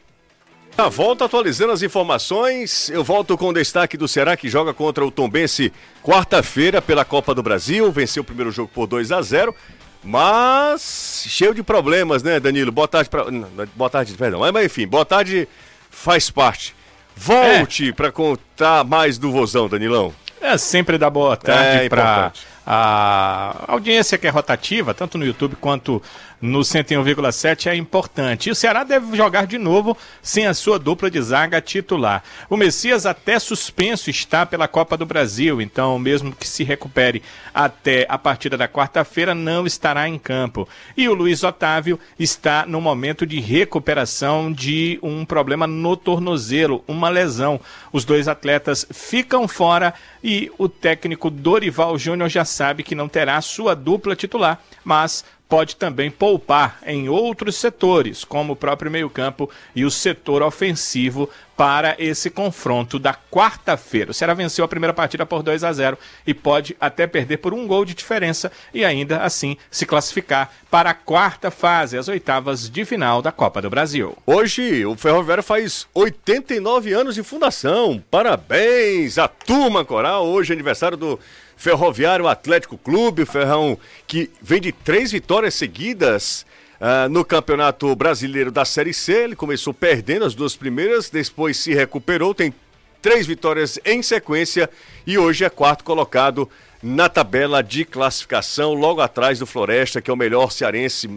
A 0.77 0.89
volta 0.89 1.23
atualizando 1.23 1.71
as 1.71 1.81
informações, 1.81 2.89
eu 2.89 3.01
volto 3.01 3.37
com 3.37 3.47
o 3.47 3.53
destaque 3.53 3.95
do 3.95 4.09
Ceará 4.09 4.35
que 4.35 4.49
joga 4.49 4.73
contra 4.73 5.05
o 5.05 5.09
Tombense 5.09 5.71
quarta-feira 6.03 6.81
pela 6.81 7.05
Copa 7.05 7.33
do 7.33 7.41
Brasil, 7.41 7.89
venceu 7.93 8.21
o 8.21 8.25
primeiro 8.25 8.51
jogo 8.51 8.69
por 8.73 8.85
2 8.85 9.09
a 9.13 9.21
0 9.21 9.55
mas 10.03 11.25
cheio 11.29 11.53
de 11.53 11.63
problemas, 11.63 12.21
né, 12.21 12.41
Danilo? 12.41 12.73
Boa 12.73 12.89
tarde 12.89 13.09
para 13.09 13.25
boa 13.73 13.89
tarde, 13.89 14.13
perdão. 14.13 14.41
Mas, 14.41 14.65
enfim, 14.65 14.85
boa 14.85 15.05
tarde 15.05 15.47
faz 15.89 16.29
parte. 16.29 16.75
Volte 17.15 17.93
para 17.93 18.11
contar 18.11 18.83
mais 18.83 19.17
do 19.17 19.31
Vozão, 19.31 19.69
Danilão. 19.69 20.13
É 20.41 20.57
sempre 20.57 20.97
dar 20.97 21.09
boa 21.09 21.35
tarde 21.37 21.85
É 21.85 21.89
para 21.89 22.33
a 22.67 23.65
audiência 23.67 24.17
que 24.17 24.27
é 24.27 24.29
rotativa, 24.29 24.93
tanto 24.93 25.17
no 25.17 25.25
YouTube 25.25 25.55
quanto 25.55 26.01
no 26.41 26.59
101,7 26.59 27.67
é 27.67 27.75
importante. 27.75 28.49
E 28.49 28.51
o 28.51 28.55
Ceará 28.55 28.83
deve 28.83 29.15
jogar 29.15 29.47
de 29.47 29.57
novo 29.57 29.97
sem 30.21 30.47
a 30.47 30.53
sua 30.53 30.77
dupla 30.77 31.09
de 31.09 31.21
zaga 31.21 31.61
titular. 31.61 32.23
O 32.49 32.57
Messias 32.57 33.05
até 33.05 33.39
suspenso 33.39 34.09
está 34.09 34.45
pela 34.45 34.67
Copa 34.67 34.97
do 34.97 35.05
Brasil, 35.05 35.61
então 35.61 35.97
mesmo 35.97 36.35
que 36.35 36.47
se 36.47 36.63
recupere 36.63 37.23
até 37.53 38.05
a 38.09 38.17
partida 38.17 38.57
da 38.57 38.67
quarta-feira, 38.67 39.33
não 39.33 39.65
estará 39.65 40.07
em 40.07 40.17
campo. 40.17 40.67
E 40.95 41.07
o 41.07 41.13
Luiz 41.13 41.43
Otávio 41.43 41.99
está 42.19 42.65
no 42.65 42.81
momento 42.81 43.25
de 43.25 43.39
recuperação 43.39 44.51
de 44.51 44.99
um 45.01 45.25
problema 45.25 45.65
no 45.67 45.95
tornozelo, 45.95 46.83
uma 46.87 47.09
lesão. 47.09 47.59
Os 47.91 48.05
dois 48.05 48.27
atletas 48.27 48.85
ficam 48.91 49.47
fora 49.47 49.93
e 50.23 50.51
o 50.57 50.67
técnico 50.67 51.29
Dorival 51.29 51.97
Júnior 51.97 52.29
já 52.29 52.43
sabe 52.43 52.83
que 52.83 52.95
não 52.95 53.07
terá 53.07 53.39
sua 53.41 53.75
dupla 53.75 54.15
titular, 54.15 54.59
mas 54.83 55.23
pode 55.47 55.75
também 55.75 56.09
poupar 56.09 56.79
em 56.85 57.07
outros 57.07 57.55
setores, 57.55 58.23
como 58.23 58.53
o 58.53 58.55
próprio 58.55 58.91
meio-campo 58.91 59.49
e 59.75 59.85
o 59.85 59.91
setor 59.91 60.41
ofensivo 60.41 61.29
para 61.55 61.95
esse 61.97 62.29
confronto 62.29 62.99
da 62.99 63.13
quarta-feira. 63.13 64.11
O 64.11 64.13
Ceará 64.13 64.33
venceu 64.33 64.65
a 64.65 64.67
primeira 64.67 64.93
partida 64.93 65.25
por 65.25 65.41
2 65.41 65.63
a 65.63 65.71
0 65.71 65.97
e 66.27 66.33
pode 66.33 66.75
até 66.79 67.07
perder 67.07 67.37
por 67.37 67.53
um 67.53 67.65
gol 67.65 67.85
de 67.85 67.93
diferença 67.93 68.51
e 68.73 68.83
ainda 68.83 69.21
assim 69.21 69.55
se 69.71 69.85
classificar 69.85 70.51
para 70.69 70.89
a 70.89 70.93
quarta 70.93 71.49
fase, 71.49 71.97
as 71.97 72.07
oitavas 72.07 72.69
de 72.69 72.83
final 72.83 73.21
da 73.21 73.31
Copa 73.31 73.61
do 73.61 73.69
Brasil. 73.69 74.17
Hoje 74.25 74.85
o 74.85 74.95
Ferroviário 74.95 75.43
faz 75.43 75.87
89 75.93 76.91
anos 76.91 77.15
de 77.15 77.23
fundação. 77.23 78.03
Parabéns 78.11 79.17
à 79.17 79.27
turma 79.27 79.85
coral. 79.85 80.25
Hoje 80.25 80.51
é 80.51 80.55
aniversário 80.55 80.97
do 80.97 81.19
Ferroviário 81.55 82.27
Atlético 82.27 82.77
Clube, 82.77 83.25
Ferrão 83.25 83.77
que 84.07 84.29
vem 84.41 84.61
de 84.61 84.71
três 84.71 85.11
vitórias 85.11 85.53
seguidas 85.53 86.45
ah, 86.79 87.07
no 87.09 87.23
Campeonato 87.23 87.95
Brasileiro 87.95 88.51
da 88.51 88.65
Série 88.65 88.93
C. 88.93 89.23
Ele 89.23 89.35
começou 89.35 89.73
perdendo 89.73 90.25
as 90.25 90.35
duas 90.35 90.55
primeiras, 90.55 91.09
depois 91.09 91.57
se 91.57 91.73
recuperou, 91.73 92.33
tem 92.33 92.53
três 93.01 93.25
vitórias 93.25 93.79
em 93.85 94.01
sequência 94.01 94.69
e 95.05 95.17
hoje 95.17 95.45
é 95.45 95.49
quarto 95.49 95.83
colocado 95.83 96.49
na 96.81 97.09
tabela 97.09 97.63
de 97.63 97.85
classificação, 97.85 98.73
logo 98.73 99.01
atrás 99.01 99.39
do 99.39 99.45
Floresta, 99.45 100.01
que 100.01 100.09
é 100.09 100.13
o 100.13 100.17
melhor 100.17 100.51
cearense 100.51 101.09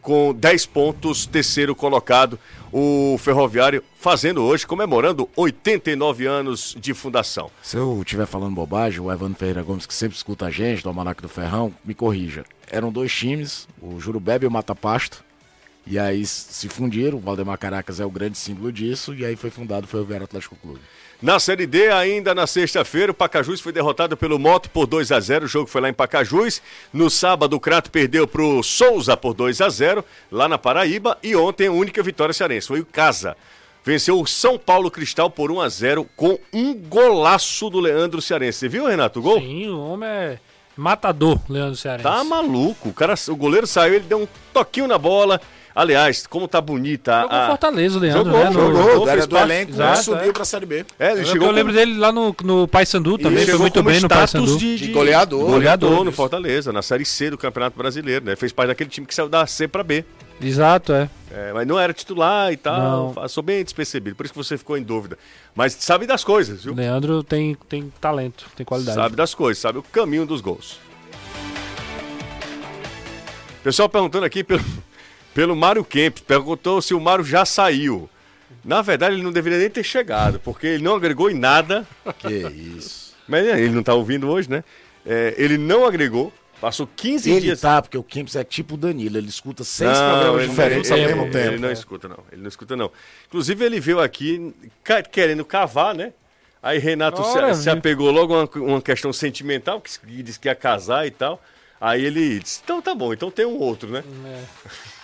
com 0.00 0.34
10 0.34 0.66
pontos, 0.66 1.26
terceiro 1.26 1.74
colocado, 1.74 2.38
o 2.72 3.16
Ferroviário 3.18 3.82
fazendo 3.98 4.42
hoje, 4.42 4.66
comemorando 4.66 5.28
89 5.36 6.26
anos 6.26 6.76
de 6.78 6.94
fundação. 6.94 7.50
Se 7.62 7.76
eu 7.76 8.00
estiver 8.00 8.26
falando 8.26 8.54
bobagem, 8.54 9.00
o 9.00 9.12
Evandro 9.12 9.38
Ferreira 9.38 9.62
Gomes, 9.62 9.86
que 9.86 9.94
sempre 9.94 10.16
escuta 10.16 10.46
a 10.46 10.50
gente, 10.50 10.82
do 10.82 10.88
Almanac 10.88 11.20
do 11.20 11.28
Ferrão, 11.28 11.72
me 11.84 11.94
corrija. 11.94 12.44
Eram 12.70 12.92
dois 12.92 13.12
times, 13.12 13.68
o 13.80 14.00
Jurubebe 14.00 14.44
e 14.44 14.48
o 14.48 14.50
Mata 14.50 14.74
Pasto. 14.74 15.24
E 15.86 15.98
aí 15.98 16.24
se 16.24 16.68
fundiram, 16.68 17.18
o 17.18 17.20
Valdemar 17.20 17.58
Caracas 17.58 18.00
é 18.00 18.04
o 18.04 18.10
grande 18.10 18.38
símbolo 18.38 18.70
disso, 18.70 19.14
e 19.14 19.24
aí 19.24 19.34
foi 19.34 19.50
fundado 19.50 19.86
o 19.86 19.88
Ferroviário 19.88 20.24
Atlético 20.24 20.56
Clube. 20.56 20.80
Na 21.22 21.38
Série 21.38 21.66
D, 21.66 21.90
ainda 21.90 22.34
na 22.34 22.46
sexta-feira, 22.46 23.12
o 23.12 23.14
Pacajus 23.14 23.60
foi 23.60 23.72
derrotado 23.72 24.16
pelo 24.16 24.38
Moto 24.38 24.70
por 24.70 24.86
2 24.86 25.12
a 25.12 25.20
0 25.20 25.44
O 25.44 25.48
jogo 25.48 25.66
foi 25.66 25.82
lá 25.82 25.90
em 25.90 25.92
Pacajus. 25.92 26.62
No 26.90 27.10
sábado, 27.10 27.54
o 27.56 27.60
Crato 27.60 27.90
perdeu 27.90 28.26
para 28.26 28.40
o 28.40 28.62
Souza 28.62 29.14
por 29.18 29.34
2 29.34 29.60
a 29.60 29.68
0 29.68 30.02
lá 30.32 30.48
na 30.48 30.56
Paraíba. 30.56 31.18
E 31.22 31.36
ontem, 31.36 31.66
a 31.66 31.72
única 31.72 32.02
vitória 32.02 32.32
cearense 32.32 32.68
foi 32.68 32.80
o 32.80 32.86
Casa. 32.86 33.36
Venceu 33.84 34.18
o 34.18 34.26
São 34.26 34.58
Paulo 34.58 34.90
Cristal 34.90 35.28
por 35.28 35.52
1 35.52 35.60
a 35.60 35.68
0 35.68 36.06
com 36.16 36.38
um 36.54 36.72
golaço 36.72 37.68
do 37.68 37.80
Leandro 37.80 38.22
Cearense. 38.22 38.60
Você 38.60 38.68
viu, 38.68 38.86
Renato, 38.86 39.18
o 39.20 39.22
gol? 39.22 39.40
Sim, 39.40 39.68
o 39.68 39.78
homem 39.78 40.08
é 40.08 40.38
matador, 40.74 41.38
Leandro 41.50 41.76
Cearense. 41.76 42.02
Tá 42.02 42.24
maluco. 42.24 42.88
O, 42.88 42.92
cara, 42.94 43.12
o 43.28 43.36
goleiro 43.36 43.66
saiu, 43.66 43.94
ele 43.94 44.04
deu 44.04 44.22
um 44.22 44.28
toquinho 44.54 44.86
na 44.86 44.96
bola. 44.96 45.38
Aliás, 45.74 46.26
como 46.26 46.48
tá 46.48 46.60
bonita 46.60 47.22
Jogou 47.22 47.36
a. 47.38 47.46
Fortaleza, 47.46 47.96
o 47.96 48.00
Leandro, 48.00 48.24
Jogou, 48.24 48.44
né? 48.44 48.52
Jogou. 48.52 48.82
Jogou, 48.82 49.06
fez 49.06 49.08
era 49.18 49.26
do 49.26 49.34
parte- 49.36 49.50
elenco, 49.52 49.72
Exato, 49.72 50.02
subiu 50.02 50.30
é. 50.30 50.32
pra 50.32 50.44
Série 50.44 50.66
B. 50.66 50.84
É, 50.98 51.12
ele 51.12 51.20
Eu, 51.20 51.24
chegou 51.26 51.46
eu 51.48 51.52
lembro 51.54 51.72
dele 51.72 51.96
lá 51.96 52.10
no, 52.10 52.34
no 52.42 52.66
Paysandu 52.66 53.16
também, 53.18 53.42
Ele 53.42 53.50
foi 53.52 53.60
muito 53.60 53.74
como 53.74 53.84
bem 53.90 54.00
no 54.00 54.06
status 54.06 54.32
Paysandu. 54.32 54.58
de, 54.58 54.76
De 54.78 54.88
goleador. 54.92 55.38
goleador 55.40 55.88
Goleador. 55.90 56.04
no 56.04 56.12
Fortaleza, 56.12 56.72
na 56.72 56.82
Série 56.82 57.04
C 57.04 57.30
do 57.30 57.38
Campeonato 57.38 57.78
Brasileiro, 57.78 58.24
né? 58.24 58.34
Fez 58.36 58.52
parte 58.52 58.68
daquele 58.68 58.90
time 58.90 59.06
que 59.06 59.14
saiu 59.14 59.28
da 59.28 59.46
C 59.46 59.68
pra 59.68 59.82
B. 59.84 60.04
Exato, 60.42 60.92
é. 60.92 61.08
É, 61.30 61.52
mas 61.52 61.66
não 61.66 61.78
era 61.78 61.92
titular 61.92 62.50
e 62.52 62.56
tal. 62.56 62.80
Não. 62.80 63.12
Passou 63.14 63.42
bem 63.42 63.62
despercebido, 63.62 64.16
por 64.16 64.24
isso 64.24 64.32
que 64.32 64.38
você 64.38 64.58
ficou 64.58 64.76
em 64.76 64.82
dúvida. 64.82 65.18
Mas 65.54 65.74
sabe 65.74 66.06
das 66.06 66.24
coisas, 66.24 66.64
viu? 66.64 66.72
O 66.72 66.76
Leandro 66.76 67.22
tem, 67.22 67.56
tem 67.68 67.92
talento, 68.00 68.46
tem 68.56 68.64
qualidade. 68.66 68.96
Sabe 68.96 69.14
das 69.14 69.34
coisas, 69.34 69.60
sabe 69.60 69.78
o 69.78 69.82
caminho 69.82 70.26
dos 70.26 70.40
gols. 70.40 70.78
Pessoal 73.62 73.88
perguntando 73.88 74.24
aqui 74.24 74.42
pelo, 74.42 74.64
pelo 75.34 75.54
Mário 75.56 75.84
Kemp, 75.84 76.18
perguntou 76.20 76.80
se 76.82 76.94
o 76.94 77.00
Mário 77.00 77.24
já 77.24 77.44
saiu. 77.44 78.08
Na 78.64 78.82
verdade, 78.82 79.14
ele 79.14 79.22
não 79.22 79.32
deveria 79.32 79.58
nem 79.58 79.70
ter 79.70 79.84
chegado, 79.84 80.38
porque 80.40 80.66
ele 80.66 80.82
não 80.82 80.94
agregou 80.96 81.30
em 81.30 81.34
nada. 81.38 81.86
Que 82.18 82.28
isso. 82.28 83.14
Mas 83.28 83.44
né, 83.46 83.60
ele 83.60 83.70
não 83.74 83.82
tá 83.82 83.94
ouvindo 83.94 84.28
hoje, 84.28 84.50
né? 84.50 84.64
É, 85.06 85.34
ele 85.38 85.56
não 85.56 85.84
agregou 85.86 86.32
Passou 86.60 86.86
15 86.86 87.30
Ele 87.30 87.40
dias. 87.40 87.60
tá, 87.62 87.80
porque 87.80 87.96
o 87.96 88.02
Kempis 88.02 88.36
é 88.36 88.44
tipo 88.44 88.74
o 88.74 88.76
Danilo, 88.76 89.16
ele 89.16 89.30
escuta 89.30 89.64
seis 89.64 89.98
Não, 89.98 90.10
programas 90.10 90.40
ele- 90.42 90.50
diferentes 90.50 90.90
ele, 90.90 91.00
ao 91.00 91.08
mesmo 91.08 91.22
ele- 91.22 91.30
tempo. 91.32 91.48
Ele 91.54 91.58
não 91.58 91.68
É. 91.70 91.72
escuta, 91.72 92.06
não. 92.06 92.18
Ele 92.30 92.42
não 92.42 92.48
escuta, 92.48 92.76
não. 92.76 92.92
Inclusive, 93.28 93.64
ele 93.64 93.80
veio 93.80 93.98
aqui 93.98 94.54
querendo 95.10 95.42
cavar, 95.42 95.94
né? 95.94 96.12
Aí 96.62 96.78
Renato 96.78 97.22
Ora, 97.22 97.54
se, 97.54 97.62
se 97.62 97.70
apegou 97.70 98.10
logo 98.10 98.34
a 98.34 98.40
uma, 98.44 98.50
uma 98.74 98.82
questão 98.82 99.10
sentimental, 99.10 99.80
que 99.80 99.98
que 100.00 100.22
disse 100.22 100.38
que 100.38 100.48
ia 100.48 100.54
casar 100.54 101.06
e 101.06 101.10
tal. 101.10 101.42
Aí 101.80 102.04
ele 102.04 102.40
disse, 102.40 102.60
então 102.62 102.82
tá 102.82 102.94
bom, 102.94 103.14
então 103.14 103.30
tem 103.30 103.46
um 103.46 103.56
outro, 103.58 103.88
né? 103.88 104.04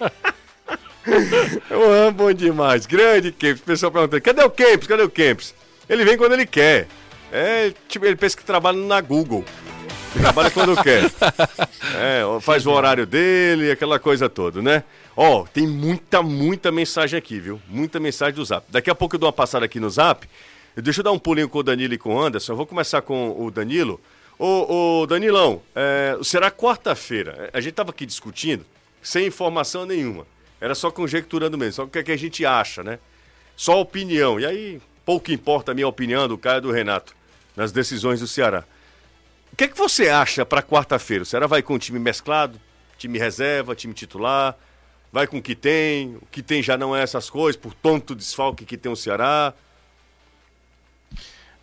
Eu 1.70 1.92
amo 1.92 2.12
bom 2.12 2.32
demais. 2.32 2.86
Grande 2.86 3.32
Kempis. 3.32 3.60
O 3.60 3.64
pessoal 3.64 3.92
perguntando, 3.92 4.22
cadê 4.22 4.42
o 4.42 4.50
Kempis? 4.50 4.86
Cadê 4.86 5.02
o 5.02 5.10
Kempis? 5.10 5.54
Ele 5.88 6.04
vem 6.04 6.16
quando 6.16 6.32
ele 6.32 6.46
quer. 6.46 6.86
É, 7.32 7.72
tipo, 7.88 8.04
ele 8.04 8.16
pensa 8.16 8.36
que 8.36 8.44
trabalha 8.44 8.78
na 8.78 9.00
Google. 9.00 9.44
Trabalha 10.12 10.50
quando 10.50 10.80
quer. 10.82 11.10
É, 12.02 12.22
faz 12.40 12.66
o 12.66 12.70
horário 12.70 13.04
dele, 13.04 13.70
aquela 13.70 13.98
coisa 13.98 14.28
toda, 14.28 14.62
né? 14.62 14.84
Ó, 15.16 15.44
tem 15.44 15.66
muita, 15.66 16.22
muita 16.22 16.70
mensagem 16.70 17.18
aqui, 17.18 17.38
viu? 17.38 17.60
Muita 17.68 18.00
mensagem 18.00 18.34
do 18.34 18.44
Zap. 18.44 18.64
Daqui 18.70 18.88
a 18.88 18.94
pouco 18.94 19.16
eu 19.16 19.18
dou 19.18 19.26
uma 19.26 19.32
passada 19.32 19.66
aqui 19.66 19.78
no 19.78 19.90
Zap. 19.90 20.26
Deixa 20.76 21.00
eu 21.00 21.04
dar 21.04 21.12
um 21.12 21.18
pulinho 21.18 21.48
com 21.48 21.58
o 21.58 21.62
Danilo 21.62 21.92
e 21.92 21.98
com 21.98 22.14
o 22.14 22.20
Anderson. 22.20 22.52
Eu 22.52 22.56
vou 22.56 22.66
começar 22.66 23.02
com 23.02 23.34
o 23.38 23.50
Danilo. 23.50 24.00
Ô, 24.38 25.00
ô 25.02 25.06
Danilão, 25.06 25.60
é, 25.74 26.16
será 26.22 26.50
quarta-feira. 26.50 27.50
A 27.52 27.60
gente 27.60 27.74
tava 27.74 27.90
aqui 27.90 28.06
discutindo, 28.06 28.64
sem 29.02 29.26
informação 29.26 29.86
nenhuma. 29.86 30.26
Era 30.60 30.74
só 30.74 30.90
conjecturando 30.90 31.56
mesmo, 31.56 31.72
só 31.72 31.84
o 31.84 31.88
que, 31.88 31.98
é 31.98 32.02
que 32.02 32.12
a 32.12 32.16
gente 32.16 32.44
acha, 32.44 32.82
né? 32.82 32.98
Só 33.56 33.80
opinião. 33.80 34.38
E 34.38 34.46
aí, 34.46 34.80
pouco 35.04 35.32
importa 35.32 35.72
a 35.72 35.74
minha 35.74 35.88
opinião 35.88 36.28
do 36.28 36.36
Caio 36.36 36.58
e 36.58 36.60
do 36.60 36.70
Renato 36.70 37.14
nas 37.56 37.72
decisões 37.72 38.20
do 38.20 38.26
Ceará. 38.26 38.64
O 39.52 39.56
que, 39.56 39.64
é 39.64 39.68
que 39.68 39.76
você 39.76 40.08
acha 40.08 40.46
para 40.46 40.62
quarta-feira? 40.62 41.22
O 41.22 41.26
Ceará 41.26 41.46
vai 41.46 41.62
com 41.62 41.74
o 41.74 41.78
time 41.78 41.98
mesclado, 41.98 42.60
time 42.96 43.18
reserva, 43.18 43.74
time 43.74 43.92
titular? 43.92 44.56
Vai 45.12 45.26
com 45.26 45.38
o 45.38 45.42
que 45.42 45.54
tem? 45.54 46.16
O 46.16 46.26
que 46.30 46.42
tem 46.42 46.62
já 46.62 46.78
não 46.78 46.94
é 46.94 47.02
essas 47.02 47.28
coisas, 47.28 47.60
por 47.60 47.74
tanto 47.74 48.14
desfalque 48.14 48.64
que 48.64 48.76
tem 48.76 48.92
o 48.92 48.96
Ceará? 48.96 49.52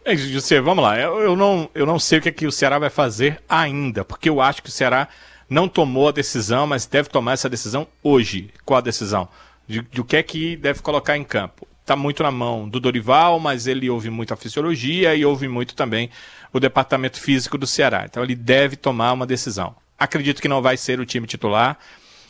É, 0.04 0.15
José, 0.15 0.60
vamos 0.60 0.84
lá. 0.84 1.00
Eu, 1.00 1.19
eu 1.19 1.36
não, 1.36 1.69
eu 1.73 1.86
não 1.86 2.00
sei 2.00 2.19
o 2.19 2.21
que, 2.21 2.30
é 2.30 2.32
que 2.32 2.47
o 2.47 2.52
Ceará 2.52 2.78
vai 2.80 2.89
fazer 2.89 3.41
ainda, 3.47 4.04
porque 4.04 4.30
eu 4.30 4.41
acho 4.41 4.62
que 4.62 4.69
o 4.69 4.71
Ceará 4.71 5.08
não 5.50 5.68
tomou 5.68 6.10
a 6.10 6.12
decisão, 6.12 6.68
mas 6.68 6.86
deve 6.86 7.10
tomar 7.10 7.34
essa 7.34 7.50
decisão 7.50 7.88
hoje. 8.04 8.50
Qual 8.66 8.78
a 8.78 8.82
decisão? 8.82 9.28
De, 9.68 9.82
de 9.82 10.02
o 10.02 10.06
que 10.06 10.18
é 10.18 10.24
que 10.24 10.56
deve 10.56 10.82
colocar 10.82 11.18
em 11.18 11.24
campo. 11.24 11.68
Está 11.82 11.96
muito 11.96 12.22
na 12.22 12.32
mão 12.32 12.68
do 12.68 12.80
Dorival, 12.80 13.40
mas 13.40 13.66
ele 13.66 13.90
ouve 13.90 14.10
muito 14.10 14.34
a 14.34 14.38
fisiologia 14.38 15.16
e 15.16 15.24
ouve 15.24 15.48
muito 15.48 15.74
também 15.74 16.10
o 16.52 16.60
departamento 16.60 17.20
físico 17.20 17.58
do 17.58 17.66
Ceará. 17.66 18.06
Então 18.06 18.24
ele 18.24 18.36
deve 18.36 18.76
tomar 18.76 19.14
uma 19.14 19.26
decisão. 19.26 19.76
Acredito 19.98 20.42
que 20.42 20.48
não 20.48 20.62
vai 20.62 20.76
ser 20.76 21.00
o 21.00 21.06
time 21.06 21.26
titular. 21.26 21.78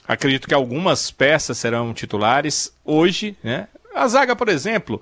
Acredito 0.07 0.47
que 0.47 0.53
algumas 0.53 1.11
peças 1.11 1.57
serão 1.57 1.93
titulares 1.93 2.71
hoje, 2.85 3.35
né? 3.43 3.67
A 3.93 4.07
zaga, 4.07 4.35
por 4.35 4.47
exemplo, 4.47 5.01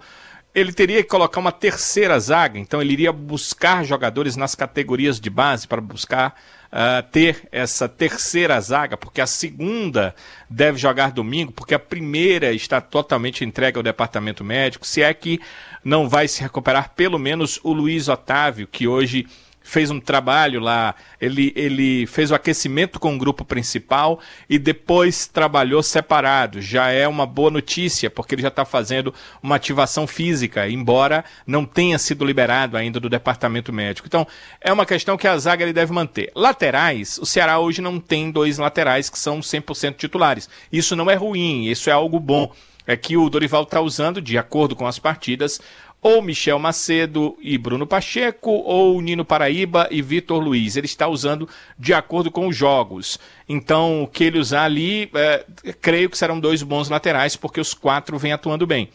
ele 0.54 0.72
teria 0.72 1.04
que 1.04 1.10
colocar 1.10 1.40
uma 1.42 1.52
terceira 1.52 2.18
zaga, 2.18 2.58
então 2.58 2.82
ele 2.82 2.94
iria 2.94 3.12
buscar 3.12 3.84
jogadores 3.84 4.38
nas 4.38 4.56
categorias 4.56 5.20
de 5.20 5.30
base 5.30 5.68
para 5.68 5.82
buscar 5.82 6.34
ah, 6.78 7.02
ter 7.02 7.48
essa 7.54 7.88
terceira 7.88 8.60
zaga, 8.60 8.98
porque 8.98 9.22
a 9.22 9.26
segunda 9.26 10.14
deve 10.50 10.78
jogar 10.78 11.14
domingo, 11.14 11.54
porque 11.54 11.74
a 11.74 11.80
primeira 11.80 12.52
está 12.52 12.82
totalmente 12.82 13.46
entregue 13.46 13.78
ao 13.78 13.84
departamento 13.84 14.44
médico. 14.44 14.86
Se 14.86 15.02
é 15.02 15.14
que 15.14 15.40
não 15.86 16.10
vai 16.10 16.28
se 16.28 16.42
recuperar 16.42 16.90
pelo 16.94 17.18
menos 17.18 17.62
o 17.64 17.72
Luiz 17.72 18.10
Otávio, 18.10 18.68
que 18.68 18.90
hoje 18.90 19.26
fez 19.66 19.90
um 19.90 20.00
trabalho 20.00 20.60
lá, 20.60 20.94
ele, 21.20 21.52
ele 21.56 22.06
fez 22.06 22.30
o 22.30 22.36
aquecimento 22.36 23.00
com 23.00 23.16
o 23.16 23.18
grupo 23.18 23.44
principal 23.44 24.20
e 24.48 24.60
depois 24.60 25.26
trabalhou 25.26 25.82
separado. 25.82 26.62
Já 26.62 26.90
é 26.90 27.08
uma 27.08 27.26
boa 27.26 27.50
notícia, 27.50 28.10
porque 28.10 28.36
ele 28.36 28.44
já 28.44 28.50
está 28.50 28.64
fazendo 28.64 29.14
uma 29.42 29.56
ativação 29.56 30.06
física, 30.06 30.70
embora 30.70 31.26
não 31.48 31.66
tenha 31.66 31.98
sido 31.98 32.24
liberado 32.24 32.78
ainda 32.78 33.00
do 33.00 33.10
departamento 33.10 33.74
médico. 33.74 34.08
Então, 34.08 34.28
é 34.62 34.72
uma 34.72 34.86
questão 34.86 35.18
que 35.18 35.28
a 35.28 35.38
zaga 35.38 35.64
ele 35.64 35.74
deve 35.74 35.92
manter. 35.92 36.32
Laterais, 36.36 37.18
o 37.18 37.26
Ceará 37.26 37.58
hoje 37.58 37.82
não 37.82 38.00
tem 38.00 38.30
dois 38.30 38.60
laterais 38.60 39.10
que 39.10 39.18
são 39.18 39.40
100% 39.40 39.96
titulares. 39.96 40.48
Isso 40.72 40.96
não 40.96 41.10
é 41.10 41.16
ruim, 41.16 41.66
isso 41.66 41.90
é 41.90 41.94
algo 41.94 42.20
bom. 42.20 42.54
É 42.88 42.96
que 42.96 43.18
o 43.18 43.30
Dorival 43.30 43.64
está 43.64 43.82
usando, 43.82 44.22
de 44.22 44.38
acordo 44.38 44.76
com 44.76 44.86
as 44.86 45.00
partidas, 45.00 45.60
ou 46.06 46.22
Michel 46.22 46.60
Macedo 46.60 47.36
e 47.42 47.58
Bruno 47.58 47.88
Pacheco, 47.88 48.52
ou 48.52 49.02
Nino 49.02 49.26
Paraíba 49.26 49.88
e 49.90 50.04
Vitor 50.04 50.38
Luiz. 50.40 50.76
Ele 50.76 50.86
está 50.86 51.08
usando 51.08 51.50
de 51.80 51.96
acordo 51.96 52.30
com 52.30 52.48
os 52.48 52.56
jogos. 52.56 53.20
Então, 53.50 54.04
o 54.04 54.08
que 54.08 54.26
ele 54.26 54.38
usar 54.38 54.66
ali, 54.66 55.10
é, 55.16 55.44
creio 55.82 56.08
que 56.08 56.16
serão 56.16 56.40
dois 56.40 56.62
bons 56.62 56.90
laterais, 56.90 57.36
porque 57.36 57.60
os 57.60 57.74
quatro 57.74 58.20
vêm 58.20 58.34
atuando 58.34 58.68
bem. 58.68 58.88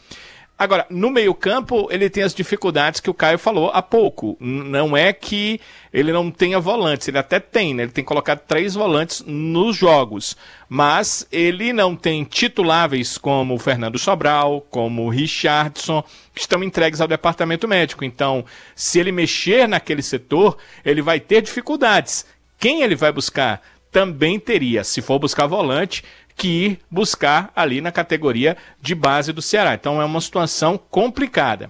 Agora, 0.61 0.85
no 0.91 1.09
meio-campo, 1.09 1.87
ele 1.89 2.07
tem 2.07 2.21
as 2.21 2.35
dificuldades 2.35 2.99
que 2.99 3.09
o 3.09 3.15
Caio 3.15 3.39
falou 3.39 3.71
há 3.73 3.81
pouco. 3.81 4.37
Não 4.39 4.95
é 4.95 5.11
que 5.11 5.59
ele 5.91 6.13
não 6.13 6.29
tenha 6.29 6.59
volantes, 6.59 7.07
ele 7.07 7.17
até 7.17 7.39
tem, 7.39 7.73
né? 7.73 7.81
Ele 7.81 7.91
tem 7.91 8.03
colocado 8.03 8.41
três 8.47 8.75
volantes 8.75 9.23
nos 9.25 9.75
jogos. 9.75 10.37
Mas 10.69 11.27
ele 11.31 11.73
não 11.73 11.95
tem 11.95 12.23
tituláveis 12.23 13.17
como 13.17 13.55
o 13.55 13.57
Fernando 13.57 13.97
Sobral, 13.97 14.61
como 14.69 15.05
o 15.05 15.09
Richardson, 15.09 16.03
que 16.31 16.41
estão 16.41 16.63
entregues 16.63 17.01
ao 17.01 17.07
departamento 17.07 17.67
médico. 17.67 18.05
Então, 18.05 18.45
se 18.75 18.99
ele 18.99 19.11
mexer 19.11 19.67
naquele 19.67 20.03
setor, 20.03 20.59
ele 20.85 21.01
vai 21.01 21.19
ter 21.19 21.41
dificuldades. 21.41 22.23
Quem 22.59 22.83
ele 22.83 22.95
vai 22.95 23.11
buscar? 23.11 23.63
Também 23.91 24.39
teria, 24.39 24.83
se 24.83 25.01
for 25.01 25.17
buscar 25.17 25.47
volante, 25.47 26.03
que 26.41 26.47
ir 26.47 26.79
buscar 26.89 27.51
ali 27.55 27.81
na 27.81 27.91
categoria 27.91 28.57
de 28.81 28.95
base 28.95 29.31
do 29.31 29.43
Ceará. 29.43 29.75
Então 29.75 30.01
é 30.01 30.05
uma 30.05 30.19
situação 30.19 30.75
complicada. 30.89 31.69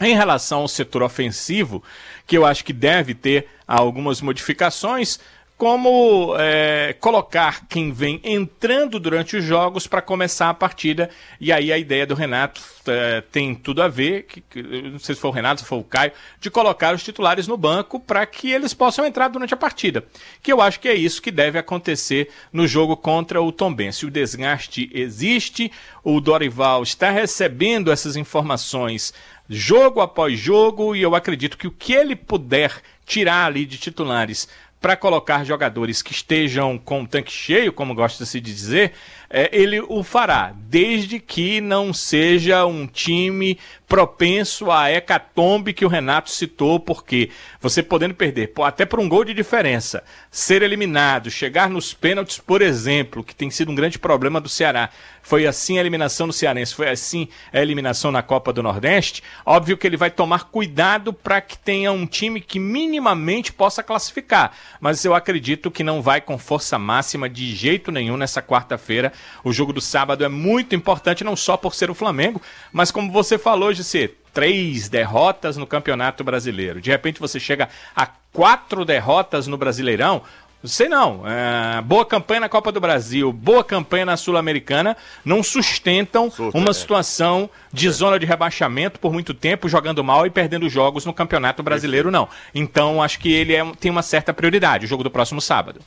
Em 0.00 0.16
relação 0.16 0.62
ao 0.62 0.66
setor 0.66 1.04
ofensivo, 1.04 1.84
que 2.26 2.36
eu 2.36 2.44
acho 2.44 2.64
que 2.64 2.72
deve 2.72 3.14
ter 3.14 3.46
algumas 3.64 4.20
modificações, 4.20 5.20
como 5.62 6.34
é, 6.40 6.92
colocar 6.98 7.68
quem 7.68 7.92
vem 7.92 8.20
entrando 8.24 8.98
durante 8.98 9.36
os 9.36 9.44
jogos 9.44 9.86
para 9.86 10.02
começar 10.02 10.50
a 10.50 10.54
partida. 10.54 11.08
E 11.40 11.52
aí 11.52 11.72
a 11.72 11.78
ideia 11.78 12.04
do 12.04 12.16
Renato 12.16 12.60
é, 12.84 13.20
tem 13.20 13.54
tudo 13.54 13.80
a 13.80 13.86
ver, 13.86 14.24
que, 14.24 14.40
que, 14.40 14.60
não 14.60 14.98
sei 14.98 15.14
se 15.14 15.20
foi 15.20 15.30
o 15.30 15.32
Renato, 15.32 15.60
se 15.60 15.66
foi 15.68 15.78
o 15.78 15.84
Caio, 15.84 16.10
de 16.40 16.50
colocar 16.50 16.92
os 16.92 17.04
titulares 17.04 17.46
no 17.46 17.56
banco 17.56 18.00
para 18.00 18.26
que 18.26 18.50
eles 18.50 18.74
possam 18.74 19.06
entrar 19.06 19.28
durante 19.28 19.54
a 19.54 19.56
partida. 19.56 20.04
Que 20.42 20.52
eu 20.52 20.60
acho 20.60 20.80
que 20.80 20.88
é 20.88 20.94
isso 20.94 21.22
que 21.22 21.30
deve 21.30 21.60
acontecer 21.60 22.28
no 22.52 22.66
jogo 22.66 22.96
contra 22.96 23.40
o 23.40 23.52
Tombense. 23.52 24.04
O 24.04 24.10
desgaste 24.10 24.90
existe, 24.92 25.70
o 26.02 26.20
Dorival 26.20 26.82
está 26.82 27.08
recebendo 27.08 27.92
essas 27.92 28.16
informações 28.16 29.14
jogo 29.48 30.00
após 30.00 30.38
jogo, 30.38 30.96
e 30.96 31.02
eu 31.02 31.14
acredito 31.14 31.58
que 31.58 31.66
o 31.68 31.70
que 31.70 31.92
ele 31.92 32.16
puder 32.16 32.82
tirar 33.04 33.46
ali 33.46 33.66
de 33.66 33.76
titulares 33.76 34.48
para 34.82 34.96
colocar 34.96 35.46
jogadores 35.46 36.02
que 36.02 36.10
estejam 36.10 36.76
com 36.76 37.02
o 37.02 37.06
tanque 37.06 37.30
cheio, 37.30 37.72
como 37.72 37.94
gosta-se 37.94 38.40
de 38.40 38.52
dizer, 38.52 38.92
é, 39.34 39.48
ele 39.50 39.80
o 39.80 40.02
fará, 40.02 40.54
desde 40.68 41.18
que 41.18 41.58
não 41.58 41.94
seja 41.94 42.66
um 42.66 42.86
time 42.86 43.58
propenso 43.88 44.70
à 44.70 44.90
hecatombe 44.90 45.72
que 45.72 45.84
o 45.84 45.88
Renato 45.88 46.30
citou, 46.30 46.78
porque 46.78 47.30
você 47.60 47.82
podendo 47.82 48.14
perder 48.14 48.52
até 48.62 48.86
por 48.86 49.00
um 49.00 49.08
gol 49.08 49.24
de 49.24 49.34
diferença, 49.34 50.02
ser 50.30 50.62
eliminado, 50.62 51.30
chegar 51.30 51.68
nos 51.68 51.92
pênaltis, 51.92 52.38
por 52.38 52.62
exemplo, 52.62 53.24
que 53.24 53.34
tem 53.34 53.50
sido 53.50 53.70
um 53.70 53.74
grande 53.74 53.98
problema 53.98 54.40
do 54.40 54.48
Ceará, 54.48 54.90
foi 55.22 55.46
assim 55.46 55.76
a 55.76 55.80
eliminação 55.80 56.26
do 56.26 56.32
Cearense, 56.32 56.74
foi 56.74 56.88
assim 56.88 57.28
a 57.52 57.60
eliminação 57.60 58.10
na 58.10 58.22
Copa 58.22 58.52
do 58.52 58.62
Nordeste, 58.62 59.22
óbvio 59.44 59.76
que 59.76 59.86
ele 59.86 59.96
vai 59.96 60.10
tomar 60.10 60.44
cuidado 60.44 61.12
para 61.12 61.40
que 61.40 61.56
tenha 61.56 61.92
um 61.92 62.06
time 62.06 62.40
que 62.40 62.58
minimamente 62.58 63.52
possa 63.52 63.82
classificar, 63.82 64.52
mas 64.80 65.04
eu 65.04 65.14
acredito 65.14 65.70
que 65.70 65.84
não 65.84 66.00
vai 66.00 66.20
com 66.20 66.38
força 66.38 66.78
máxima 66.78 67.28
de 67.28 67.54
jeito 67.54 67.92
nenhum 67.92 68.16
nessa 68.16 68.42
quarta-feira. 68.42 69.12
O 69.44 69.52
jogo 69.52 69.72
do 69.72 69.80
sábado 69.80 70.24
é 70.24 70.28
muito 70.28 70.74
importante, 70.74 71.24
não 71.24 71.36
só 71.36 71.56
por 71.56 71.74
ser 71.74 71.90
o 71.90 71.94
Flamengo, 71.94 72.40
mas 72.72 72.90
como 72.90 73.10
você 73.10 73.38
falou, 73.38 73.72
José, 73.72 74.10
três 74.32 74.88
derrotas 74.88 75.56
no 75.56 75.66
Campeonato 75.66 76.24
Brasileiro. 76.24 76.80
De 76.80 76.90
repente 76.90 77.20
você 77.20 77.38
chega 77.38 77.68
a 77.94 78.06
quatro 78.32 78.84
derrotas 78.84 79.46
no 79.46 79.56
Brasileirão. 79.56 80.22
Sei 80.64 80.88
não, 80.88 81.24
é, 81.26 81.82
boa 81.82 82.06
campanha 82.06 82.42
na 82.42 82.48
Copa 82.48 82.70
do 82.70 82.80
Brasil, 82.80 83.32
boa 83.32 83.64
campanha 83.64 84.06
na 84.06 84.16
Sul-Americana, 84.16 84.96
não 85.24 85.42
sustentam 85.42 86.30
Surta, 86.30 86.56
uma 86.56 86.70
é. 86.70 86.72
situação 86.72 87.50
de 87.72 87.90
zona 87.90 88.16
de 88.16 88.26
rebaixamento 88.26 89.00
por 89.00 89.12
muito 89.12 89.34
tempo, 89.34 89.68
jogando 89.68 90.04
mal 90.04 90.24
e 90.24 90.30
perdendo 90.30 90.68
jogos 90.68 91.04
no 91.04 91.12
Campeonato 91.12 91.64
Brasileiro, 91.64 92.12
não. 92.12 92.28
Então, 92.54 93.02
acho 93.02 93.18
que 93.18 93.32
ele 93.32 93.56
é- 93.56 93.72
tem 93.80 93.90
uma 93.90 94.02
certa 94.02 94.32
prioridade, 94.32 94.84
o 94.84 94.88
jogo 94.88 95.02
do 95.02 95.10
próximo 95.10 95.40
sábado. 95.40 95.80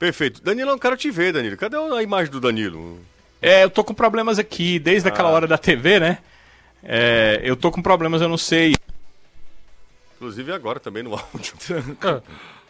Perfeito. 0.00 0.42
Danilo, 0.42 0.70
eu 0.70 0.78
quero 0.78 0.96
te 0.96 1.10
ver, 1.10 1.30
Danilo. 1.34 1.58
Cadê 1.58 1.76
a 1.76 2.02
imagem 2.02 2.32
do 2.32 2.40
Danilo? 2.40 2.98
É, 3.42 3.62
eu 3.64 3.70
tô 3.70 3.84
com 3.84 3.92
problemas 3.92 4.38
aqui, 4.38 4.78
desde 4.78 5.06
aquela 5.08 5.28
Ah. 5.28 5.32
hora 5.32 5.46
da 5.46 5.58
TV, 5.58 6.00
né? 6.00 6.18
É, 6.82 7.38
eu 7.44 7.54
tô 7.54 7.70
com 7.70 7.82
problemas, 7.82 8.22
eu 8.22 8.28
não 8.28 8.38
sei. 8.38 8.74
Inclusive 10.16 10.52
agora 10.52 10.80
também 10.80 11.02
no 11.02 11.12
áudio. 11.14 11.54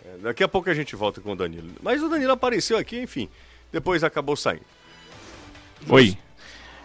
É, 0.04 0.18
Daqui 0.22 0.42
a 0.42 0.48
pouco 0.48 0.68
a 0.70 0.74
gente 0.74 0.96
volta 0.96 1.20
com 1.20 1.30
o 1.32 1.36
Danilo. 1.36 1.70
Mas 1.80 2.02
o 2.02 2.08
Danilo 2.08 2.32
apareceu 2.32 2.76
aqui, 2.76 3.00
enfim. 3.00 3.28
Depois 3.72 4.02
acabou 4.02 4.34
saindo. 4.34 4.64
Oi. 5.88 6.18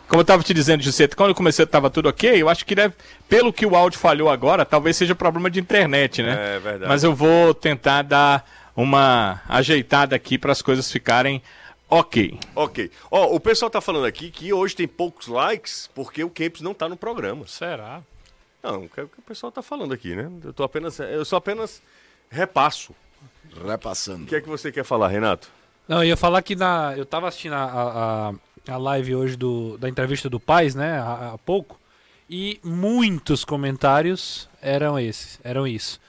Como 0.08 0.22
eu 0.22 0.26
tava 0.26 0.44
te 0.44 0.54
dizendo, 0.54 0.84
Giuseppe, 0.84 1.16
quando 1.16 1.30
eu 1.30 1.36
comecei 1.36 1.66
tava 1.66 1.90
tudo 1.90 2.08
ok, 2.08 2.40
eu 2.40 2.48
acho 2.48 2.64
que 2.64 2.76
deve, 2.76 2.94
pelo 3.28 3.52
que 3.52 3.66
o 3.66 3.76
áudio 3.76 3.98
falhou 3.98 4.30
agora, 4.30 4.64
talvez 4.64 4.96
seja 4.96 5.16
problema 5.16 5.50
de 5.50 5.60
internet, 5.60 6.22
né? 6.22 6.58
É 6.58 6.60
verdade. 6.60 6.88
Mas 6.88 7.04
eu 7.04 7.16
vou 7.16 7.52
tentar 7.56 8.04
dar 8.04 8.46
uma 8.76 9.42
ajeitada 9.48 10.16
aqui 10.16 10.38
para 10.38 10.52
as 10.52 10.62
coisas 10.62 10.92
ficarem 10.92 11.42
ok. 11.90 12.38
Ok. 12.56 12.92
Ó, 13.10 13.36
o 13.36 13.40
pessoal 13.40 13.70
tá 13.70 13.80
falando 13.80 14.06
aqui 14.06 14.30
que 14.32 14.52
hoje 14.52 14.76
tem 14.76 14.88
poucos 14.88 15.28
likes 15.28 15.90
porque 15.94 16.24
o 16.24 16.30
Kempis 16.30 16.62
não 16.62 16.74
tá 16.74 16.90
no 16.90 16.98
programa. 16.98 17.48
Será? 17.48 18.02
Não, 18.62 18.86
o 18.86 18.90
que 18.90 19.02
o 19.02 19.22
pessoal 19.26 19.52
tá 19.52 19.62
falando 19.62 19.94
aqui, 19.94 20.16
né? 20.16 20.30
Eu 20.44 20.52
tô 20.52 20.64
apenas. 20.64 21.00
Eu 21.00 21.24
só 21.24 21.38
apenas 21.38 21.82
repasso. 22.30 22.96
O 23.56 23.68
Repassando. 23.68 24.26
que 24.26 24.36
é 24.36 24.42
que 24.42 24.50
você 24.50 24.72
quer 24.72 24.84
falar, 24.84 25.08
Renato? 25.08 25.48
Não, 25.88 25.98
eu 25.98 26.10
ia 26.10 26.18
falar 26.18 26.42
que 26.42 26.56
na, 26.56 26.94
eu 26.98 27.06
tava 27.06 27.28
assistindo 27.28 27.54
a, 27.54 28.34
a, 28.68 28.74
a 28.74 28.78
live 28.78 29.16
hoje 29.16 29.36
do, 29.36 29.78
da 29.78 29.88
entrevista 29.88 30.30
do 30.30 30.40
Paz, 30.40 30.74
né, 30.74 30.98
há, 30.98 31.34
há 31.34 31.38
pouco, 31.38 31.80
e 32.28 32.60
muitos 32.64 33.46
comentários 33.46 34.50
eram 34.62 35.00
esses, 35.00 35.40
eram 35.44 35.68
isso. 35.68 36.00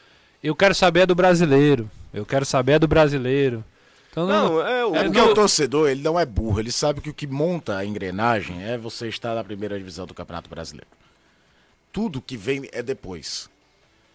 Eu 0.43 0.57
quero 0.57 0.75
saber 0.75 1.07
do 1.07 1.15
brasileiro, 1.15 1.91
eu 2.17 2.27
quero 2.27 2.45
saber 2.45 2.73
é 2.73 2.79
do 2.79 2.89
brasileiro. 2.89 3.65
Então, 4.11 4.27
não, 4.27 4.55
Não, 4.55 4.67
é 4.67 4.85
o. 4.87 4.97
É 4.97 4.99
É 5.01 5.05
porque 5.05 5.21
no- 5.21 5.31
o 5.31 5.35
torcedor, 5.35 5.89
ele 5.91 6.03
não 6.03 6.19
é 6.19 6.25
burro, 6.25 6.59
ele 6.59 6.73
sabe 6.73 7.01
que 7.01 7.11
o 7.11 7.15
que 7.15 7.27
monta 7.27 7.77
a 7.77 7.85
engrenagem 7.85 8.63
é 8.65 8.79
você 8.79 9.09
estar 9.09 9.35
na 9.35 9.45
primeira 9.45 9.77
divisão 9.79 10.07
do 10.07 10.15
Campeonato 10.15 10.49
Brasileiro. 10.49 10.89
Tudo 11.93 12.21
que 12.21 12.37
vem 12.37 12.69
é 12.73 12.83
depois. 12.83 13.49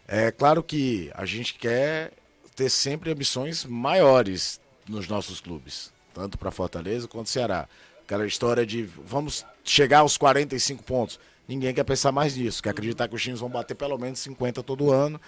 É 0.07 0.31
claro 0.31 0.61
que 0.63 1.11
a 1.13 1.25
gente 1.25 1.53
quer 1.55 2.11
ter 2.55 2.69
sempre 2.69 3.11
ambições 3.11 3.63
maiores 3.65 4.59
nos 4.87 5.07
nossos 5.07 5.39
clubes, 5.39 5.91
tanto 6.13 6.37
para 6.37 6.51
Fortaleza 6.51 7.07
quanto 7.07 7.29
Ceará. 7.29 7.67
Aquela 8.03 8.25
história 8.27 8.65
de 8.65 8.83
vamos 9.05 9.45
chegar 9.63 9.99
aos 9.99 10.17
45 10.17 10.83
pontos. 10.83 11.19
Ninguém 11.47 11.73
quer 11.73 11.83
pensar 11.83 12.11
mais 12.11 12.35
nisso, 12.35 12.61
quer 12.61 12.71
acreditar 12.71 13.07
que 13.07 13.15
os 13.15 13.21
times 13.21 13.39
vão 13.39 13.49
bater 13.49 13.75
pelo 13.75 13.97
menos 13.97 14.19
50 14.19 14.61
todo 14.63 14.91
ano. 14.91 15.19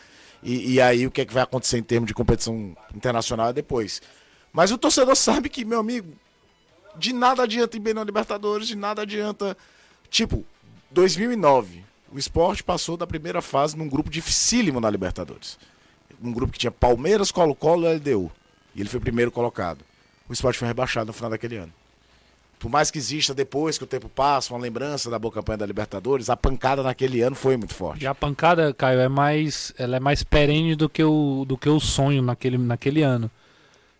E, 0.43 0.73
e 0.73 0.81
aí 0.81 1.07
o 1.07 1.11
que, 1.11 1.21
é 1.21 1.25
que 1.25 1.33
vai 1.33 1.43
acontecer 1.43 1.77
em 1.77 1.83
termos 1.83 2.07
de 2.07 2.13
competição 2.13 2.75
internacional 2.93 3.49
é 3.49 3.53
depois. 3.53 4.01
Mas 4.51 4.71
o 4.71 4.77
torcedor 4.77 5.15
sabe 5.15 5.49
que, 5.49 5.65
meu 5.65 5.79
amigo, 5.79 6.13
de 6.97 7.13
nada 7.13 7.43
adianta 7.43 7.77
ir 7.77 7.79
bem 7.79 7.93
na 7.93 8.03
Libertadores, 8.03 8.67
de 8.67 8.75
nada 8.75 9.01
adianta. 9.01 9.57
Tipo, 10.09 10.45
2009, 10.91 11.83
o 12.11 12.19
esporte 12.19 12.63
passou 12.63 12.95
da 12.95 13.07
primeira 13.07 13.41
fase 13.41 13.75
num 13.75 13.89
grupo 13.89 14.09
dificílimo 14.09 14.79
na 14.79 14.89
Libertadores. 14.89 15.57
Um 16.21 16.31
grupo 16.31 16.53
que 16.53 16.59
tinha 16.59 16.71
Palmeiras, 16.71 17.31
Colo-Colo 17.31 17.87
e 17.87 17.95
LDU. 17.95 18.31
E 18.75 18.81
ele 18.81 18.89
foi 18.89 18.99
primeiro 18.99 19.31
colocado. 19.31 19.83
O 20.29 20.33
esporte 20.33 20.59
foi 20.59 20.67
rebaixado 20.67 21.07
no 21.07 21.13
final 21.13 21.31
daquele 21.31 21.57
ano. 21.57 21.73
Por 22.63 22.71
mais 22.71 22.89
que 22.89 22.97
exista 22.97 23.33
depois 23.33 23.77
que 23.77 23.83
o 23.83 23.87
tempo 23.87 24.07
passa, 24.07 24.53
uma 24.53 24.59
lembrança 24.61 25.09
da 25.09 25.19
boa 25.19 25.33
campanha 25.33 25.57
da 25.57 25.65
Libertadores, 25.65 26.29
a 26.29 26.37
pancada 26.37 26.81
naquele 26.81 27.21
ano 27.21 27.35
foi 27.35 27.57
muito 27.57 27.73
forte. 27.73 28.03
E 28.05 28.07
a 28.07 28.15
pancada, 28.15 28.73
Caio, 28.73 29.01
é 29.01 29.09
mais, 29.09 29.73
ela 29.77 29.97
é 29.97 29.99
mais 29.99 30.23
perene 30.23 30.73
do 30.73 30.87
que 30.87 31.03
o, 31.03 31.43
do 31.45 31.57
que 31.57 31.67
o 31.67 31.77
sonho 31.77 32.21
naquele, 32.21 32.57
naquele 32.57 33.01
ano. 33.03 33.29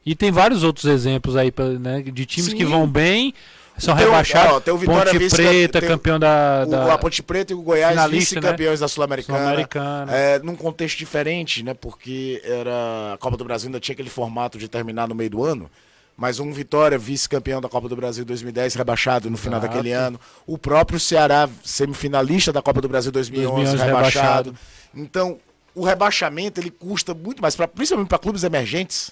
E 0.06 0.16
tem 0.16 0.32
vários 0.32 0.64
outros 0.64 0.86
exemplos 0.86 1.36
aí 1.36 1.54
né, 1.78 2.02
de 2.04 2.26
times 2.26 2.52
Sim. 2.52 2.56
que 2.56 2.64
vão 2.64 2.88
bem, 2.88 3.34
são 3.78 3.98
Tem 3.98 4.06
o- 4.06 4.10
rebaixados. 4.12 4.54
ó, 4.54 4.60
tem 4.62 4.74
o 4.74 4.78
Vitória 4.78 5.12
Ponte 5.12 5.18
vice- 5.24 5.36
Preta, 5.36 5.80
tem 5.82 5.90
campeão 5.90 6.18
da, 6.18 6.64
O- 6.66 6.70
da 6.70 6.94
a 6.94 6.98
Ponte 6.98 7.22
Preta 7.22 7.52
e 7.52 7.56
o 7.58 7.62
Goiás 7.62 7.92
finalista, 7.92 8.36
vice-campeões 8.40 8.80
da 8.80 8.88
Sul-Americana. 8.88 9.40
Sul-Americana. 9.40 10.12
É, 10.16 10.40
num 10.40 10.56
contexto 10.56 10.98
diferente, 10.98 11.64
né? 11.64 11.74
Porque 11.74 12.42
era 12.46 13.14
a 13.14 13.18
Copa 13.18 13.36
do 13.36 13.44
Brasil 13.44 13.68
ainda 13.68 13.82
tinha 13.82 13.92
aquele 13.94 14.10
formato 14.10 14.58
de 14.58 14.70
terminar 14.70 15.06
no 15.10 15.14
meio 15.16 15.30
do 15.30 15.44
ano. 15.44 15.70
Mas 16.16 16.40
um 16.40 16.52
Vitória, 16.52 16.98
vice-campeão 16.98 17.60
da 17.60 17.68
Copa 17.68 17.90
do 17.90 17.96
Brasil 17.96 18.24
2010, 18.24 18.76
rebaixado 18.76 19.30
no 19.30 19.38
final 19.38 19.60
Exato. 19.60 19.74
daquele 19.74 19.92
ano. 19.92 20.20
O 20.46 20.58
próprio 20.58 21.00
Ceará, 21.00 21.50
semifinalista 21.64 22.54
da 22.54 22.62
Copa 22.62 22.82
do 22.82 22.88
Brasil 22.88 23.12
2011, 23.12 23.54
2011 23.54 23.84
rebaixado. 23.84 24.50
rebaixado. 24.52 24.58
Então, 24.94 25.40
o 25.74 25.84
rebaixamento 25.84 26.62
ele 26.62 26.70
custa 26.70 27.14
muito 27.14 27.42
mais, 27.42 27.56
pra, 27.56 27.68
principalmente 27.68 28.10
para 28.10 28.20
clubes 28.20 28.44
emergentes. 28.44 29.12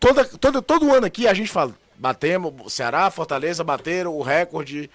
Toda, 0.00 0.24
todo, 0.24 0.62
todo 0.62 0.94
ano 0.94 1.06
aqui 1.06 1.26
a 1.26 1.34
gente 1.34 1.50
fala, 1.50 1.74
batemos, 1.98 2.72
Ceará, 2.72 3.10
Fortaleza 3.10 3.62
bateram 3.62 4.14
o 4.14 4.22
recorde 4.22 4.88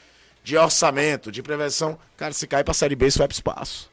de 0.44 0.58
orçamento, 0.58 1.32
de 1.32 1.44
prevenção. 1.44 1.98
Cara, 2.18 2.34
se 2.34 2.48
cai 2.48 2.64
pra 2.64 2.74
Série 2.74 2.96
B, 2.96 3.08
isso 3.08 3.20
vai 3.20 3.28
pro 3.28 3.36
espaço. 3.36 3.92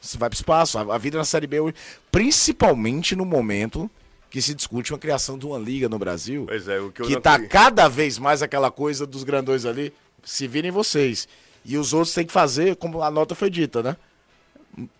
Isso 0.00 0.18
vai 0.18 0.28
pro 0.28 0.36
espaço. 0.36 0.78
A, 0.78 0.94
a 0.94 0.98
vida 0.98 1.16
na 1.16 1.24
Série 1.24 1.46
B, 1.46 1.60
hoje, 1.60 1.74
principalmente 2.12 3.16
no 3.16 3.24
momento 3.24 3.90
que 4.34 4.42
se 4.42 4.52
discute 4.52 4.92
uma 4.92 4.98
criação 4.98 5.38
de 5.38 5.46
uma 5.46 5.56
liga 5.56 5.88
no 5.88 5.96
Brasil, 5.96 6.44
Pois 6.48 6.66
é, 6.66 6.80
o 6.80 6.90
que 6.90 7.02
eu 7.02 7.06
que 7.06 7.20
tá 7.20 7.38
cada 7.46 7.86
vez 7.86 8.18
mais 8.18 8.42
aquela 8.42 8.68
coisa 8.68 9.06
dos 9.06 9.22
grandões 9.22 9.64
ali, 9.64 9.94
se 10.24 10.48
virem 10.48 10.72
vocês. 10.72 11.28
E 11.64 11.78
os 11.78 11.92
outros 11.92 12.12
têm 12.12 12.26
que 12.26 12.32
fazer, 12.32 12.74
como 12.74 13.00
a 13.00 13.12
nota 13.12 13.36
foi 13.36 13.48
dita, 13.48 13.80
né? 13.80 13.96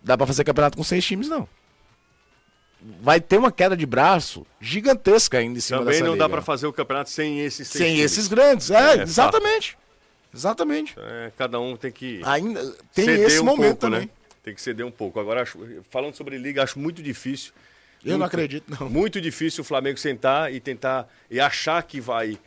Dá 0.01 0.17
pra 0.17 0.25
fazer 0.25 0.45
campeonato 0.45 0.77
com 0.77 0.85
seis 0.85 1.03
times, 1.03 1.27
não. 1.27 1.49
Vai 3.01 3.19
ter 3.19 3.37
uma 3.37 3.51
queda 3.51 3.75
de 3.75 3.85
braço 3.85 4.47
gigantesca 4.61 5.37
ainda 5.37 5.57
em 5.57 5.61
cima 5.61 5.79
Também 5.79 5.99
não 5.99 6.11
dá 6.17 6.25
liga. 6.27 6.29
pra 6.29 6.41
fazer 6.41 6.67
o 6.67 6.71
campeonato 6.71 7.09
sem 7.09 7.41
esses 7.41 7.67
seis 7.67 7.83
Sem 7.83 7.95
times. 7.95 8.11
esses 8.13 8.27
grandes. 8.29 8.71
É, 8.71 8.99
É, 8.99 9.01
exatamente. 9.01 9.77
Exatamente. 10.33 10.95
É, 10.97 11.31
cada 11.37 11.59
um 11.59 11.75
tem 11.75 11.91
que 11.91 12.21
Ainda 12.23 12.73
tem 12.93 13.09
esse 13.09 13.41
um 13.41 13.43
momento 13.43 13.79
pouco, 13.79 13.81
também. 13.81 14.01
né? 14.01 14.09
Tem 14.41 14.55
que 14.55 14.61
ceder 14.61 14.85
um 14.85 14.91
pouco. 14.91 15.19
Agora, 15.19 15.41
acho- 15.41 15.59
falando 15.89 16.15
sobre 16.15 16.37
liga, 16.37 16.63
acho 16.63 16.79
muito 16.79 17.03
difícil. 17.03 17.51
Eu 18.05 18.11
não 18.11 18.19
Muito- 18.19 18.23
acredito, 18.27 18.77
não. 18.79 18.89
Muito 18.89 19.19
difícil 19.19 19.61
o 19.61 19.65
Flamengo 19.65 19.97
sentar 19.99 20.53
e 20.53 20.59
tentar 20.59 21.07
e 21.29 21.39
achar 21.39 21.81
que 21.83 21.99
vai 21.99 22.37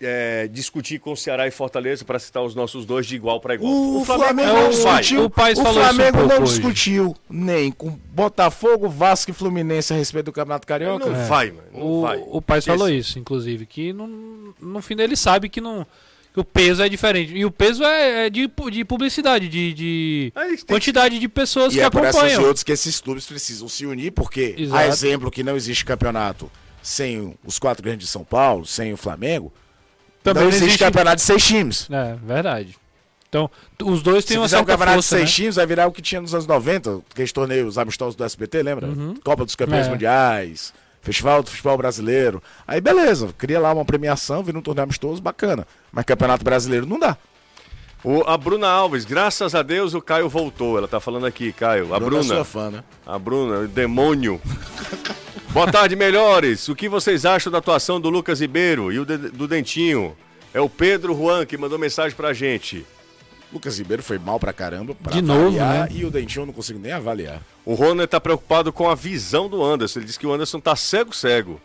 é, 0.00 0.48
discutir 0.48 0.98
com 0.98 1.12
o 1.12 1.16
Ceará 1.16 1.46
e 1.46 1.50
Fortaleza 1.50 2.04
para 2.04 2.18
citar 2.18 2.42
os 2.42 2.54
nossos 2.54 2.84
dois 2.84 3.06
de 3.06 3.14
igual 3.16 3.40
para 3.40 3.54
igual. 3.54 3.72
O, 3.72 4.04
Flamengo, 4.04 4.50
é 4.50 4.52
não 4.52 4.66
o- 4.66 4.70
discutiu. 4.70 5.24
o 5.24 5.30
Paes 5.30 5.58
o 5.58 5.62
falou 5.62 5.80
isso 5.80 5.90
um 5.90 5.94
Flamengo 5.94 6.18
pouco 6.18 6.34
não 6.34 6.42
hoje. 6.42 6.52
discutiu 6.54 7.16
nem 7.30 7.70
com 7.72 7.90
Botafogo, 8.12 8.88
Vasco 8.88 9.30
e 9.30 9.34
Fluminense 9.34 9.92
a 9.94 9.96
respeito 9.96 10.26
do 10.26 10.32
Campeonato 10.32 10.66
Carioca. 10.66 11.06
Não 11.06 11.24
vai, 11.26 11.50
mano. 11.52 11.68
Não 11.72 11.80
O, 11.82 12.00
vai. 12.02 12.22
o 12.26 12.42
pai 12.42 12.60
falou 12.60 12.88
isso, 12.90 13.18
inclusive, 13.18 13.64
que 13.64 13.92
no, 13.92 14.54
no 14.60 14.82
fim 14.82 14.96
dele 14.96 15.16
sabe 15.16 15.48
que, 15.48 15.60
não, 15.60 15.86
o 16.36 16.44
peso 16.44 16.82
é 16.82 16.88
diferente. 16.88 17.34
E 17.34 17.44
o 17.44 17.50
peso 17.50 17.82
é, 17.84 18.26
é 18.26 18.30
de, 18.30 18.50
de 18.70 18.84
publicidade, 18.84 19.48
de, 19.48 19.72
de 19.74 20.32
têm 20.34 20.56
quantidade 20.66 21.18
de 21.18 21.28
pessoas 21.28 21.72
E 21.72 21.76
que 21.78 21.82
é 21.82 21.88
por 21.90 22.04
essas 22.04 22.14
e 22.14 22.18
acompanham. 22.18 22.44
outros 22.44 22.62
que 22.62 22.72
esses 22.72 23.00
clubes 23.00 23.24
precisam 23.26 23.68
se 23.68 23.86
unir, 23.86 24.12
porque, 24.12 24.54
Exato. 24.58 24.76
a 24.80 24.86
exemplo 24.86 25.30
que 25.30 25.42
não 25.42 25.56
existe 25.56 25.84
campeonato 25.84 26.50
sem 26.82 27.34
os 27.44 27.58
quatro 27.58 27.82
grandes 27.82 28.06
de 28.06 28.12
São 28.12 28.22
Paulo, 28.24 28.64
sem 28.66 28.92
o 28.92 28.96
Flamengo, 28.96 29.52
Também 30.22 30.42
não 30.42 30.42
não 30.42 30.48
existe, 30.50 30.64
existe- 30.68 30.84
campeonato 30.84 31.16
de 31.16 31.22
seis 31.22 31.44
times. 31.44 31.88
É, 31.90 32.14
verdade. 32.24 32.76
Então, 33.28 33.50
os 33.82 34.02
dois 34.02 34.24
Se 34.24 34.28
têm 34.28 34.38
uma 34.38 34.44
fizer 34.46 34.56
um 34.56 34.60
certa 34.60 34.72
campeonato 34.72 34.94
força, 35.02 35.16
de 35.16 35.20
seis 35.22 35.30
né? 35.30 35.34
times, 35.36 35.56
vai 35.56 35.66
virar 35.66 35.86
o 35.88 35.92
que 35.92 36.00
tinha 36.00 36.20
nos 36.20 36.32
anos 36.32 36.46
90, 36.46 37.00
aqueles 37.10 37.32
torneios 37.32 37.76
amistosos 37.76 38.14
do 38.14 38.22
SBT, 38.24 38.62
lembra? 38.62 38.88
Copa 39.24 39.44
dos 39.44 39.56
Campeões 39.56 39.86
É. 39.86 39.90
Mundiais, 39.90 40.72
Festival 41.06 41.40
do 41.42 41.50
Futebol 41.50 41.76
Brasileiro. 41.78 42.42
Aí 42.66 42.80
beleza, 42.80 43.28
cria 43.38 43.60
lá 43.60 43.72
uma 43.72 43.84
premiação, 43.84 44.42
vira 44.42 44.58
um 44.58 44.62
torneio 44.62 44.82
amistoso, 44.84 45.22
bacana. 45.22 45.64
Mas 45.92 46.04
Campeonato 46.04 46.44
Brasileiro 46.44 46.84
não 46.84 46.98
dá. 46.98 47.16
O- 48.02 48.22
a 48.26 48.36
Bruna 48.36 48.68
Alves, 48.68 49.04
graças 49.04 49.54
a 49.54 49.62
Deus 49.62 49.94
o 49.94 50.02
Caio 50.02 50.28
voltou. 50.28 50.76
Ela 50.76 50.88
tá 50.88 50.98
falando 50.98 51.24
aqui, 51.26 51.52
Caio. 51.52 51.94
A 51.94 52.00
Bruna 52.00 52.16
é 52.16 52.20
Bruna. 52.20 52.34
sua 52.34 52.44
fã, 52.44 52.70
né? 52.70 52.84
A 53.06 53.16
Bruna, 53.18 53.60
o 53.60 53.68
demônio. 53.68 54.40
Boa 55.50 55.70
tarde, 55.70 55.94
melhores. 55.96 56.68
O 56.68 56.74
que 56.74 56.88
vocês 56.88 57.24
acham 57.24 57.50
da 57.52 57.58
atuação 57.58 58.00
do 58.00 58.10
Lucas 58.10 58.40
Ribeiro 58.40 58.92
e 58.92 58.98
o 58.98 59.04
de- 59.06 59.16
do 59.30 59.46
Dentinho? 59.48 60.16
É 60.52 60.60
o 60.60 60.68
Pedro 60.68 61.14
Juan 61.16 61.46
que 61.46 61.56
mandou 61.56 61.78
mensagem 61.78 62.16
pra 62.16 62.32
gente. 62.32 62.84
Lucas 63.56 63.78
Ribeiro 63.78 64.02
foi 64.02 64.18
mal 64.18 64.38
pra 64.38 64.52
caramba. 64.52 64.94
Pra 64.94 65.12
De 65.12 65.22
novo, 65.22 65.46
avaliar, 65.58 65.88
né? 65.88 65.88
E 65.90 66.04
o 66.04 66.10
Dentinho 66.10 66.42
eu 66.42 66.46
não 66.46 66.52
consigo 66.52 66.78
nem 66.78 66.92
avaliar. 66.92 67.40
O 67.64 67.74
Rony 67.74 68.06
tá 68.06 68.20
preocupado 68.20 68.72
com 68.72 68.88
a 68.88 68.94
visão 68.94 69.48
do 69.48 69.64
Anderson. 69.64 69.98
Ele 70.00 70.06
disse 70.06 70.18
que 70.18 70.26
o 70.26 70.32
Anderson 70.32 70.60
tá 70.60 70.76
cego-cego. 70.76 71.60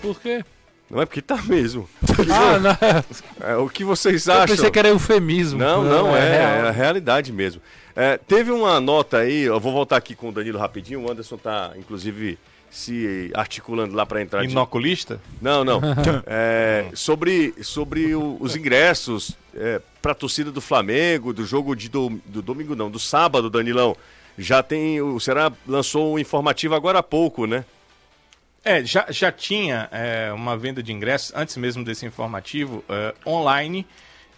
Por 0.00 0.18
quê? 0.20 0.44
Não 0.90 1.02
é 1.02 1.06
porque 1.06 1.20
tá 1.20 1.36
mesmo. 1.42 1.88
Ah, 2.32 2.58
não. 3.40 3.46
É, 3.48 3.56
o 3.56 3.68
que 3.68 3.84
vocês 3.84 4.26
Eu 4.26 4.34
acham? 4.34 4.46
pensei 4.56 4.70
que 4.70 4.78
era 4.78 4.88
eufemismo. 4.88 5.58
Não, 5.58 5.82
não, 5.84 6.16
é, 6.16 6.20
é, 6.20 6.38
real. 6.56 6.66
a 6.68 6.70
realidade 6.70 7.32
mesmo. 7.32 7.60
É, 7.94 8.16
teve 8.16 8.50
uma 8.52 8.80
nota 8.80 9.18
aí, 9.18 9.42
eu 9.42 9.58
vou 9.58 9.72
voltar 9.72 9.96
aqui 9.96 10.14
com 10.14 10.28
o 10.28 10.32
Danilo 10.32 10.58
rapidinho. 10.58 11.02
O 11.02 11.10
Anderson 11.10 11.36
tá, 11.36 11.72
inclusive, 11.76 12.38
se 12.70 13.30
articulando 13.34 13.94
lá 13.94 14.04
pra 14.06 14.20
entrar 14.22 14.44
de, 14.44 14.52
Inoculista? 14.52 15.20
Não, 15.40 15.64
não. 15.64 15.80
É, 16.26 16.86
sobre 16.94 17.54
sobre 17.62 18.14
o- 18.14 18.36
os 18.40 18.54
ingressos 18.56 19.36
é, 19.54 19.80
para 20.02 20.12
a 20.12 20.14
torcida 20.14 20.50
do 20.52 20.60
Flamengo, 20.60 21.32
do 21.32 21.44
jogo 21.44 21.74
de 21.74 21.88
do, 21.88 22.10
do 22.26 22.42
domingo, 22.42 22.74
não, 22.76 22.90
do 22.90 22.98
sábado, 22.98 23.48
Danilão. 23.50 23.96
Já 24.38 24.62
tem. 24.62 25.00
O 25.00 25.18
Será 25.18 25.50
lançou 25.66 26.14
um 26.14 26.18
informativo 26.18 26.74
agora 26.74 26.98
há 26.98 27.02
pouco, 27.02 27.46
né? 27.46 27.64
É, 28.64 28.84
já, 28.84 29.06
já 29.10 29.30
tinha 29.30 29.88
é, 29.92 30.32
uma 30.32 30.56
venda 30.56 30.82
de 30.82 30.92
ingressos, 30.92 31.32
antes 31.36 31.56
mesmo 31.56 31.84
desse 31.84 32.04
informativo, 32.04 32.84
é, 32.88 33.14
online, 33.26 33.86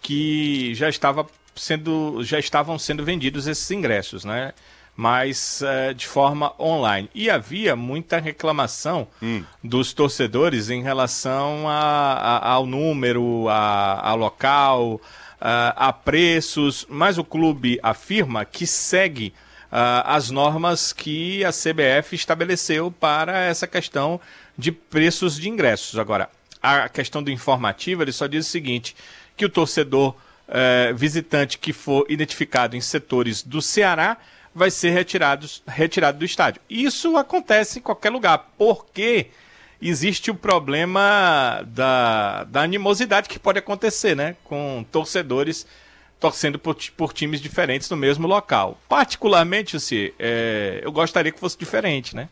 que 0.01 0.73
já 0.75 0.87
estava 0.87 1.25
sendo. 1.55 2.23
já 2.23 2.39
estavam 2.39 2.77
sendo 2.79 3.03
vendidos 3.03 3.47
esses 3.47 3.69
ingressos, 3.71 4.23
né? 4.23 4.53
Mas 5.01 5.61
é, 5.61 5.93
de 5.93 6.05
forma 6.05 6.51
online. 6.59 7.09
E 7.15 7.29
havia 7.29 7.73
muita 7.73 8.19
reclamação 8.19 9.07
Hum. 9.23 9.45
dos 9.63 9.93
torcedores 9.93 10.69
em 10.69 10.83
relação 10.83 11.69
a- 11.69 12.13
a- 12.41 12.49
ao 12.49 12.65
número, 12.65 13.47
a, 13.47 14.09
ao 14.09 14.17
local, 14.17 14.99
a, 15.39 15.87
a 15.87 15.93
preços, 15.93 16.85
mas 16.89 17.17
o 17.17 17.23
clube 17.23 17.79
afirma 17.81 18.43
que 18.43 18.67
segue 18.67 19.33
as 19.71 20.29
normas 20.31 20.91
que 20.91 21.45
a 21.45 21.51
CBF 21.51 22.15
estabeleceu 22.15 22.91
para 22.91 23.37
essa 23.43 23.67
questão 23.67 24.19
de 24.57 24.71
preços 24.71 25.37
de 25.39 25.47
ingressos. 25.47 25.97
Agora, 25.97 26.27
a 26.61 26.89
questão 26.89 27.23
do 27.23 27.31
informativo, 27.31 28.01
ele 28.01 28.11
só 28.11 28.27
diz 28.27 28.47
o 28.47 28.49
seguinte, 28.49 28.95
que 29.37 29.45
o 29.45 29.49
torcedor 29.49 30.13
eh, 30.49 30.91
visitante 30.93 31.57
que 31.59 31.71
for 31.71 32.03
identificado 32.09 32.75
em 32.75 32.81
setores 32.81 33.43
do 33.43 33.61
Ceará 33.61 34.17
vai 34.53 34.71
ser 34.71 34.91
retirado, 34.91 35.47
retirado 35.67 36.19
do 36.19 36.25
estádio. 36.25 36.61
Isso 36.69 37.17
acontece 37.17 37.79
em 37.79 37.81
qualquer 37.81 38.09
lugar, 38.09 38.51
porque 38.57 39.27
existe 39.81 40.29
o 40.29 40.35
problema 40.35 41.61
da, 41.67 42.43
da 42.45 42.61
animosidade 42.61 43.29
que 43.29 43.39
pode 43.39 43.59
acontecer, 43.59 44.15
né? 44.15 44.35
Com 44.43 44.85
torcedores 44.91 45.65
torcendo 46.19 46.59
por, 46.59 46.75
por 46.97 47.13
times 47.13 47.39
diferentes 47.39 47.89
no 47.89 47.95
mesmo 47.95 48.27
local. 48.27 48.77
Particularmente, 48.89 49.79
se 49.79 50.13
eu 50.81 50.91
gostaria 50.91 51.31
que 51.31 51.39
fosse 51.39 51.57
diferente, 51.57 52.15
né? 52.15 52.27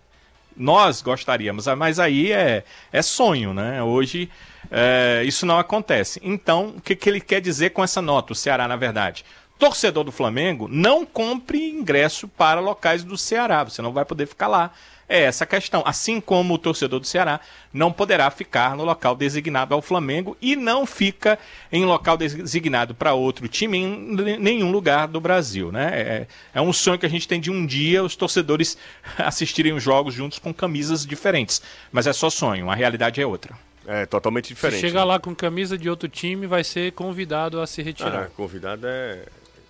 Nós 0.56 1.04
gostaríamos, 1.04 1.68
ah, 1.68 1.76
mas 1.76 2.00
aí 2.00 2.32
é, 2.32 2.64
é 2.92 3.02
sonho, 3.04 3.54
né? 3.54 3.82
Hoje 3.84 4.30
é, 4.72 5.22
isso 5.24 5.46
não 5.46 5.60
acontece. 5.60 6.20
Então, 6.24 6.74
o 6.78 6.82
que, 6.82 6.96
que 6.96 7.08
ele 7.08 7.22
quer 7.22 7.40
dizer 7.40 7.70
com 7.70 7.84
essa 7.84 8.02
nota, 8.02 8.34
o 8.34 8.36
Ceará, 8.36 8.68
na 8.68 8.76
verdade? 8.76 9.24
Torcedor 9.58 10.04
do 10.04 10.12
Flamengo, 10.12 10.68
não 10.70 11.06
compre 11.06 11.70
ingresso 11.70 12.28
para 12.28 12.60
locais 12.60 13.04
do 13.04 13.18
Ceará. 13.18 13.64
Você 13.64 13.82
não 13.82 13.92
vai 13.92 14.06
poder 14.06 14.28
ficar 14.28 14.48
lá. 14.48 14.72
É 15.10 15.24
essa 15.24 15.46
a 15.46 15.48
questão. 15.48 15.82
Assim 15.86 16.20
como 16.20 16.54
o 16.54 16.58
torcedor 16.58 17.00
do 17.00 17.08
Ceará 17.08 17.40
não 17.72 17.92
poderá 17.94 18.30
ficar 18.30 18.76
no 18.76 18.84
local 18.84 19.16
designado 19.16 19.74
ao 19.74 19.82
Flamengo 19.82 20.36
e 20.42 20.54
não 20.56 20.86
fica 20.86 21.40
em 21.72 21.86
local 21.86 22.18
designado 22.18 22.94
para 22.94 23.14
outro 23.14 23.48
time 23.48 23.78
em 23.78 24.38
nenhum 24.38 24.70
lugar 24.70 25.08
do 25.08 25.22
Brasil. 25.22 25.72
Né? 25.72 25.92
É, 25.94 26.28
é 26.56 26.62
um 26.62 26.74
sonho 26.74 27.00
que 27.00 27.06
a 27.06 27.10
gente 27.10 27.26
tem 27.28 27.40
de 27.40 27.50
um 27.50 27.66
dia 27.66 28.04
os 28.04 28.18
torcedores 28.18 28.78
assistirem 29.18 29.72
os 29.74 29.82
jogos 29.82 30.14
juntos 30.14 30.40
com 30.40 30.54
camisas 30.54 31.06
diferentes. 31.06 31.62
Mas 31.90 32.06
é 32.06 32.12
só 32.12 32.30
sonho, 32.30 32.70
a 32.70 32.76
realidade 32.76 33.22
é 33.22 33.26
outra. 33.26 33.58
É 33.88 34.06
totalmente 34.06 34.50
Se 34.50 34.54
diferente. 34.54 34.82
chegar 34.82 35.00
né? 35.00 35.06
lá 35.06 35.20
com 35.20 35.34
camisa 35.34 35.78
de 35.78 35.90
outro 35.90 36.10
time, 36.10 36.46
vai 36.46 36.66
ser 36.66 36.92
convidado 36.92 37.62
a 37.62 37.66
se 37.66 37.80
Ah, 37.80 37.84
retirar. 37.86 38.30
convidado 38.36 38.86
é 38.86 39.22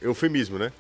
eufemismo, 0.02 0.58
né? 0.58 0.72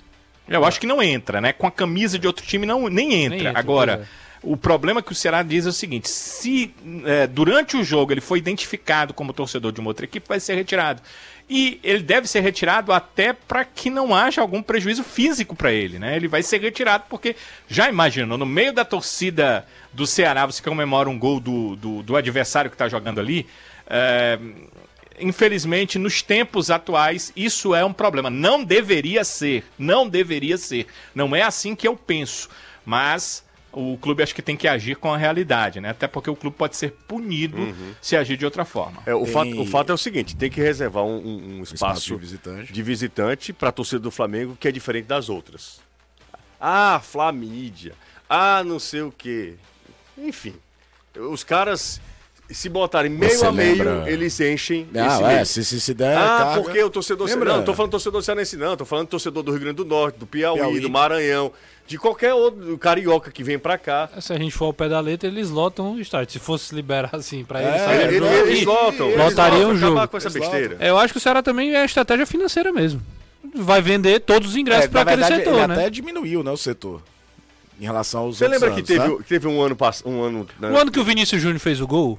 Eu 0.47 0.63
acho 0.63 0.79
que 0.79 0.87
não 0.87 1.03
entra, 1.03 1.41
né? 1.41 1.51
Com 1.51 1.67
a 1.67 1.71
camisa 1.71 2.17
de 2.17 2.25
outro 2.25 2.45
time 2.45 2.65
não, 2.65 2.87
nem 2.87 3.25
entra. 3.25 3.49
entra, 3.49 3.59
Agora, 3.59 3.97
pois 3.97 4.27
o 4.41 4.55
problema 4.55 5.01
que 5.01 5.11
o 5.11 5.15
Ceará 5.15 5.43
diz 5.43 5.65
é 5.65 5.69
o 5.69 5.73
seguinte: 5.73 6.09
se 6.09 6.73
é, 7.05 7.27
durante 7.27 7.75
o 7.75 7.83
jogo 7.83 8.11
ele 8.11 8.21
foi 8.21 8.39
identificado 8.39 9.13
como 9.13 9.33
torcedor 9.33 9.71
de 9.71 9.79
uma 9.79 9.89
outra 9.89 10.05
equipe, 10.05 10.27
vai 10.27 10.39
ser 10.39 10.55
retirado. 10.55 11.01
E 11.49 11.79
ele 11.81 12.03
deve 12.03 12.27
ser 12.27 12.41
retirado 12.41 12.91
até 12.91 13.31
para 13.31 13.63
que 13.63 13.89
não 13.89 14.13
haja 14.13 14.41
algum 14.41 14.61
prejuízo 14.61 15.01
físico 15.03 15.55
para 15.55 15.71
ele, 15.71 15.97
né? 15.97 16.15
Ele 16.15 16.27
vai 16.27 16.43
ser 16.43 16.59
retirado 16.59 17.05
porque, 17.09 17.37
já 17.69 17.89
imaginou, 17.89 18.37
no 18.37 18.45
meio 18.45 18.73
da 18.73 18.83
torcida 18.83 19.65
do 19.93 20.05
Ceará, 20.05 20.45
você 20.45 20.61
comemora 20.61 21.09
um 21.09 21.17
gol 21.17 21.39
do, 21.39 21.75
do, 21.77 22.03
do 22.03 22.15
adversário 22.17 22.69
que 22.69 22.75
está 22.75 22.89
jogando 22.89 23.19
ali. 23.19 23.47
é, 23.89 24.37
infelizmente, 25.19 25.97
nos 25.99 26.21
tempos 26.21 26.69
atuais, 26.69 27.31
isso 27.35 27.73
é 27.75 27.83
um 27.83 27.93
problema. 27.93 28.29
Não 28.29 28.63
deveria 28.63 29.23
ser. 29.23 29.63
Não 29.77 30.07
deveria 30.07 30.57
ser. 30.57 30.87
Não 31.15 31.35
é 31.35 31.41
assim 31.43 31.75
que 31.75 31.87
eu 31.87 31.95
penso. 31.95 32.49
Mas 32.85 33.43
o 33.71 33.97
clube 33.97 34.23
acho 34.23 34.33
que 34.33 34.41
tem 34.41 34.55
que 34.57 34.67
agir 34.67 34.95
com 34.95 35.13
a 35.13 35.17
realidade, 35.17 35.79
né? 35.81 35.89
Até 35.89 36.07
porque 36.07 36.29
o 36.29 36.35
clube 36.35 36.55
pode 36.57 36.75
ser 36.75 36.91
punido 37.07 37.57
se 38.01 38.15
agir 38.15 38.37
de 38.37 38.45
outra 38.45 38.63
forma. 38.65 39.03
É, 39.05 39.13
o, 39.13 39.23
Tem- 39.23 39.33
fato, 39.33 39.61
o 39.61 39.65
fato 39.65 39.91
é 39.91 39.93
o 39.95 39.97
seguinte: 39.97 40.35
tem 40.35 40.49
que 40.49 40.61
reservar 40.61 41.03
um, 41.03 41.17
um- 41.17 41.59
um 41.59 41.63
Espaço 41.63 41.73
espaço 41.75 42.05
de 42.07 42.15
visitante. 42.17 42.73
de 42.73 42.83
visitante 42.83 43.53
para 43.53 43.69
a 43.69 43.71
torcida 43.71 43.99
do 43.99 44.09
Flamengo 44.09 44.57
que 44.59 44.67
é 44.67 44.71
diferente 44.71 45.05
das 45.05 45.29
outras. 45.29 45.79
Ah, 46.59 46.99
Flamídia. 47.03 47.93
Ah, 48.29 48.63
não 48.65 48.79
sei 48.79 49.01
o 49.01 49.11
quê. 49.15 49.55
Enfim, 50.17 50.55
os 51.15 51.43
caras, 51.43 52.01
se 52.49 52.69
botarem 52.69 53.11
meio 53.11 53.31
Você 53.37 53.45
a 53.45 53.51
meio, 53.51 53.71
lembra- 53.83 54.03
eles 54.11 54.39
enchem 54.39 54.87
Não, 54.93 55.21
meio. 55.21 55.25
é, 55.39 55.45
se, 55.45 55.63
se, 55.65 55.81
se 55.81 55.93
der. 55.93 56.17
Ah, 56.17 56.37
carga- 56.39 56.61
porque 56.61 56.81
o 56.83 56.89
torcedor. 56.89 57.27
Lembra? 57.27 57.49
Não, 57.49 57.57
não 57.57 57.63
tô 57.65 57.73
falando 57.73 57.91
torcedor 57.91 58.21
cearense, 58.23 58.55
não. 58.57 58.77
Tô 58.77 58.85
falando 58.85 59.07
torcedor 59.07 59.43
do 59.43 59.51
Rio 59.51 59.59
Grande 59.61 59.75
do 59.77 59.85
Norte, 59.85 60.17
do 60.17 60.25
Piauí, 60.25 60.59
Piauí. 60.59 60.79
do 60.79 60.89
Maranhão, 60.89 61.51
de 61.85 61.97
qualquer 61.97 62.33
outro 62.33 62.59
do 62.65 62.77
carioca 62.77 63.29
que 63.31 63.43
vem 63.43 63.59
pra 63.59 63.77
cá. 63.77 64.09
Se 64.21 64.31
a 64.31 64.37
gente 64.37 64.51
for 64.53 64.65
ao 64.65 64.73
pé 64.73 64.87
da 64.87 64.99
letra, 64.99 65.27
eles 65.27 65.49
lotam 65.49 65.93
o 65.93 65.99
estádio. 65.99 66.33
Se 66.33 66.39
fosse 66.39 66.73
liberar 66.73 67.09
assim 67.13 67.43
pra 67.43 67.61
É, 67.61 67.67
eles, 67.67 67.81
é, 67.81 67.85
sabe? 67.85 68.15
Eles, 68.15 68.31
eles 68.31 68.65
lotam. 68.65 69.07
eles 69.09 69.35
lotam, 69.35 69.69
o 69.69 69.75
jogo. 69.77 70.07
Com 70.07 70.17
essa 70.17 70.27
Eles 70.29 70.39
besteira. 70.39 70.77
É, 70.79 70.89
Eu 70.89 70.97
acho 70.97 71.13
que 71.13 71.17
o 71.17 71.21
Ceará 71.21 71.41
também 71.43 71.75
é 71.75 71.83
estratégia 71.83 72.25
financeira 72.25 72.71
mesmo. 72.71 73.01
Vai 73.55 73.81
vender 73.81 74.19
todos 74.21 74.49
os 74.49 74.55
ingressos 74.55 74.85
É, 74.85 74.87
pra 74.87 75.03
na 75.05 75.11
aquele 75.11 75.21
verdade, 75.23 75.43
setor, 75.43 75.57
ele 75.59 75.67
né? 75.67 75.73
até 75.73 75.89
diminuiu, 75.89 76.43
né, 76.43 76.51
o 76.51 76.57
setor. 76.57 77.01
Em 77.79 77.83
relação 77.85 78.21
aos 78.21 78.37
Você 78.37 78.45
outros 78.45 78.61
lembra 78.61 78.75
que 78.75 78.81
anos, 78.93 79.05
teve, 79.05 79.17
tá? 79.17 79.23
que 79.23 79.29
teve 79.29 79.47
um 79.47 79.61
ano 79.61 79.75
pass- 79.75 80.03
um 80.05 80.21
ano 80.23 80.47
né? 80.59 80.71
O 80.71 80.77
ano 80.77 80.91
que 80.91 80.99
o 80.99 81.03
Vinícius 81.03 81.39
Júnior 81.41 81.59
fez 81.59 81.79
o 81.79 81.85
gol, 81.87 82.17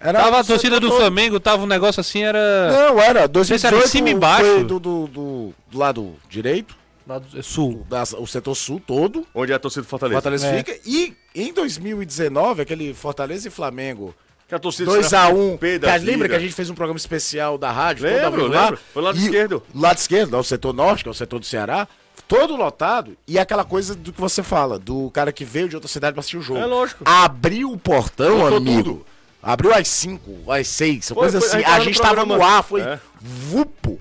Era 0.00 0.20
tava 0.22 0.40
a 0.40 0.44
torcida 0.44 0.78
do. 0.80 0.90
Flamengo, 0.92 1.40
tava 1.40 1.62
um 1.62 1.66
negócio 1.66 2.00
assim, 2.00 2.22
era. 2.22 2.38
Não, 2.70 3.00
era. 3.00 3.20
se 3.20 3.20
era 3.20 3.28
2018 3.28 3.84
em 3.84 3.88
cima 3.88 4.08
e 4.08 4.12
embaixo. 4.12 4.44
foi 4.44 4.64
do, 4.64 4.78
do, 4.80 5.06
do, 5.06 5.54
do 5.70 5.78
lado 5.78 6.14
direito, 6.28 6.76
Lá 7.06 7.18
do 7.18 7.42
Sul. 7.42 7.86
da- 7.88 8.02
o 8.18 8.26
setor 8.26 8.54
sul 8.54 8.80
todo. 8.84 9.26
Onde 9.34 9.52
é 9.52 9.54
a 9.54 9.58
torcida 9.58 9.82
do 9.82 9.88
Fortaleza. 9.88 10.16
Fortaleza 10.16 10.46
É. 10.48 10.58
fica. 10.58 10.78
E 10.84 11.14
em 11.34 11.52
2019, 11.52 12.62
aquele 12.62 12.92
Fortaleza 12.94 13.48
e 13.48 13.50
Flamengo 13.50 14.14
Que 14.48 14.54
a 14.54 14.58
torcida 14.58 14.90
2x1. 14.90 15.56
pé 15.58 15.78
da 15.78 15.88
Cara, 15.88 16.02
lembra 16.02 16.28
que 16.28 16.34
a 16.34 16.38
gente 16.38 16.52
fez 16.52 16.68
um 16.70 16.74
programa 16.74 16.98
especial 16.98 17.56
da 17.58 17.70
rádio? 17.72 18.04
Lembro, 18.06 18.42
vivo 18.42 18.46
lembro. 18.48 18.78
Foi 18.92 19.02
lado 19.02 19.18
E 19.18 19.22
esquerdo. 19.24 19.62
o 19.74 19.80
Lado 19.80 19.98
esquerdo, 19.98 20.36
é 20.36 20.38
o 20.38 20.42
setor 20.44 20.72
norte, 20.72 21.02
que 21.04 21.08
é 21.08 21.12
o 21.12 21.14
setor 21.14 21.38
do 21.40 21.46
Ceará. 21.46 21.86
Todo 22.28 22.56
lotado. 22.56 23.16
E 23.26 23.38
aquela 23.38 23.64
coisa 23.64 23.94
do 23.94 24.12
que 24.12 24.20
você 24.20 24.42
fala, 24.42 24.78
do 24.80 25.10
cara 25.12 25.30
que 25.32 25.44
veio 25.44 25.68
de 25.68 25.76
outra 25.76 25.88
cidade 25.88 26.12
pra 26.14 26.20
assistir 26.20 26.38
o 26.38 26.42
jogo. 26.42 26.58
É 26.60 26.66
lógico. 26.66 27.04
Abriu 27.06 27.70
o 27.70 27.78
portão, 27.78 28.38
Lotou 28.38 28.56
amigo. 28.56 28.82
tudo. 28.82 29.06
Abriu 29.48 29.72
às 29.72 29.86
5, 29.86 30.50
às 30.52 30.66
6, 30.66 31.08
Foi, 31.08 31.16
coisa 31.16 31.38
foi, 31.40 31.48
assim. 31.48 31.56
a 31.58 31.60
gente 31.60 31.66
A 31.68 31.70
tava 31.70 31.84
gente 31.84 31.96
no 31.96 32.02
tava 32.02 32.20
no 32.22 32.26
programa. 32.26 32.56
ar, 32.56 32.62
foi 32.64 32.80
É. 32.82 32.98
vupo. 33.20 34.00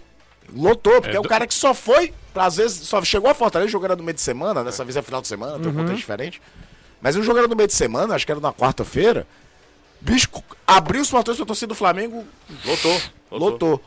Lotou, 0.52 1.02
porque 1.02 1.16
É, 1.16 1.20
o 1.20 1.24
do- 1.24 1.30
cara 1.30 1.46
que 1.46 1.54
só 1.54 1.74
foi, 1.74 2.14
às 2.34 2.56
vezes, 2.58 2.88
só 2.88 3.04
chegou 3.04 3.30
a 3.30 3.34
Fortaleza 3.36 3.72
jogando 3.72 3.98
no 3.98 4.04
meio 4.04 4.16
de 4.16 4.22
semana, 4.22 4.64
dessa 4.64 4.84
vez 4.84 4.96
é 4.96 5.02
final 5.04 5.22
de 5.22 5.28
semana, 5.28 5.60
tem 5.60 5.70
um 5.72 5.76
contexto 5.76 5.98
diferente. 5.98 6.42
Mas 7.02 7.16
um 7.16 7.22
jogando 7.22 7.48
no 7.50 7.56
meio 7.56 7.68
de 7.68 7.74
semana, 7.76 8.16
acho 8.16 8.26
que 8.26 8.32
era 8.32 8.42
na 8.42 8.52
quarta-feira, 8.54 9.28
bicho, 10.02 10.30
abriu 10.66 11.02
os 11.02 11.10
portões 11.12 11.38
pra 11.38 11.46
torcida 11.46 11.68
do 11.68 11.76
Flamengo, 11.76 12.26
Lotou. 12.66 13.02
lotou. 13.30 13.82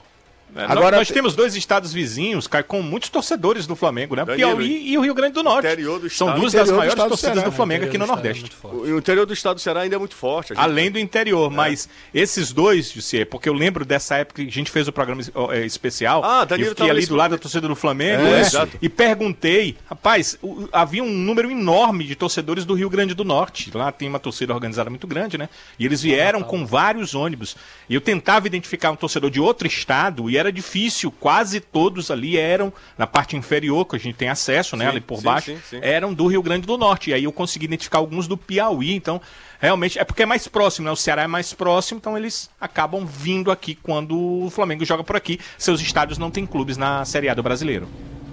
É, 0.56 0.64
Agora 0.64 0.90
nós, 0.92 0.92
nós 1.00 1.08
te- 1.08 1.14
temos 1.14 1.34
dois 1.36 1.54
estados 1.54 1.92
vizinhos, 1.92 2.46
cara, 2.46 2.64
com 2.64 2.80
muitos 2.82 3.10
torcedores 3.10 3.66
do 3.66 3.76
Flamengo, 3.76 4.16
né? 4.16 4.24
Danilo, 4.24 4.56
Piauí 4.56 4.88
e 4.90 4.96
o 4.98 5.02
Rio 5.02 5.14
Grande 5.14 5.34
do 5.34 5.42
Norte. 5.42 5.76
do 5.76 6.08
São 6.10 6.34
duas 6.38 6.52
das 6.52 6.68
maiores 6.70 6.92
estado 6.92 7.06
do 7.06 7.10
torcidas 7.10 7.34
Ceará. 7.34 7.48
do 7.50 7.54
Flamengo 7.54 7.84
aqui 7.84 7.98
no 7.98 8.06
do 8.06 8.12
Nordeste. 8.12 8.50
é. 8.64 8.66
O, 8.66 8.98
interior 8.98 9.26
do 9.26 9.32
estado 9.32 9.56
do 9.56 9.60
Ceará 9.60 9.80
ainda 9.82 9.96
é 9.96 9.98
muito 9.98 10.14
forte. 10.16 10.48
gente- 10.48 10.58
Além 10.58 10.90
do 10.90 10.98
interior, 10.98 11.50
mas 11.50 11.88
esses 12.14 12.52
dois, 12.52 12.90
Jussier, 12.90 13.26
porque 13.26 13.48
eu 13.48 13.52
lembro 13.52 13.84
dessa 13.84 14.16
época 14.16 14.42
que 14.42 14.48
a 14.48 14.52
gente 14.52 14.70
fez 14.70 14.88
o 14.88 14.92
programa 14.92 15.20
é, 15.52 15.66
especial, 15.66 16.24
Ah, 16.24 16.42
e 16.42 16.46
Danilo 16.46 16.70
eu 16.70 16.74
fiquei 16.74 16.90
ali 16.90 17.04
do 17.06 17.14
lado 17.14 17.32
da 17.32 17.38
torcida 17.38 17.68
do 17.68 17.76
Flamengo, 17.76 18.22
É, 18.22 18.30
né? 18.32 18.40
exato. 18.40 18.76
e 18.80 18.88
perguntei, 18.88 19.76
rapaz, 19.88 20.38
o- 20.42 20.66
havia 20.72 21.04
um 21.04 21.10
número 21.10 21.50
enorme 21.50 22.04
de 22.04 22.14
torcedores 22.14 22.64
do 22.64 22.72
Rio 22.74 22.88
Grande 22.88 23.12
do 23.14 23.24
Norte, 23.24 23.70
lá 23.74 23.92
tem 23.92 24.08
uma 24.08 24.18
torcida 24.18 24.54
organizada 24.54 24.88
muito 24.88 25.06
grande, 25.06 25.36
né? 25.36 25.48
E 25.78 25.84
eles 25.84 26.00
vieram 26.00 26.42
com 26.42 26.64
vários 26.64 27.14
ônibus, 27.14 27.54
e 27.88 27.94
eu 27.94 28.00
tentava 28.00 28.46
identificar 28.46 28.90
um 28.90 28.96
torcedor 28.96 29.30
de 29.30 29.40
outro 29.40 29.66
estado, 29.68 30.30
e 30.30 30.37
era 30.38 30.52
difícil, 30.52 31.10
quase 31.10 31.60
todos 31.60 32.10
ali 32.10 32.36
eram, 32.36 32.72
na 32.96 33.06
parte 33.06 33.36
inferior, 33.36 33.84
que 33.84 33.96
a 33.96 33.98
gente 33.98 34.14
tem 34.16 34.28
acesso, 34.28 34.76
né, 34.76 34.84
Sim, 34.84 34.90
ali 34.90 35.00
por 35.00 35.18
sim, 35.18 35.24
baixo, 35.24 35.46
sim, 35.52 35.58
sim. 35.68 35.78
eram 35.82 36.14
do 36.14 36.26
Rio 36.26 36.42
Grande 36.42 36.66
do 36.66 36.78
Norte. 36.78 37.10
E 37.10 37.14
aí 37.14 37.24
eu 37.24 37.32
consegui 37.32 37.64
identificar 37.66 37.98
alguns 37.98 38.26
do 38.26 38.36
Piauí. 38.36 38.94
Então, 38.94 39.20
realmente, 39.60 39.98
é 39.98 40.04
porque 40.04 40.22
é 40.22 40.26
mais 40.26 40.46
próximo, 40.48 40.86
né? 40.86 40.90
O 40.92 40.96
Ceará 40.96 41.22
é 41.22 41.26
mais 41.26 41.52
próximo, 41.52 41.98
então 41.98 42.16
eles 42.16 42.48
acabam 42.60 43.04
vindo 43.04 43.50
aqui 43.50 43.74
quando 43.74 44.16
o 44.44 44.50
Flamengo 44.50 44.84
joga 44.84 45.04
por 45.04 45.16
aqui. 45.16 45.38
Seus 45.58 45.80
estádios 45.80 46.18
não 46.18 46.30
têm 46.30 46.46
clubes 46.46 46.76
na 46.76 47.04
Série 47.04 47.28
A 47.28 47.34
do 47.34 47.42
brasileiro. 47.42 47.88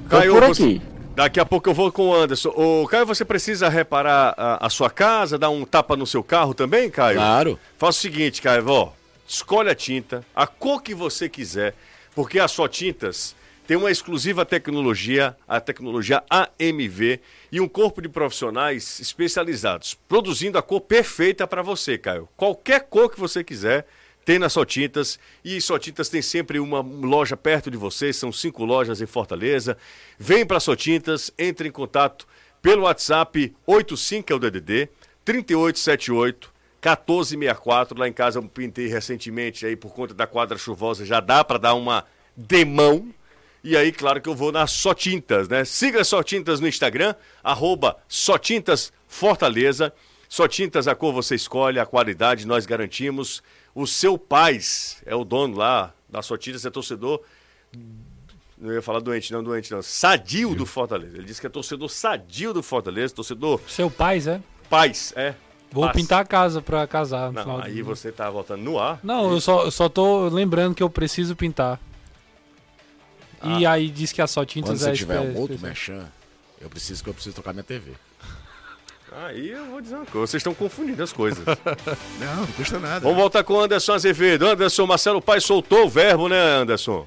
Por 0.10 0.44
você- 0.48 0.64
aqui. 0.64 0.82
Daqui 1.16 1.40
a 1.40 1.46
pouco 1.46 1.70
eu 1.70 1.74
vou 1.74 1.90
com 1.94 2.10
o 2.10 2.14
Anderson. 2.14 2.50
Ô, 2.50 2.86
Caio, 2.90 3.06
você 3.06 3.24
precisa 3.24 3.70
reparar 3.70 4.34
a, 4.38 4.66
a 4.66 4.70
sua 4.70 4.90
casa, 4.90 5.38
dar 5.38 5.50
um 5.50 5.64
tapa 5.64 5.96
no 5.96 6.06
seu 6.06 6.22
carro 6.22 6.54
também, 6.54 6.90
Caio? 6.90 7.16
Claro. 7.16 7.60
Faça 7.78 8.00
o 8.00 8.02
seguinte, 8.02 8.42
Caio, 8.42 8.68
ó. 8.68 8.92
Escolhe 9.26 9.70
a 9.70 9.76
tinta, 9.76 10.26
a 10.36 10.46
cor 10.46 10.84
que 10.84 10.94
você 10.94 11.30
quiser, 11.30 11.74
porque 12.16 12.40
a 12.40 12.48
Só 12.48 12.68
Tintas 12.68 13.36
tem 13.68 13.76
uma 13.76 13.92
exclusiva 13.92 14.46
tecnologia, 14.46 15.36
a 15.48 15.60
tecnologia 15.60 16.24
AMV, 16.30 17.20
e 17.52 17.60
um 17.60 17.68
corpo 17.68 18.02
de 18.02 18.08
profissionais 18.08 19.00
especializados, 19.00 19.98
produzindo 20.08 20.58
a 20.58 20.62
cor 20.62 20.82
perfeita 20.82 21.48
para 21.48 21.62
você, 21.62 21.98
Caio. 21.98 22.30
Qualquer 22.38 22.82
cor 22.82 23.10
que 23.10 23.20
você 23.20 23.44
quiser, 23.44 23.86
tem 24.24 24.40
na 24.40 24.50
Só 24.50 24.66
Tintas. 24.66 25.20
E 25.44 25.62
Só 25.62 25.78
Tintas 25.78 26.10
tem 26.10 26.22
sempre 26.22 26.60
uma 26.60 26.82
loja 26.82 27.38
perto 27.38 27.70
de 27.70 27.78
você, 27.78 28.12
são 28.12 28.32
cinco 28.32 28.66
lojas 28.66 29.02
em 29.02 29.06
Fortaleza. 29.06 29.78
Vem 30.18 30.46
para 30.46 30.60
Só 30.60 30.76
Tintas, 30.76 31.32
entre 31.38 31.68
em 31.68 31.72
contato 31.72 32.28
pelo 32.62 32.84
WhatsApp 32.84 33.56
85 33.68 34.34
é 34.34 34.36
o 34.36 34.40
DDD 34.40 34.90
3878 35.24 36.55
1464. 36.86 37.98
Lá 37.98 38.08
em 38.08 38.14
casa 38.14 38.40
eu 38.40 38.44
pintei 38.44 38.88
recentemente 38.88 39.66
aí 39.66 39.76
por 39.76 39.94
conta 39.94 40.14
da 40.14 40.28
quadra 40.28 40.58
chuvosa, 40.58 41.06
já 41.06 41.20
dá 41.20 41.44
para 41.44 41.58
dar 41.58 41.74
uma 41.74 42.06
demão. 42.36 43.14
E 43.64 43.76
aí, 43.76 43.92
claro 43.92 44.22
que 44.22 44.30
eu 44.30 44.36
vou 44.36 44.52
na 44.52 44.68
Só 44.68 44.94
Tintas, 44.94 45.48
né? 45.48 45.66
Siga 45.66 46.04
Só 46.04 46.22
Tintas 46.22 46.60
no 46.60 46.68
Instagram, 46.68 47.16
arroba 47.44 47.98
Só 48.08 48.38
Tintas 48.38 48.94
Fortaleza. 49.08 49.92
Só 50.30 50.48
Tintas, 50.48 50.88
a 50.88 50.94
cor 50.94 51.12
você 51.12 51.34
escolhe, 51.34 51.80
a 51.80 51.86
qualidade 51.86 52.46
nós 52.46 52.66
garantimos. 52.68 53.42
O 53.74 53.88
seu 53.88 54.18
Paz 54.18 55.02
é 55.06 55.16
o 55.16 55.24
dono 55.24 55.58
lá 55.58 55.94
da 56.08 56.22
Só 56.22 56.38
Tintas, 56.38 56.64
é 56.64 56.70
torcedor. 56.70 57.22
Não 58.58 58.72
ia 58.72 58.82
falar 58.82 59.00
doente, 59.00 59.34
não, 59.34 59.44
doente 59.44 59.72
não. 59.72 59.82
Sadio 59.82 60.54
do 60.54 60.66
Fortaleza. 60.66 61.18
Ele 61.18 61.26
disse 61.26 61.42
que 61.42 61.48
é 61.48 61.50
torcedor 61.50 61.90
sadio 61.90 62.54
do 62.54 62.62
Fortaleza, 62.62 63.16
torcedor 63.16 63.60
Seu 63.68 63.90
pai, 63.90 64.20
é? 64.28 64.42
Paz, 64.70 65.12
é. 65.16 65.36
Vou 65.76 65.84
Paz. 65.86 65.96
pintar 65.98 66.22
a 66.22 66.26
casa 66.26 66.62
pra 66.62 66.88
casar. 66.88 67.28
no 67.28 67.34
Não, 67.34 67.42
final 67.44 67.62
aí 67.62 67.76
do- 67.84 67.84
você 67.84 68.12
tá 68.12 68.30
voltando 68.30 68.64
no 68.64 68.80
ar. 68.80 68.98
Não, 69.04 69.30
eu 69.32 69.42
só, 69.42 69.66
eu 69.66 69.72
só 69.72 69.90
tô 69.90 70.28
lembrando 70.30 70.74
que 70.74 70.82
eu 70.82 70.90
preciso 70.90 71.36
pintar. 71.36 71.80
E 73.44 73.66
aí 73.66 73.90
diz 73.90 74.12
que 74.12 74.22
a 74.22 74.28
Só 74.28 74.42
Quando 74.42 74.48
Tintas 74.48 74.80
você 74.80 74.90
é 74.90 74.94
tiver 74.94 75.22
espe- 75.24 75.38
um 75.38 75.42
outro 75.42 75.60
mechan, 75.62 76.06
eu 76.60 76.70
preciso 76.70 77.04
que 77.04 77.10
eu 77.10 77.14
preciso 77.14 77.36
trocar 77.36 77.54
minha 77.54 77.64
TV. 77.64 77.92
Aí 79.12 79.50
eu 79.52 79.66
vou 79.66 79.82
dizer 79.82 79.96
uma 79.96 80.06
coisa, 80.06 80.28
vocês 80.28 80.40
estão 80.42 80.54
confundindo 80.54 81.02
as 81.04 81.14
coisas. 81.14 81.44
Não, 82.20 82.36
não 82.38 82.48
custa 82.48 82.80
nada. 82.80 83.02
Vamos 83.02 83.18
voltar 83.18 83.44
com 83.44 83.54
o 83.54 83.60
Anderson 83.62 83.94
Azevedo. 83.94 84.46
Anderson, 84.48 84.86
Marcelo 84.88 85.22
Pai 85.22 85.40
soltou 85.40 85.86
o 85.86 85.90
verbo, 85.90 86.28
né, 86.30 86.38
Anderson? 86.40 87.06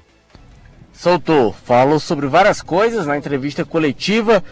soltou, 0.93 1.53
falou 1.65 1.97
sobre 1.99 2.27
várias 2.27 2.61
coisas 2.61 3.05
na 3.07 3.17
entrevista 3.17 3.63
coletiva, 3.63 4.43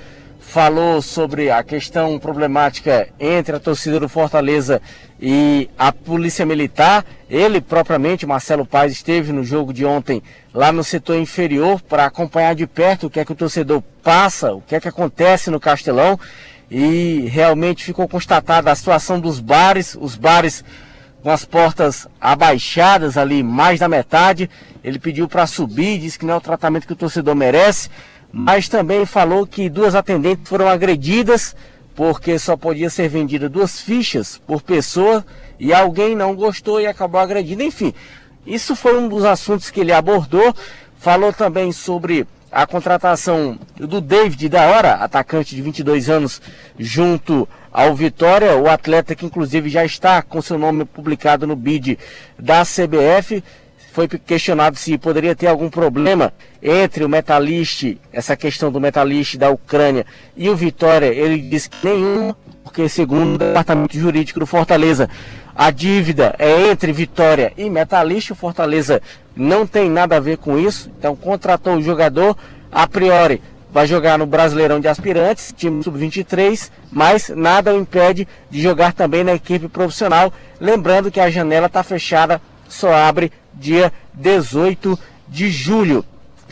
falou 0.47 1.01
sobre 1.01 1.51
a 1.51 1.61
questão 1.61 2.17
problemática 2.17 3.09
entre 3.19 3.53
a 3.53 3.59
torcida 3.59 3.99
do 3.99 4.07
Fortaleza 4.07 4.81
e 5.21 5.69
a 5.77 5.91
Polícia 5.91 6.45
Militar. 6.45 7.05
Ele 7.29 7.59
propriamente, 7.59 8.25
Marcelo 8.25 8.65
Paes, 8.65 8.93
esteve 8.93 9.33
no 9.33 9.43
jogo 9.43 9.73
de 9.73 9.83
ontem 9.83 10.23
lá 10.53 10.71
no 10.71 10.85
setor 10.85 11.17
inferior 11.17 11.81
para 11.81 12.05
acompanhar 12.05 12.55
de 12.55 12.65
perto 12.65 13.07
o 13.07 13.09
que 13.09 13.19
é 13.19 13.25
que 13.25 13.33
o 13.33 13.35
torcedor 13.35 13.83
passa, 14.01 14.53
o 14.53 14.61
que 14.61 14.73
é 14.73 14.79
que 14.79 14.87
acontece 14.87 15.51
no 15.51 15.59
Castelão. 15.59 16.17
E 16.71 17.27
realmente 17.29 17.83
ficou 17.83 18.07
constatada 18.07 18.71
a 18.71 18.75
situação 18.75 19.19
dos 19.19 19.41
bares, 19.41 19.97
os 19.99 20.15
bares 20.15 20.63
com 21.21 21.29
as 21.29 21.43
portas 21.43 22.07
abaixadas 22.21 23.17
ali, 23.17 23.43
mais 23.43 23.81
da 23.81 23.89
metade. 23.89 24.49
Ele 24.81 24.97
pediu 24.97 25.27
para 25.27 25.45
subir, 25.45 25.99
disse 25.99 26.17
que 26.17 26.25
não 26.25 26.35
é 26.35 26.37
o 26.37 26.41
tratamento 26.41 26.87
que 26.87 26.93
o 26.93 26.95
torcedor 26.95 27.35
merece, 27.35 27.89
mas 28.39 28.69
também 28.69 29.03
falou 29.03 29.47
que 29.47 29.67
duas 29.67 29.95
atendentes 29.95 30.47
foram 30.47 30.67
agredidas 30.67 31.55
porque 31.95 32.37
só 32.37 32.55
podia 32.55 32.87
ser 32.87 33.09
vendida 33.09 33.49
duas 33.49 33.81
fichas 33.81 34.39
por 34.45 34.61
pessoa 34.61 35.25
e 35.59 35.73
alguém 35.73 36.15
não 36.15 36.35
gostou 36.35 36.79
e 36.79 36.85
acabou 36.85 37.19
agredindo. 37.19 37.63
Enfim, 37.63 37.95
isso 38.45 38.75
foi 38.75 38.95
um 38.95 39.09
dos 39.09 39.25
assuntos 39.25 39.71
que 39.71 39.79
ele 39.79 39.91
abordou. 39.91 40.53
Falou 40.99 41.33
também 41.33 41.71
sobre 41.71 42.27
a 42.51 42.67
contratação 42.67 43.57
do 43.75 43.99
David 43.99 44.49
da 44.49 44.67
hora, 44.67 44.93
atacante 44.93 45.55
de 45.55 45.61
22 45.63 46.07
anos, 46.07 46.39
junto 46.77 47.49
ao 47.71 47.95
Vitória, 47.95 48.55
o 48.55 48.69
atleta 48.69 49.15
que 49.15 49.25
inclusive 49.25 49.67
já 49.67 49.83
está 49.83 50.21
com 50.21 50.43
seu 50.43 50.59
nome 50.59 50.85
publicado 50.85 51.47
no 51.47 51.55
bid 51.55 51.97
da 52.37 52.61
CBF. 52.61 53.43
Foi 53.97 54.07
questionado 54.07 54.77
se 54.77 54.95
poderia 54.95 55.35
ter 55.35 55.47
algum 55.47 55.71
problema 55.71 56.31
entre 56.61 57.03
o 57.03 57.09
Metalist, 57.09 57.97
essa 58.13 58.37
questão 58.37 58.71
do 58.71 58.79
Metalist 58.79 59.37
da 59.37 59.49
Ucrânia 59.49 60.05
e 60.35 60.47
o 60.49 60.55
Vitória. 60.55 61.07
Ele 61.07 61.39
disse 61.39 61.67
que 61.67 61.83
nenhum, 61.83 62.31
porque 62.63 62.87
segundo 62.87 63.33
o 63.33 63.37
departamento 63.39 63.97
jurídico 63.97 64.39
do 64.39 64.45
Fortaleza, 64.45 65.09
a 65.55 65.71
dívida 65.71 66.35
é 66.37 66.69
entre 66.69 66.91
Vitória 66.91 67.51
e 67.57 67.67
Metalist. 67.71 68.29
O 68.29 68.35
Fortaleza 68.35 69.01
não 69.35 69.65
tem 69.65 69.89
nada 69.89 70.17
a 70.17 70.19
ver 70.19 70.37
com 70.37 70.59
isso. 70.59 70.91
Então 70.99 71.15
contratou 71.15 71.77
o 71.77 71.81
jogador 71.81 72.37
a 72.71 72.85
priori 72.85 73.41
vai 73.71 73.87
jogar 73.87 74.19
no 74.19 74.27
Brasileirão 74.27 74.79
de 74.79 74.87
Aspirantes, 74.87 75.53
time 75.57 75.83
sub-23, 75.83 76.69
mas 76.91 77.29
nada 77.29 77.73
o 77.73 77.79
impede 77.79 78.27
de 78.49 78.61
jogar 78.61 78.93
também 78.93 79.23
na 79.23 79.33
equipe 79.33 79.67
profissional. 79.67 80.31
Lembrando 80.59 81.11
que 81.11 81.19
a 81.19 81.31
janela 81.31 81.65
está 81.65 81.81
fechada, 81.81 82.39
só 82.67 82.93
abre 82.93 83.31
dia 83.59 83.91
18 84.13 84.97
de 85.27 85.49
julho. 85.49 86.05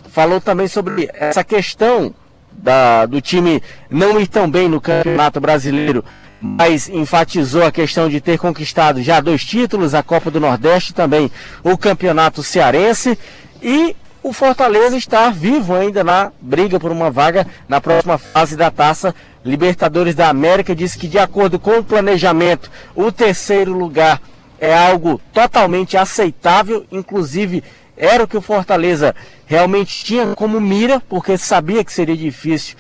Falou 0.10 0.39
também 0.39 0.68
sobre 0.68 1.10
essa 1.14 1.43
questão 1.43 2.14
da, 2.51 3.06
do 3.06 3.22
time 3.22 3.62
não 3.89 4.20
ir 4.20 4.28
tão 4.28 4.49
bem 4.49 4.68
no 4.68 4.80
Campeonato 4.80 5.39
Brasileiro, 5.39 6.03
mas 6.41 6.88
enfatizou 6.89 7.66
a 7.66 7.72
questão 7.72 8.08
de 8.08 8.22
ter 8.22 8.38
conquistado 8.38 9.01
já 9.01 9.20
dois 9.20 9.43
títulos, 9.43 9.93
a 9.93 10.03
Copa 10.03 10.32
do 10.32 10.39
Nordeste 10.39 10.93
também 10.93 11.32
o 11.64 11.78
Campeonato 11.78 12.43
Cearense. 12.43 13.18
E 13.62 13.95
o 14.22 14.34
Fortaleza 14.34 14.97
está 14.97 15.30
vivo 15.30 15.76
ainda 15.76 16.03
na 16.03 16.32
briga 16.41 16.80
por 16.80 16.91
uma 16.91 17.12
vaga 17.12 17.45
na 17.68 17.80
próxima 17.80 18.18
fase 18.18 18.56
da 18.56 18.72
Taça 18.72 19.14
Libertadores 19.43 20.16
da 20.16 20.30
América. 20.30 20.76
Diz 20.76 20.95
que, 20.95 21.08
de 21.08 21.20
acordo 21.20 21.60
com 21.60 21.78
o 21.78 21.84
planejamento, 21.84 22.72
o 22.95 23.12
terceiro 23.12 23.72
lugar 23.72 24.20
é 24.60 24.74
algo 24.74 25.20
totalmente 25.34 25.97
aceitável, 25.97 26.86
inclusive 26.91 27.64
era 27.97 28.24
o 28.24 28.28
que 28.28 28.38
o 28.38 28.41
Fortaleza 28.41 29.16
realmente 29.45 30.03
tinha 30.03 30.36
como 30.36 30.60
mira, 30.60 30.99
porque 30.99 31.38
sabia 31.38 31.84
que 31.84 31.93
seria 31.93 32.16
difícil 32.16 32.76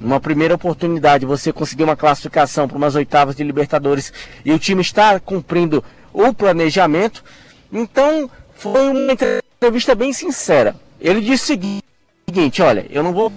uma 0.00 0.18
primeira 0.18 0.54
oportunidade 0.54 1.26
você 1.26 1.52
conseguir 1.52 1.84
uma 1.84 1.96
classificação 1.96 2.66
para 2.66 2.76
umas 2.76 2.94
oitavas 2.94 3.36
de 3.36 3.44
Libertadores 3.44 4.12
e 4.44 4.52
o 4.52 4.58
time 4.58 4.80
está 4.80 5.20
cumprindo 5.20 5.84
o 6.12 6.32
planejamento. 6.32 7.22
Então, 7.72 8.30
foi 8.54 8.90
uma 8.90 9.12
entrevista 9.12 9.94
bem 9.94 10.12
sincera. 10.12 10.74
Ele 11.00 11.20
disse 11.20 11.52
o 11.52 11.82
seguinte: 12.26 12.62
olha, 12.62 12.86
eu 12.90 13.02
não 13.02 13.12
vou. 13.12 13.32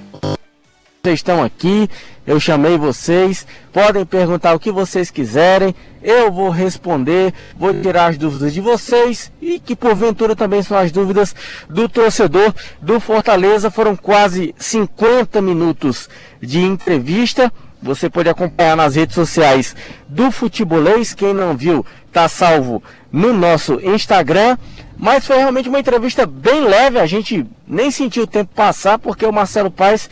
Vocês 1.05 1.19
estão 1.19 1.43
aqui, 1.43 1.89
eu 2.25 2.39
chamei 2.39 2.77
vocês, 2.77 3.45
podem 3.73 4.05
perguntar 4.05 4.53
o 4.53 4.59
que 4.59 4.71
vocês 4.71 5.11
quiserem, 5.11 5.75
eu 6.01 6.31
vou 6.31 6.49
responder, 6.49 7.33
vou 7.57 7.73
tirar 7.73 8.05
as 8.05 8.17
dúvidas 8.17 8.53
de 8.53 8.61
vocês 8.61 9.29
e 9.41 9.59
que 9.59 9.75
porventura 9.75 10.33
também 10.33 10.63
são 10.63 10.77
as 10.77 10.93
dúvidas 10.93 11.35
do 11.69 11.89
torcedor 11.89 12.53
do 12.81 13.01
Fortaleza. 13.01 13.69
Foram 13.69 13.97
quase 13.97 14.55
50 14.57 15.41
minutos 15.41 16.07
de 16.41 16.61
entrevista. 16.61 17.51
Você 17.81 18.09
pode 18.09 18.29
acompanhar 18.29 18.77
nas 18.77 18.95
redes 18.95 19.15
sociais 19.15 19.75
do 20.07 20.31
Futebolês. 20.31 21.13
Quem 21.13 21.33
não 21.33 21.57
viu, 21.57 21.85
tá 22.13 22.29
salvo 22.29 22.81
no 23.11 23.33
nosso 23.33 23.77
Instagram. 23.81 24.57
Mas 24.97 25.27
foi 25.27 25.35
realmente 25.35 25.67
uma 25.67 25.81
entrevista 25.81 26.25
bem 26.25 26.61
leve. 26.61 26.97
A 26.97 27.05
gente 27.05 27.45
nem 27.67 27.91
sentiu 27.91 28.23
o 28.23 28.27
tempo 28.27 28.55
passar 28.55 28.97
porque 28.97 29.25
o 29.25 29.33
Marcelo 29.33 29.69
Paes 29.69 30.09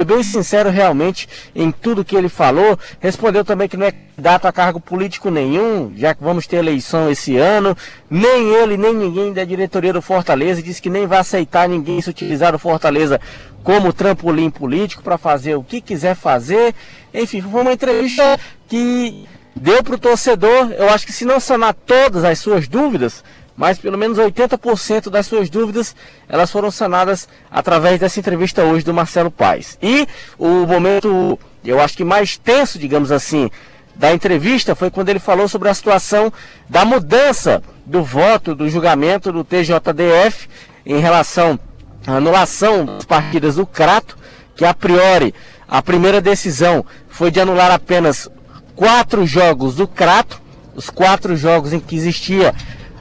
foi 0.00 0.06
bem 0.06 0.22
sincero 0.22 0.70
realmente 0.70 1.28
em 1.54 1.70
tudo 1.70 2.02
que 2.02 2.16
ele 2.16 2.30
falou. 2.30 2.78
Respondeu 3.00 3.44
também 3.44 3.68
que 3.68 3.76
não 3.76 3.84
é 3.84 3.92
candidato 3.92 4.46
a 4.46 4.52
cargo 4.52 4.80
político 4.80 5.30
nenhum, 5.30 5.92
já 5.94 6.14
que 6.14 6.24
vamos 6.24 6.46
ter 6.46 6.56
eleição 6.56 7.10
esse 7.10 7.36
ano. 7.36 7.76
Nem 8.08 8.48
ele, 8.54 8.78
nem 8.78 8.94
ninguém 8.94 9.30
da 9.30 9.44
diretoria 9.44 9.92
do 9.92 10.00
Fortaleza 10.00 10.62
disse 10.62 10.80
que 10.80 10.88
nem 10.88 11.06
vai 11.06 11.18
aceitar 11.18 11.68
ninguém 11.68 12.00
se 12.00 12.08
utilizar 12.08 12.54
o 12.54 12.58
Fortaleza 12.58 13.20
como 13.62 13.92
trampolim 13.92 14.48
político 14.48 15.02
para 15.02 15.18
fazer 15.18 15.54
o 15.56 15.62
que 15.62 15.82
quiser 15.82 16.16
fazer. 16.16 16.74
Enfim, 17.12 17.42
foi 17.42 17.60
uma 17.60 17.72
entrevista 17.74 18.40
que 18.70 19.28
deu 19.54 19.84
para 19.84 19.96
o 19.96 19.98
torcedor, 19.98 20.72
eu 20.78 20.88
acho 20.88 21.04
que 21.04 21.12
se 21.12 21.26
não 21.26 21.38
sanar 21.38 21.74
todas 21.74 22.24
as 22.24 22.38
suas 22.38 22.66
dúvidas, 22.66 23.22
mas 23.60 23.78
pelo 23.78 23.98
menos 23.98 24.16
80% 24.16 25.10
das 25.10 25.26
suas 25.26 25.50
dúvidas 25.50 25.94
elas 26.26 26.50
foram 26.50 26.70
sanadas 26.70 27.28
através 27.50 28.00
dessa 28.00 28.18
entrevista 28.18 28.64
hoje 28.64 28.86
do 28.86 28.94
Marcelo 28.94 29.30
Paes. 29.30 29.76
E 29.82 30.08
o 30.38 30.66
momento, 30.66 31.38
eu 31.62 31.78
acho 31.78 31.94
que 31.94 32.02
mais 32.02 32.38
tenso, 32.38 32.78
digamos 32.78 33.12
assim, 33.12 33.50
da 33.94 34.14
entrevista 34.14 34.74
foi 34.74 34.90
quando 34.90 35.10
ele 35.10 35.18
falou 35.18 35.46
sobre 35.46 35.68
a 35.68 35.74
situação 35.74 36.32
da 36.70 36.86
mudança 36.86 37.62
do 37.84 38.02
voto 38.02 38.54
do 38.54 38.66
julgamento 38.66 39.30
do 39.30 39.44
TJDF 39.44 40.48
em 40.86 40.98
relação 40.98 41.60
à 42.06 42.12
anulação 42.12 42.86
das 42.86 43.04
partidas 43.04 43.56
do 43.56 43.66
Crato, 43.66 44.16
que 44.56 44.64
a 44.64 44.72
priori 44.72 45.34
a 45.68 45.82
primeira 45.82 46.22
decisão 46.22 46.82
foi 47.10 47.30
de 47.30 47.38
anular 47.38 47.70
apenas 47.70 48.26
quatro 48.74 49.26
jogos 49.26 49.74
do 49.74 49.86
Crato, 49.86 50.40
os 50.74 50.88
quatro 50.88 51.36
jogos 51.36 51.74
em 51.74 51.78
que 51.78 51.94
existia 51.94 52.54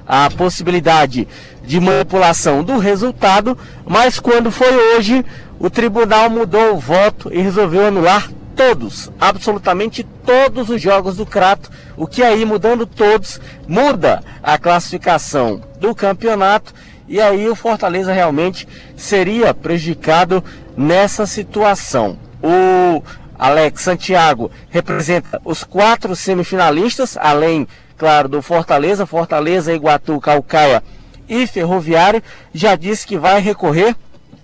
a 0.10 0.28
possibilidade 0.32 1.28
de 1.64 1.80
manipulação 1.80 2.64
do 2.64 2.80
resultado, 2.80 3.56
mas 3.86 4.20
quando 4.20 4.52
foi 4.52 4.76
hoje, 4.96 5.24
o 5.60 5.70
tribunal 5.70 6.32
mudou 6.32 6.74
o 6.74 6.80
voto 6.80 7.32
e 7.32 7.40
resolveu 7.40 7.86
anular 7.86 8.28
todos, 8.56 9.12
absolutamente 9.22 10.04
todos 10.26 10.72
os 10.72 10.82
jogos 10.82 11.18
do 11.18 11.28
Crato, 11.28 11.70
o 11.96 12.08
que 12.08 12.24
aí 12.24 12.44
mudando 12.44 12.88
todos 12.88 13.40
muda 13.68 14.24
a 14.42 14.58
classificação 14.58 15.62
do 15.80 15.94
campeonato 15.94 16.74
e 17.08 17.22
aí 17.22 17.48
o 17.48 17.56
Fortaleza 17.56 18.12
realmente 18.12 18.68
seria 18.98 19.54
prejudicado 19.54 20.44
nessa 20.76 21.28
situação. 21.28 22.18
O 22.42 23.04
Alex 23.38 23.82
Santiago 23.82 24.52
representa 24.70 25.40
os 25.46 25.64
quatro 25.64 26.16
semifinalistas, 26.16 27.16
além, 27.16 27.68
claro, 28.00 28.30
do 28.30 28.42
Fortaleza, 28.42 29.06
Fortaleza, 29.06 29.74
Iguatu, 29.74 30.20
Calcaia 30.22 30.82
e 31.28 31.46
Ferroviário, 31.46 32.24
já 32.54 32.76
disse 32.76 33.06
que 33.06 33.18
vai 33.18 33.42
recorrer 33.42 33.94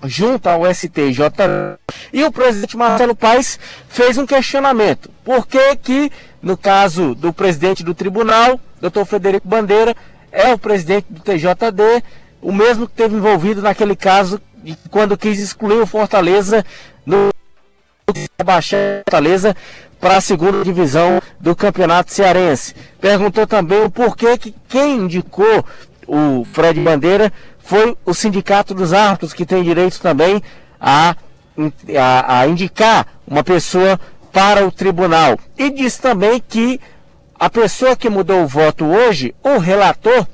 junto 0.03 0.47
ao 0.47 0.71
STJ. 0.71 1.21
E 2.11 2.23
o 2.25 2.31
presidente 2.31 2.75
Marcelo 2.75 3.15
Paes 3.15 3.57
fez 3.87 4.17
um 4.17 4.25
questionamento. 4.25 5.09
Por 5.23 5.47
que 5.47 5.75
que, 5.77 6.11
no 6.41 6.57
caso 6.57 7.15
do 7.15 7.31
presidente 7.31 7.83
do 7.83 7.95
tribunal, 7.95 8.59
doutor 8.79 9.05
Frederico 9.05 9.47
Bandeira, 9.47 9.95
é 10.31 10.53
o 10.53 10.59
presidente 10.59 11.07
do 11.09 11.21
TJD, 11.21 12.03
o 12.41 12.51
mesmo 12.51 12.87
que 12.87 12.93
teve 12.93 13.15
envolvido 13.15 13.61
naquele 13.61 13.95
caso 13.95 14.39
quando 14.91 15.17
quis 15.17 15.39
excluir 15.39 15.81
o 15.81 15.87
Fortaleza 15.87 16.65
no 17.05 17.29
baixar 18.43 19.01
Fortaleza 19.03 19.55
para 19.99 20.17
a 20.17 20.21
segunda 20.21 20.63
divisão 20.63 21.21
do 21.39 21.55
Campeonato 21.55 22.13
Cearense. 22.13 22.75
Perguntou 22.99 23.47
também 23.47 23.83
o 23.83 23.89
porquê 23.89 24.37
que 24.37 24.53
quem 24.67 24.97
indicou 24.97 25.65
o 26.07 26.45
Fred 26.53 26.79
Bandeira 26.79 27.31
foi 27.59 27.97
o 28.05 28.13
Sindicato 28.13 28.73
dos 28.73 28.93
Árbitros, 28.93 29.33
que 29.33 29.45
tem 29.45 29.63
direito 29.63 29.99
também 29.99 30.41
a, 30.79 31.15
a, 31.97 32.39
a 32.39 32.47
indicar 32.47 33.07
uma 33.27 33.43
pessoa 33.43 33.99
para 34.31 34.65
o 34.65 34.71
tribunal. 34.71 35.39
E 35.57 35.69
disse 35.71 36.01
também 36.01 36.43
que 36.47 36.79
a 37.39 37.49
pessoa 37.49 37.95
que 37.95 38.09
mudou 38.09 38.43
o 38.43 38.47
voto 38.47 38.85
hoje, 38.85 39.33
o 39.43 39.57
relator, 39.57 40.27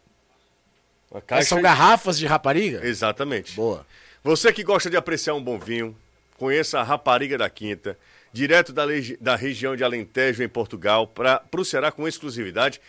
Caixa 1.26 1.51
São 1.51 1.62
garrafas 1.62 2.18
de 2.18 2.26
rapariga? 2.26 2.85
Exatamente. 2.85 3.55
Boa. 3.55 3.87
Você 4.24 4.53
que 4.53 4.64
gosta 4.64 4.91
de 4.91 4.97
apreciar 4.97 5.35
um 5.35 5.43
bom 5.43 5.59
vinho, 5.59 5.97
conheça 6.37 6.80
a 6.80 6.82
Rapariga 6.82 7.39
da 7.39 7.49
Quinta, 7.49 7.97
direto 8.35 8.72
da, 8.72 8.82
da 9.20 9.37
região 9.37 9.76
de 9.76 9.85
Alentejo, 9.85 10.43
em 10.43 10.49
Portugal, 10.49 11.07
para 11.07 11.41
o 11.57 11.64
Ceará 11.64 11.93
com 11.93 12.09
exclusividade, 12.09 12.80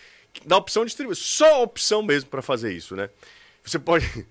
dá 0.43 0.57
opção 0.57 0.83
de 0.83 0.87
distribuir. 0.87 1.15
Só 1.15 1.61
opção 1.61 2.01
mesmo 2.01 2.31
para 2.31 2.41
fazer 2.41 2.73
isso, 2.73 2.95
né? 2.95 3.11
Você 3.63 3.77
pode, 3.77 4.27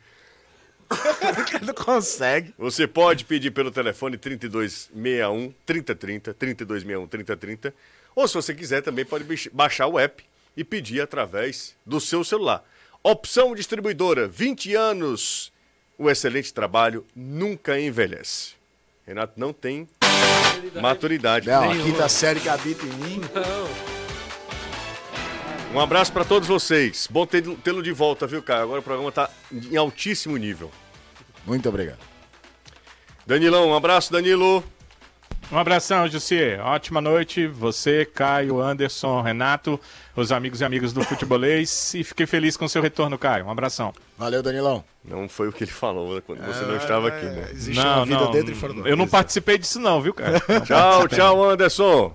Não 1.63 1.73
consegue. 1.73 2.53
você 2.59 2.89
pode 2.89 3.25
pedir 3.25 3.53
pelo 3.53 3.71
telefone 3.71 4.19
3261 4.19 5.55
3030, 5.65 6.35
3261 6.35 7.07
3030, 7.07 7.75
ou 8.17 8.27
se 8.27 8.35
você 8.35 8.53
quiser 8.53 8.83
também 8.83 9.05
pode 9.05 9.25
baixar 9.53 9.87
o 9.87 10.01
app 10.01 10.25
e 10.57 10.65
pedir 10.65 11.01
através 11.01 11.77
do 11.87 12.01
seu 12.01 12.25
celular. 12.25 12.69
Opção 13.05 13.55
distribuidora, 13.55 14.27
20 14.27 14.75
anos. 14.75 15.53
O 15.97 16.11
excelente 16.11 16.53
trabalho 16.53 17.07
nunca 17.15 17.79
envelhece. 17.79 18.55
Renato 19.07 19.39
não 19.39 19.53
tem 19.53 19.89
maturidade. 20.81 21.47
Não, 21.47 21.71
a 21.71 21.77
quinta 21.77 22.09
série 22.09 22.41
que 22.41 22.49
habita 22.49 22.85
em 22.85 22.91
mim. 22.91 23.21
Um 25.73 25.81
abraço 25.81 26.13
para 26.13 26.25
todos 26.25 26.47
vocês. 26.47 27.09
Bom 27.11 27.27
tê-lo 27.27 27.83
de 27.83 27.93
volta, 27.93 28.27
viu, 28.27 28.43
Caio? 28.43 28.63
Agora 28.63 28.81
o 28.81 28.83
programa 28.83 29.11
tá 29.11 29.29
em 29.53 29.77
altíssimo 29.77 30.37
nível. 30.37 30.71
Muito 31.45 31.69
obrigado. 31.69 31.99
Danilão, 33.27 33.69
um 33.71 33.75
abraço, 33.75 34.13
Danilo. 34.13 34.63
Um 35.53 35.59
abração, 35.59 36.09
Jussi. 36.09 36.57
Ótima 36.63 37.01
noite. 37.01 37.47
Você, 37.47 38.05
Caio, 38.05 38.61
Anderson, 38.61 39.21
Renato, 39.23 39.79
os 40.17 40.33
amigos 40.33 40.61
e 40.61 40.65
amigas 40.65 40.93
do 40.93 41.03
Futebolês. 41.03 41.95
E 41.95 42.03
fiquei 42.03 42.27
feliz 42.27 42.57
com 42.57 42.65
o 42.65 42.69
seu 42.69 42.83
retorno, 42.83 43.19
Caio. 43.19 43.47
Um 43.47 43.51
abração. 43.51 43.93
Valeu, 44.19 44.43
Danilão. 44.43 44.85
Não 45.05 45.29
foi 45.29 45.49
o 45.49 45.53
que 45.53 45.65
ele 45.65 45.71
falou 45.71 46.21
quando 46.23 46.45
você 46.45 46.65
não 46.65 46.77
estava 46.77 47.09
aqui, 47.09 47.27
né? 47.27 47.49
Existe 47.53 47.83
não, 47.83 47.97
uma 47.99 48.07
vida 48.07 48.21
não, 48.21 48.31
dentro 48.31 48.53
e 48.53 48.55
fora 48.55 48.73
do 48.73 48.89
eu 48.89 48.97
não 48.97 49.07
participei 49.07 49.59
disso 49.59 49.79
não, 49.79 50.01
viu, 50.01 50.15
cara? 50.15 50.41
Tchau, 50.65 51.07
tchau, 51.09 51.45
Anderson. 51.45 52.13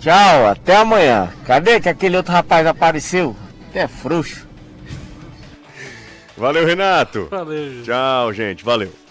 Tchau, 0.00 0.46
até 0.48 0.76
amanhã. 0.76 1.32
Cadê 1.46 1.80
que 1.80 1.88
aquele 1.88 2.16
outro 2.16 2.32
rapaz 2.32 2.66
apareceu? 2.66 3.36
Até 3.70 3.86
frouxo. 3.86 4.46
Valeu, 6.36 6.66
Renato. 6.66 7.28
Valeu, 7.30 7.72
gente. 7.72 7.84
Tchau, 7.84 8.32
gente. 8.32 8.64
Valeu. 8.64 9.05